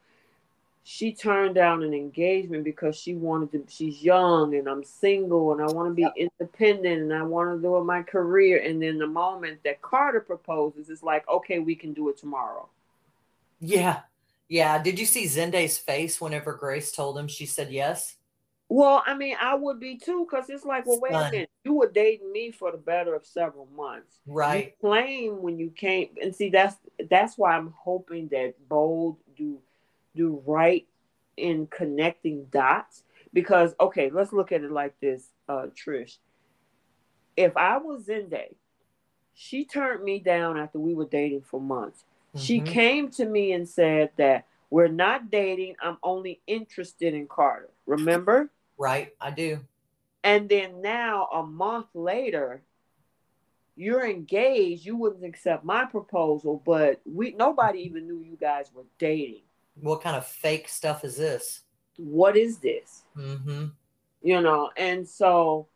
[0.82, 5.60] she turned down an engagement because she wanted to she's young and i'm single and
[5.60, 6.30] i want to be yep.
[6.40, 10.88] independent and i want to do my career and then the moment that carter proposes
[10.88, 12.66] it's like okay we can do it tomorrow
[13.60, 14.00] yeah
[14.50, 18.16] yeah did you see zende's face whenever grace told him she said yes
[18.68, 21.28] well i mean i would be too because it's like well wait Son.
[21.28, 25.40] a minute you were dating me for the better of several months right you claim
[25.40, 26.76] when you came and see that's
[27.08, 29.58] that's why i'm hoping that bold do
[30.14, 30.86] do right
[31.38, 36.18] in connecting dots because okay, let's look at it like this, uh, Trish.
[37.36, 38.54] If I was Zende,
[39.34, 42.04] she turned me down after we were dating for months.
[42.34, 42.44] Mm-hmm.
[42.44, 45.76] She came to me and said that we're not dating.
[45.82, 47.70] I'm only interested in Carter.
[47.86, 48.50] Remember?
[48.78, 49.60] Right, I do.
[50.22, 52.62] And then now, a month later,
[53.74, 54.84] you're engaged.
[54.84, 59.42] You wouldn't accept my proposal, but we nobody even knew you guys were dating
[59.82, 61.62] what kind of fake stuff is this?
[61.96, 63.04] What is this?
[63.16, 63.66] Mm-hmm.
[64.22, 65.66] You know, and so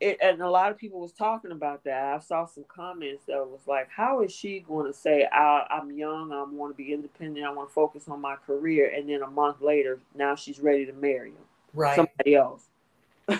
[0.00, 2.14] it, and a lot of people was talking about that.
[2.14, 5.92] I saw some comments that was like, "How is she going to say I, am
[5.92, 9.22] young, I want to be independent, I want to focus on my career," and then
[9.22, 11.44] a month later, now she's ready to marry him,
[11.74, 11.96] right?
[11.96, 12.64] Somebody else.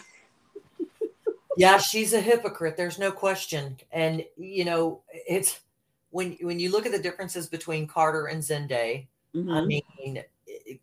[1.57, 2.77] yeah, she's a hypocrite.
[2.77, 5.61] There's no question, and you know, it's
[6.11, 9.07] when when you look at the differences between Carter and Zende.
[9.35, 9.51] Mm-hmm.
[9.51, 10.23] I mean,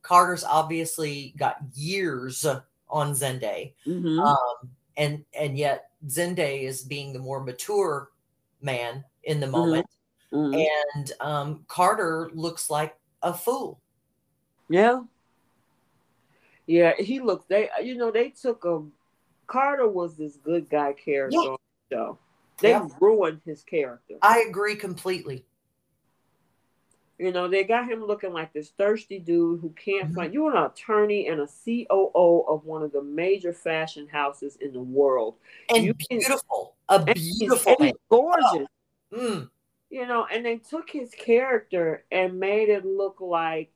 [0.01, 2.45] Carter's obviously got years
[2.89, 3.73] on Zende.
[3.85, 4.19] mm-hmm.
[4.19, 8.09] um, and and yet Zende is being the more mature
[8.61, 9.55] man in the mm-hmm.
[9.55, 9.87] moment,
[10.33, 10.97] mm-hmm.
[10.97, 13.79] and um, Carter looks like a fool.
[14.69, 15.01] Yeah,
[16.65, 17.45] yeah, he looks.
[17.47, 18.83] They, you know, they took a
[19.47, 21.49] Carter was this good guy character yeah.
[21.49, 21.57] on
[21.89, 22.17] the show.
[22.59, 22.87] They yeah.
[22.99, 24.15] ruined his character.
[24.21, 25.45] I agree completely.
[27.17, 30.15] You know, they got him looking like this thirsty dude who can't mm-hmm.
[30.15, 30.33] find.
[30.33, 34.79] You're an attorney and a COO of one of the major fashion houses in the
[34.79, 35.35] world,
[35.73, 38.67] and you beautiful, can, a beautiful, and gorgeous.
[39.13, 39.17] Oh.
[39.17, 39.49] Mm.
[39.89, 43.71] You know, and they took his character and made it look like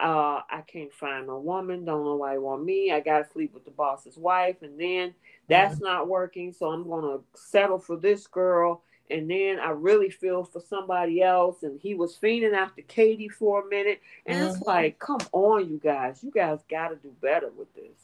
[0.00, 1.84] uh, I can't find a woman.
[1.84, 2.92] Don't know why he want me.
[2.92, 5.14] I gotta sleep with the boss's wife, and then
[5.48, 5.84] that's mm-hmm.
[5.84, 6.52] not working.
[6.52, 11.62] So I'm gonna settle for this girl and then I really feel for somebody else,
[11.62, 14.56] and he was fiending after Katie for a minute, and mm-hmm.
[14.56, 17.96] it's like, come on, you guys, you guys got to do better with this.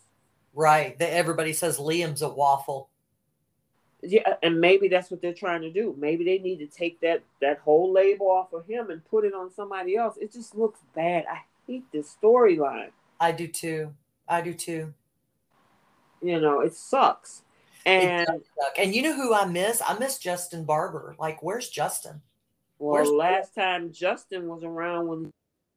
[0.55, 0.99] Right.
[0.99, 2.89] That everybody says Liam's a waffle.
[4.03, 5.95] Yeah, and maybe that's what they're trying to do.
[5.99, 9.33] Maybe they need to take that that whole label off of him and put it
[9.33, 10.17] on somebody else.
[10.21, 11.25] It just looks bad.
[11.31, 12.91] I hate this storyline.
[13.19, 13.95] I do too.
[14.29, 14.93] I do too.
[16.23, 17.43] You know, it sucks.
[17.87, 18.27] And
[18.79, 19.83] and you know who I miss?
[19.87, 21.15] I miss Justin Barber.
[21.19, 22.23] Like, where's Justin?
[22.79, 25.27] Well, where's last time Justin was around was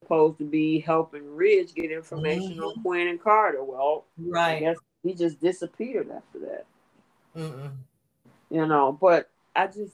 [0.01, 2.63] supposed to be helping Ridge get information mm-hmm.
[2.63, 3.63] on Quinn and Carter.
[3.63, 4.55] Well, right.
[4.55, 6.65] I guess he just disappeared after that.
[7.35, 7.71] Mm-mm.
[8.49, 9.93] You know, but I just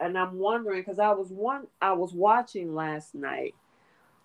[0.00, 3.54] and I'm wondering because I was one I was watching last night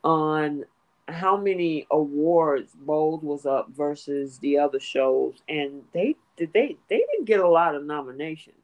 [0.04, 0.66] on
[1.14, 6.98] how many awards Bold was up versus the other shows, and they did they they
[7.12, 8.56] didn't get a lot of nominations.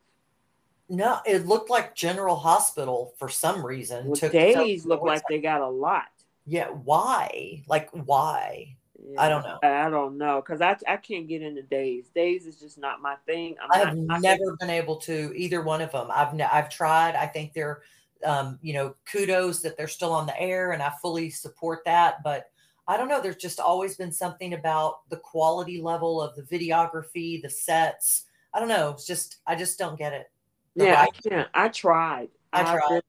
[0.88, 4.06] No, it looked like General Hospital for some reason.
[4.06, 6.06] Well, Days looked like they got a lot.
[6.46, 7.64] Yeah, why?
[7.68, 8.76] Like why?
[9.08, 9.60] Yeah, I don't know.
[9.64, 12.10] I don't know because I I can't get into Days.
[12.14, 13.56] Days is just not my thing.
[13.62, 16.08] I'm I have not, never been able to either one of them.
[16.12, 17.16] I've I've tried.
[17.16, 17.82] I think they're
[18.26, 22.24] um, you know, kudos that they're still on the air, and I fully support that.
[22.24, 22.50] But
[22.88, 23.22] I don't know.
[23.22, 28.26] There's just always been something about the quality level of the videography, the sets.
[28.54, 28.92] I don't know.
[28.92, 30.32] It's just I just don't get it.
[30.76, 31.50] Yeah, I can't.
[31.54, 32.30] I tried.
[32.54, 33.02] I tried.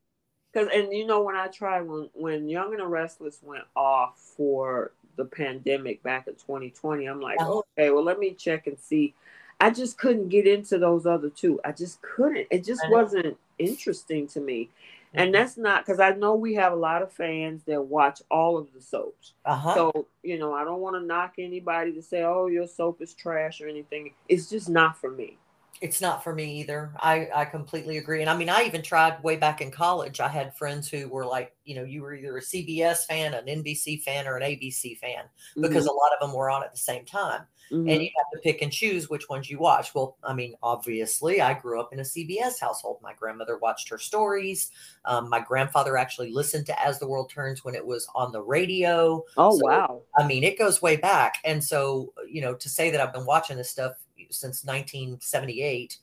[0.53, 4.19] Because and you know when I tried when when Young and the Restless went off
[4.19, 7.63] for the pandemic back in 2020, I'm like, uh-huh.
[7.79, 9.15] okay, well let me check and see.
[9.61, 11.61] I just couldn't get into those other two.
[11.65, 12.47] I just couldn't.
[12.51, 14.69] It just wasn't interesting to me.
[15.17, 15.33] And mm-hmm.
[15.33, 18.73] that's not because I know we have a lot of fans that watch all of
[18.73, 19.33] the soaps.
[19.45, 19.75] Uh-huh.
[19.75, 23.15] So, you know, I don't want to knock anybody to say, oh, your soap is
[23.15, 24.13] trash or anything.
[24.29, 25.39] It's just not for me.
[25.81, 26.93] It's not for me either.
[27.01, 28.23] I I completely agree.
[28.23, 30.21] And I mean, I even tried way back in college.
[30.21, 33.45] I had friends who were like, you know, you were either a CBS fan, an
[33.47, 35.25] NBC fan, or an ABC fan
[35.61, 37.43] because Mhm, a lot of them were on at the same time.
[37.71, 38.05] And mhm.
[38.05, 39.95] you have to pick and choose which ones you watch.
[39.95, 42.99] Well, I mean, obviously, I grew up in a CBS household.
[43.03, 44.71] My grandmother watched her stories.
[45.05, 48.43] Um, my grandfather actually listened to As the World Turns when it was on the
[48.43, 49.25] radio.
[49.37, 50.03] Oh So wow.
[50.17, 51.39] I mean, it goes way back.
[51.45, 53.95] And so, you know, to say that I've been watching this stuff
[54.31, 55.99] since 1978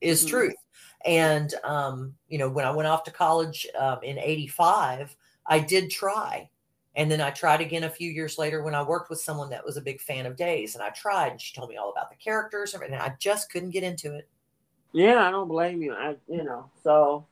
[0.00, 0.28] is Mhm.
[0.28, 0.56] truth.
[1.04, 5.16] And, um, you know, when I went off to college um, in 85,
[5.46, 6.50] I did try.
[6.96, 9.64] And then I tried again a few years later when I worked with someone that
[9.64, 10.74] was a big fan of Days.
[10.74, 13.70] And I tried, and she told me all about the characters, and I just couldn't
[13.70, 14.26] get into it.
[14.92, 15.92] Yeah, I don't blame you.
[15.92, 17.26] I you know, so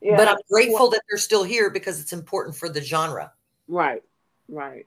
[0.00, 0.16] yeah.
[0.16, 3.32] but I'm grateful that they're still here because it's important for the genre.
[3.68, 4.02] Right,
[4.48, 4.86] right.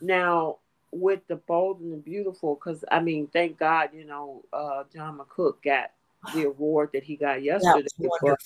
[0.00, 0.58] Now
[0.92, 5.18] with the bold and the beautiful, because I mean, thank God, you know, uh John
[5.18, 5.90] McCook got
[6.34, 7.88] the award that he got yesterday.
[7.98, 8.36] wonderful.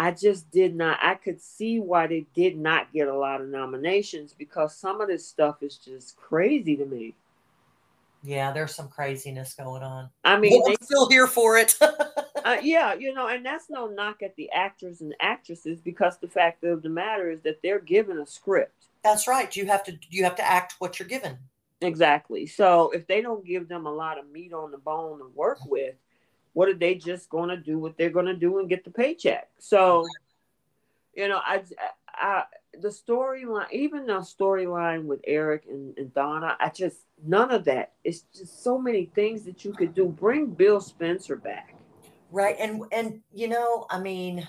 [0.00, 0.98] I just did not.
[1.02, 5.08] I could see why they did not get a lot of nominations because some of
[5.08, 7.14] this stuff is just crazy to me.
[8.22, 10.08] Yeah, there's some craziness going on.
[10.24, 11.78] I mean, But they I'm still here for it.
[12.42, 16.26] Uh, yeah, you know, and that's no knock at the actors and actresses because the
[16.26, 18.86] fact of the matter is that they're given a script.
[19.04, 19.54] That's right.
[19.54, 21.36] You have to you have to act what you're given.
[21.82, 22.46] Exactly.
[22.46, 25.58] So if they don't give them a lot of meat on the bone to work
[25.66, 25.96] with,
[26.52, 28.90] what are they just going to do what they're going to do and get the
[28.90, 29.48] paycheck?
[29.58, 30.06] So,
[31.14, 31.62] you know, I,
[32.14, 32.44] I
[32.80, 37.92] the storyline, even the storyline with Eric and, and Donna, I just none of that.
[38.04, 40.06] It's just so many things that you could do.
[40.06, 41.74] Bring Bill Spencer back.
[42.30, 42.56] Right.
[42.58, 44.48] And and you know, I mean,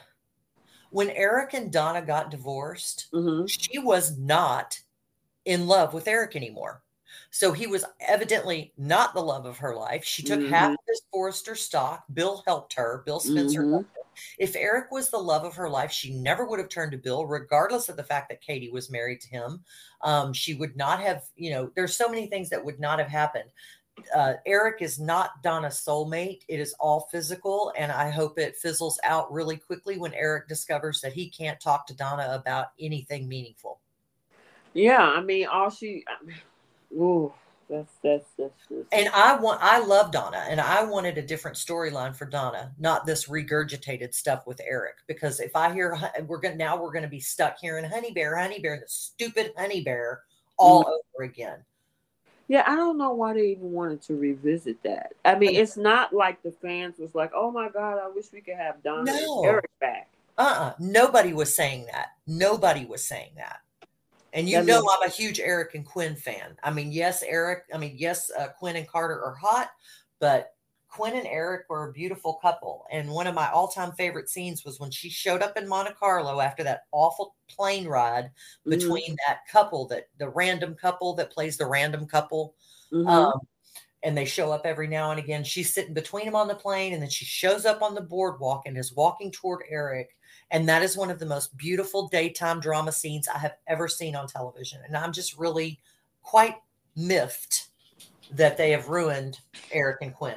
[0.92, 4.80] when Eric and Donna got divorced, hmm she was not
[5.46, 6.84] in love with Eric anymore.
[7.32, 10.04] So he was evidently not the love of her life.
[10.04, 10.74] She took half Mhm.
[10.74, 12.04] of his Forrester stock.
[12.14, 13.04] Bill helped her.
[13.06, 13.72] Bill Spencer Mhm.
[13.72, 14.02] helped her.
[14.38, 17.26] If Eric was the love of her life, she never would have turned to Bill,
[17.26, 19.64] regardless of the fact that Katie was married to him.
[20.02, 23.08] Um, she would not have, you know, there's so many things that would not have
[23.08, 23.50] happened.
[24.14, 26.44] Uh, Eric is not Donna's soulmate.
[26.50, 27.74] It is all physical.
[27.78, 31.88] And I hope it fizzles out really quickly when Eric discovers that he can't talk
[31.88, 33.80] to Donna about anything meaningful.
[34.74, 36.36] Yeah, I mean, all she, I mean,
[36.94, 37.34] ooh,
[37.70, 38.88] that's that's that's just.
[38.92, 43.06] And I want, I love Donna, and I wanted a different storyline for Donna, not
[43.06, 44.96] this regurgitated stuff with Eric.
[45.08, 45.98] Because if I hear
[46.28, 49.54] we're gonna now we're gonna be stuck here in Honey Bear, Honey Bear, the stupid
[49.58, 50.22] Honey Bear,
[50.58, 50.92] all mm-hmm.
[51.16, 51.60] over again.
[52.50, 55.14] Yeah, I don't know why they even wanted to revisit that.
[55.24, 58.42] I mean, it's not like the fans was like, "Oh my god, I wish we
[58.42, 59.38] could have Donna No.
[59.38, 60.74] and Eric back." Uh-uh.
[60.80, 62.10] Nobody was saying that.
[62.28, 63.60] Nobody was saying that.
[64.34, 66.58] And you That know I'm a huge Eric and Quinn fan.
[66.64, 67.64] I mean, yes, Eric.
[67.74, 69.72] I mean, yes, uh, Quinn and Carter are hot,
[70.20, 70.54] but
[70.88, 72.86] Quinn and Eric were a beautiful couple.
[72.92, 76.40] And one of my all-time favorite scenes was when she showed up in Monte Carlo
[76.42, 78.32] after that awful plane ride
[78.66, 82.56] Mhm, between that couple, that the random couple that plays the random couple.
[82.92, 83.08] mhm.
[83.08, 83.40] Um,
[84.04, 85.44] and they show up every now and again.
[85.44, 88.64] She's sitting between them on the plane, and then she shows up on the boardwalk
[88.66, 90.16] and is walking toward Eric.
[90.52, 94.16] And that is one of the most beautiful daytime drama scenes I have ever seen
[94.16, 94.82] on television.
[94.86, 95.80] And I'm just really
[96.22, 96.56] quite
[96.96, 97.70] miffed
[98.32, 99.40] that they have ruined
[99.72, 100.36] Eric and Quinn.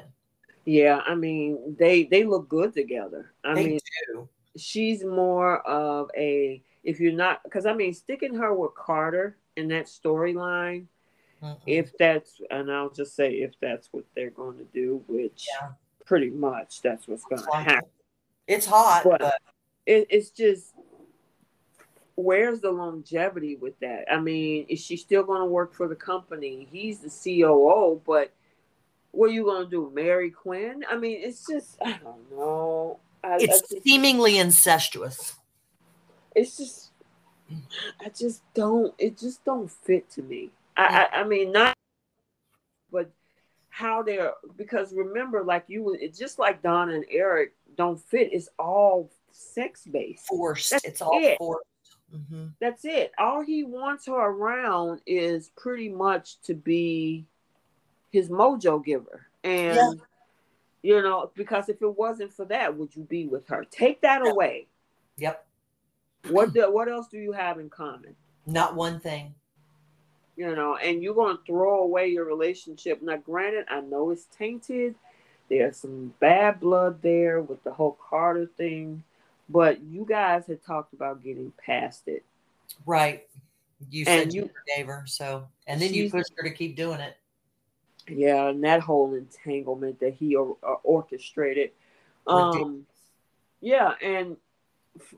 [0.65, 3.33] yeah, I mean, they they look good together.
[3.45, 3.81] I they mean,
[4.13, 4.29] do.
[4.57, 9.69] she's more of a if you're not because I mean, sticking her with Carter in
[9.69, 10.87] that storyline,
[11.67, 15.71] if that's and I'll just say if that's what they're going to do, which Yeah.
[16.07, 17.91] pretty much that's what's going to happen.
[18.47, 19.35] it's hot, But- but
[19.87, 20.75] it, it's just
[22.17, 24.05] where's the longevity with that?
[24.13, 26.69] I mean, is she still going to work for the company?
[26.71, 28.33] He's the COO, but
[29.11, 29.91] what are you going to do?
[29.95, 30.85] Marry Quinn?
[30.89, 32.99] I mean, it's just I don't know.
[33.23, 35.35] I, I it's just, seemingly incestuous.
[36.35, 36.91] it's just
[38.01, 38.95] I just don't.
[38.99, 40.51] It just don't fit to me.
[40.77, 41.75] I I, I mean not,
[42.91, 43.11] but
[43.69, 48.31] how they're because remember like you it's just like Donna and Eric don't fit.
[48.33, 50.27] It's all sex based.
[50.27, 50.71] Forced.
[50.71, 51.39] That's it's all it.
[51.39, 51.67] forced.
[52.15, 52.53] Mhm.
[52.61, 53.13] That's it.
[53.19, 57.27] All he wants her around is pretty much to be
[58.13, 59.27] his mojo giver.
[59.43, 59.93] And Yeah.
[60.83, 63.65] you know, because if it wasn't for that, would you be with her?
[63.65, 64.69] Take that away.
[65.17, 65.47] Yep.
[66.31, 68.15] What the, what else do you have in common?
[68.47, 69.35] Not one thing.
[70.37, 73.03] You know, and you're gonna throw away your relationship.
[73.03, 74.95] Now, granted, I know it's tainted.
[75.49, 79.05] There's some bad blood there with the whole Carter thing,
[79.49, 82.25] but you guys had talked about getting past it.
[82.87, 83.27] Right.
[83.91, 86.77] You And said you you- gave her so, and then you pushed her to keep
[86.77, 87.17] doing it.
[88.07, 91.71] Yeah, and that whole entanglement that he or, or orchestrated.
[92.27, 92.87] Um,
[93.61, 94.37] yeah, and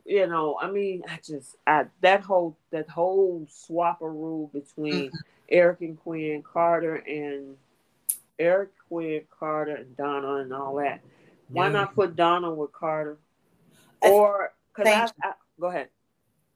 [0.05, 5.17] you know, I mean, I just I that whole that whole swapper rule between mm-hmm.
[5.49, 7.57] Eric and Quinn Carter and
[8.39, 11.01] Eric Quinn Carter and Donna and all that.
[11.49, 13.19] Why not put Donna with Carter?
[14.03, 15.89] Or could I, I go ahead?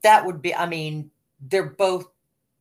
[0.02, 0.54] That would be.
[0.54, 1.10] I mean,
[1.40, 2.06] they're both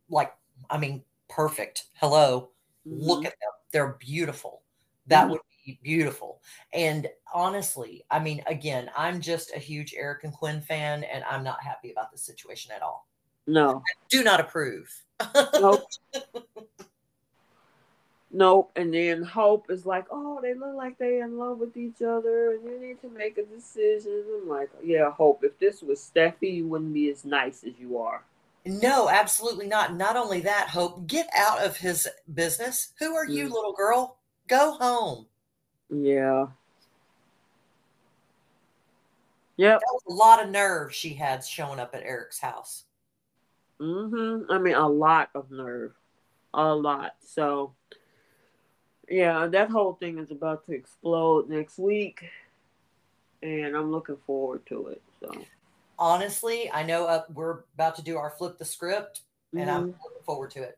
[0.10, 0.34] like.
[0.70, 1.86] I mean, perfect.
[1.94, 2.50] Hello,
[2.88, 3.02] mm-hmm.
[3.02, 3.52] look at them.
[3.72, 4.62] They're beautiful.
[5.08, 5.32] That mm-hmm.
[5.32, 6.42] would be beautiful.
[6.74, 11.44] And honestly, I mean, again, I'm just a huge Eric and Quinn fan, and I'm
[11.44, 13.08] not happy about the situation at all.
[13.48, 14.92] No, I do not approve.
[15.60, 15.84] Nope.
[18.32, 18.72] nope.
[18.76, 22.52] And then Hope is like, oh, they look like they in love with each other,
[22.54, 24.24] and you need to make a decision.
[24.42, 25.44] I'm like, yeah, Hope.
[25.44, 28.24] If this was Steffy, you wouldn't be as nice as you are.
[28.66, 29.96] No, absolutely not.
[29.96, 32.90] Not only that, Hope, get out of his business.
[33.00, 33.52] Who are you, mm.
[33.52, 34.18] little girl?
[34.48, 35.26] Go home.
[35.90, 36.48] Yeah.
[39.58, 39.80] Yep.
[39.80, 42.86] That was a lot of nerve she had showing up at Eric's house.
[43.80, 44.52] Mm-hmm.
[44.52, 45.94] I mean, a lot of nerve.
[46.54, 47.16] A lot.
[47.26, 47.74] So,
[49.10, 52.24] yeah, that whole thing is about to explode next week.
[53.42, 55.02] And I'm looking forward to it.
[55.22, 55.32] So,
[55.98, 59.22] honestly, I know uh, we're about to do our flip the script,
[59.54, 59.70] and mm-hmm.
[59.70, 60.78] I'm looking forward to it.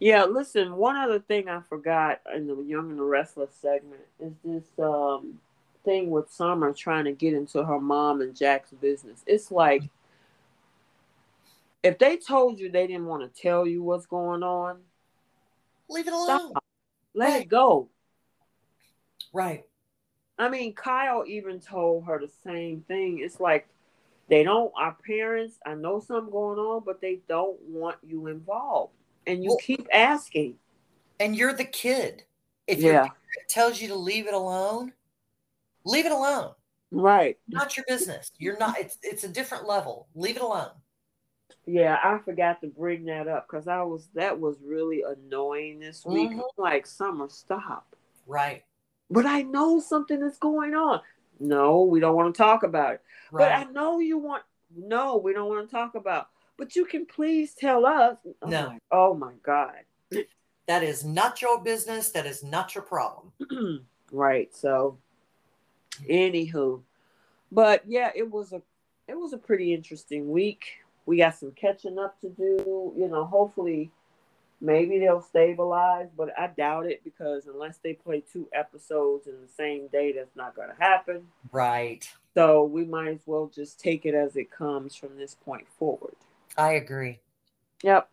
[0.00, 4.32] Yeah, listen, one other thing I forgot in the Young and the Restless segment is
[4.44, 5.38] this um,
[5.84, 9.22] thing with Summer trying to get into her mom and Jack's business.
[9.26, 9.84] It's like
[11.84, 14.78] if they told you they didn't want to tell you what's going on,
[15.88, 16.50] leave it alone.
[16.50, 16.63] Stop.
[17.14, 17.42] Let right.
[17.42, 17.88] it go.
[19.32, 19.64] Right.
[20.38, 23.20] I mean, Kyle even told her the same thing.
[23.20, 23.68] It's like
[24.28, 28.94] they don't, our parents, I know something going on, but they don't want you involved.
[29.26, 30.56] And you well, keep asking.
[31.20, 32.24] And you're the kid.
[32.66, 32.90] If yeah.
[32.90, 34.92] your parent tells you to leave it alone,
[35.84, 36.52] leave it alone.
[36.90, 37.38] Right.
[37.48, 38.30] Not your business.
[38.38, 40.08] You're not, it's, it's a different level.
[40.14, 40.70] Leave it alone.
[41.66, 46.04] Yeah, I forgot to bring that up because I was that was really annoying this
[46.04, 46.30] week.
[46.30, 46.40] Mm-hmm.
[46.58, 47.96] Like, summer, stop.
[48.26, 48.64] Right.
[49.10, 51.00] But I know something is going on.
[51.40, 53.02] No, we don't want to talk about it.
[53.32, 53.44] Right.
[53.44, 54.42] But I know you want.
[54.76, 56.28] No, we don't want to talk about.
[56.56, 58.18] But you can please tell us.
[58.42, 58.68] Oh no.
[58.68, 59.72] My, oh my God.
[60.66, 62.10] That is not your business.
[62.10, 63.32] That is not your problem.
[64.12, 64.54] right.
[64.54, 64.98] So,
[66.08, 66.82] anywho,
[67.52, 68.62] but yeah, it was a
[69.06, 72.92] it was a pretty interesting week we got some catching up to do.
[72.96, 73.90] You know, hopefully,
[74.60, 79.48] maybe they'll stabilize, but I doubt it because unless they play two episodes in the
[79.48, 81.26] same day, that's not going to happen.
[81.52, 82.08] Right.
[82.34, 86.16] So we might as well just take it as it comes from this point forward.
[86.56, 87.20] I agree.
[87.82, 88.08] Yep.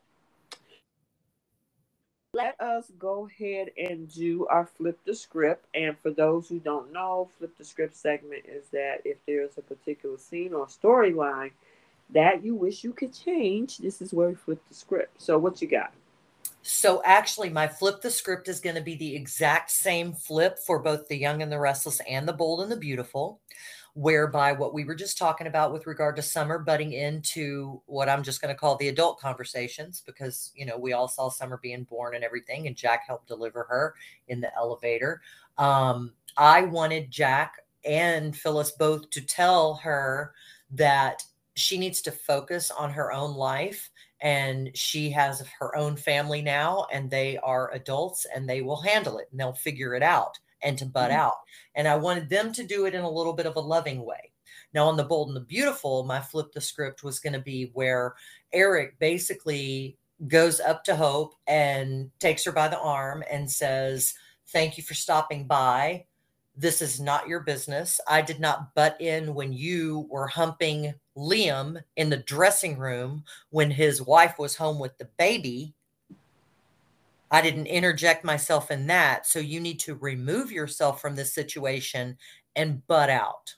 [2.34, 5.66] Let us go ahead and do our flip the script.
[5.76, 9.62] And for those who don't know, flip the script segment is that if there's a
[9.62, 11.52] particular scene or storyline
[12.14, 15.22] that you wish you could change, this is where we flip the script.
[15.22, 15.94] So, what you got?
[16.64, 20.80] So, actually, my flip the script is going to be the exact same flip for
[20.80, 23.40] both the young and the restless and the bold and the beautiful,
[23.94, 28.24] whereby what we were just talking about with regard to summer butting into what I'm
[28.24, 31.84] just going to call the adult conversations, because, you know, we all saw summer being
[31.86, 33.96] born and everything, and Jack helped deliver her
[34.28, 35.22] in the elevator.
[35.58, 40.34] Um, I wanted Jack and Phyllis both to tell her
[40.74, 41.24] that
[41.62, 43.90] she needs to focus on her own life
[44.22, 49.18] and she has her own family now and they are adults and they will handle
[49.18, 51.20] it and they'll figure it out and to butt mm-hmm.
[51.20, 51.36] out.
[51.76, 54.32] And i wanted them to do it in a little bit of a loving way.
[54.74, 57.72] Now on the bold and the beautiful my flip the script was going to be
[57.74, 58.16] where
[58.54, 59.98] eric basically
[60.28, 64.14] goes up to hope and takes her by the arm and says
[64.50, 66.06] thank you for stopping by
[66.56, 68.00] this is not your business.
[68.08, 73.72] I did not butt in when you were humping Liam in the dressing room when
[73.72, 75.74] his wife was home with the baby.
[77.32, 79.26] I didn't interject myself in that.
[79.26, 82.18] So you need to remove yourself from this situation
[82.56, 83.56] and butt out.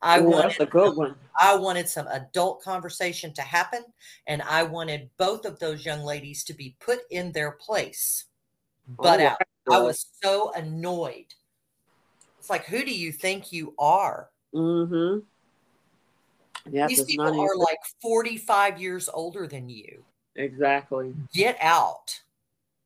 [0.00, 1.16] I Ooh, wanted, that's a good one.
[1.40, 3.84] I wanted some adult conversation to happen,
[4.28, 8.26] and I wanted both of those young ladies to be put in their place.
[8.86, 9.38] But oh, out.
[9.70, 11.34] I was so annoyed
[12.48, 14.30] it's like, who do you think you are?
[14.54, 15.18] Mm-hmm.
[16.70, 20.02] Yeah, These people are like 45 years older than you.
[20.34, 21.14] Exactly.
[21.34, 22.22] Get out.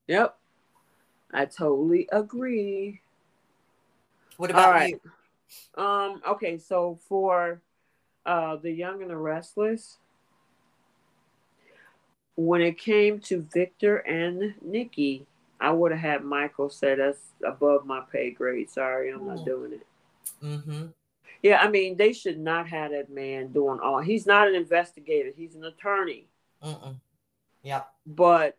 [0.08, 0.36] Yep.
[1.32, 3.02] I totally agree.
[4.36, 5.00] What about you?
[5.76, 7.60] Um, okay, so for
[8.26, 9.98] uh the young and the restless,
[12.34, 15.26] when it came to Victor and Nikki,
[15.62, 18.68] I would have had Michael say that's above my pay grade.
[18.68, 19.44] Sorry, I'm not Mm.
[19.44, 19.86] doing it.
[20.42, 20.86] Mm-hmm.
[21.42, 24.00] Yeah, I mean, they should not have that man doing all.
[24.00, 25.30] He's not an investigator.
[25.36, 26.26] He's an attorney.
[26.62, 26.96] Mm-mm.
[27.62, 27.88] Yep.
[28.06, 28.56] But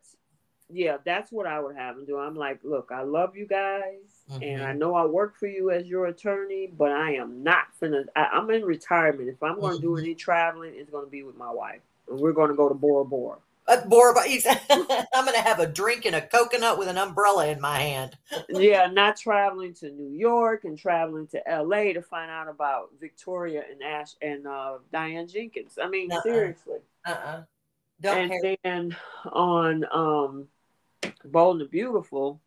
[0.70, 2.18] yeah, that's what I would have him do.
[2.18, 5.86] I'm like, look, I love you guys, and I know I work for you as
[5.88, 8.06] your attorney, but I am not finna.
[8.16, 9.30] I, I'm in retirement.
[9.30, 10.00] If I'm going to do Mhm.
[10.00, 12.76] any traveling, it's going to be with my wife, and we're going to go to
[12.76, 13.38] Bora Bora.
[13.68, 17.80] Uh, I'm going to have a drink and a coconut with an umbrella in my
[17.80, 18.18] hand.
[18.50, 23.64] yeah, not traveling to New York and traveling to LA to find out about Victoria
[23.72, 25.78] and Ash and uh, Diane Jenkins.
[25.82, 26.22] I mean, Uh-uh.
[26.24, 26.80] seriously.
[27.06, 27.44] Uh-uh.
[28.02, 28.58] Don't and care.
[28.64, 28.96] then
[29.32, 30.48] on um
[31.26, 32.42] Bold and the Beautiful,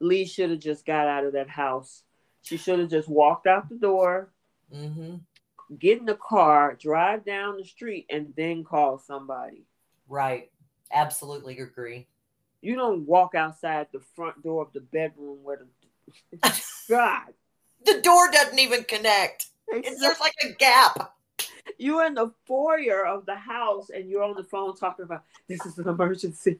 [0.00, 2.02] Li should have just got out of that house.
[2.42, 4.30] She should have just walked out the door,
[4.74, 5.16] Mm-hmm.
[5.78, 9.64] get in the car, drive down the street, and then call somebody.
[10.10, 10.50] Right.
[10.92, 12.06] Absolutely agree.
[12.60, 15.60] You don't walk outside the front door of the bedroom where
[16.40, 16.52] the
[16.88, 17.32] God.
[17.86, 19.46] The door doesn't even connect.
[19.68, 21.14] It's, there's like a gap.
[21.78, 25.64] You're in the foyer of the house and you're on the phone talking about this
[25.64, 26.58] is an emergency.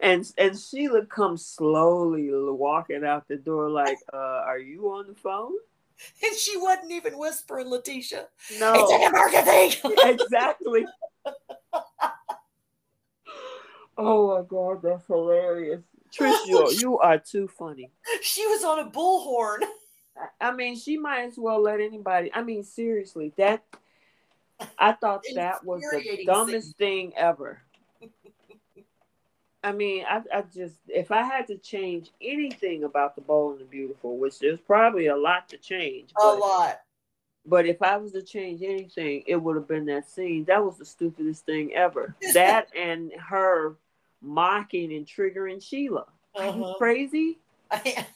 [0.00, 5.14] And and Sheila comes slowly walking out the door like, uh, are you on the
[5.14, 5.52] phone?
[6.22, 8.26] And she wasn't even whispering, Letitia.
[8.58, 8.74] No.
[8.74, 9.80] It's an emergency.
[10.04, 10.86] exactly.
[13.98, 15.82] Oh my god, that's hilarious.
[16.16, 16.46] Trish,
[16.80, 17.90] you, are too funny.
[18.22, 19.58] she was on a bullhorn.
[20.40, 22.30] I- mean, she might as well let anybody.
[22.32, 23.62] I mean, seriously, that
[24.78, 27.60] I thought that was the dumbest thing ever.
[29.62, 33.62] I mean, I, I just if I had to change anything about the Bold and
[33.62, 36.82] the Beautiful, which there's probably a lot to change, A lot.
[37.44, 40.44] but if I was to change anything, it would have been that scene.
[40.44, 42.14] That was the stupidest thing ever.
[42.34, 43.74] that and her
[44.22, 46.06] mocking and triggering Sheila.
[46.36, 46.74] Are you Uh-huh.
[46.78, 47.38] crazy?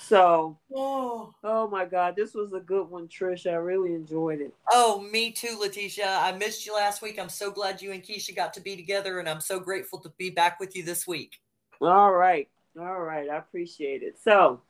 [0.00, 1.34] So oh.
[1.42, 3.50] Oh my God, this was a good one, Trish.
[3.50, 4.52] I really enjoyed it.
[4.70, 6.18] oh, me too, Letitia.
[6.20, 7.18] I missed you last week.
[7.18, 10.10] I'm so glad you and Keisha got to be together, and I'm so grateful to
[10.18, 11.40] be back with you this week.
[11.80, 12.48] All right.
[12.78, 13.30] All right.
[13.30, 14.18] I appreciate it.
[14.22, 14.60] So,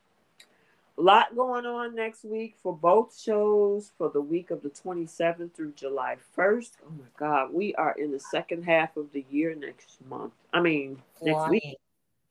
[0.97, 5.53] a lot going on next week for both shows for the week of the 27th
[5.53, 6.71] through July 1st.
[6.85, 10.33] Oh my God, we are in the second half of the year next month.
[10.53, 11.77] I mean, next week.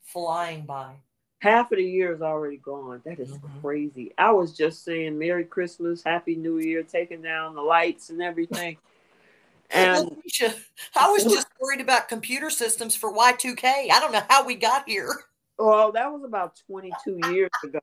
[0.02, 0.94] flying by.
[1.40, 3.02] Half of the year is already gone.
[3.04, 3.60] That is Mhm.
[3.60, 4.14] crazy.
[4.16, 8.78] I was just saying Merry Christmas, Happy New Year, taking down the lights and everything.
[9.70, 10.54] And Letitia,
[10.94, 13.90] I was just worried about computer systems for Y2K.
[13.90, 15.10] I don't know how we got here.
[15.58, 17.80] Well, that was about 22 years ago.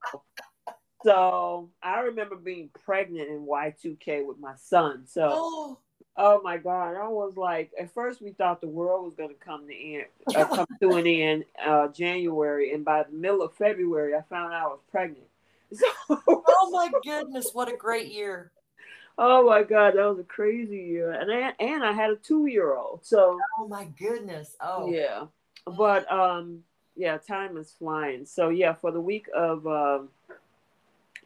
[1.03, 5.03] So I remember being pregnant in Y2K with my son.
[5.07, 5.77] So, Oh,
[6.17, 9.35] oh my God, I was like, at first we thought the world was going to
[9.35, 10.05] come to end,
[10.35, 14.53] uh, come to an end, uh, January, and by the middle of February, I found
[14.53, 15.25] out I was pregnant.
[15.73, 18.51] So, oh my goodness, what a great year.
[19.17, 22.47] oh my God, that was a crazy year, and I, and I had a two
[22.47, 23.05] year old.
[23.05, 24.57] So Oh my goodness.
[24.59, 25.27] Oh, yeah
[25.65, 26.63] but um
[26.95, 30.09] yeah time is flying so yeah for the week of um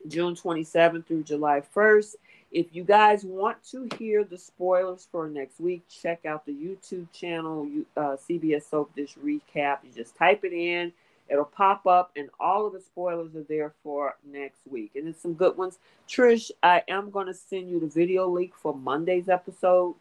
[0.07, 2.15] june 27th through july 1st
[2.51, 7.11] if you guys want to hear the spoilers for next week check out the youtube
[7.11, 10.91] channel you- uh, cbs soap dish recap you just type it in
[11.27, 15.21] it'll pop up and all of the spoilers are there for next week and it's
[15.21, 19.27] some good ones trish i am going to send you the video link for monday's
[19.27, 19.95] episode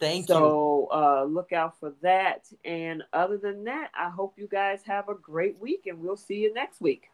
[0.00, 0.34] thank you.
[0.34, 2.46] so uh, look out for that.
[2.64, 6.36] And other than that, I hope you guys have a great week and we'll see
[6.36, 7.10] you next week.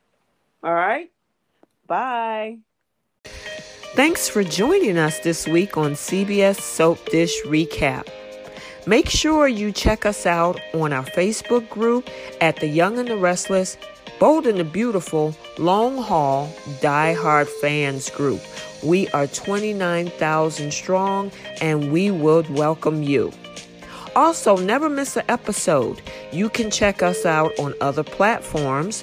[0.63, 1.11] All right.
[1.91, 2.59] Bye.
[3.97, 8.09] Thanks for joining us this week on CBS Soap Dish Recap.
[8.87, 12.09] Make sure you check us out on our Facebook group
[12.41, 13.77] at The Young and the Restless,
[14.21, 16.49] Bold and the Beautiful, Long Haul,
[16.81, 18.41] Die Hard Fans Group.
[18.85, 23.33] We are 29,000 strong and we would welcome you.
[24.15, 26.01] Also, never miss an episode.
[26.31, 29.03] You can check us out on other platforms,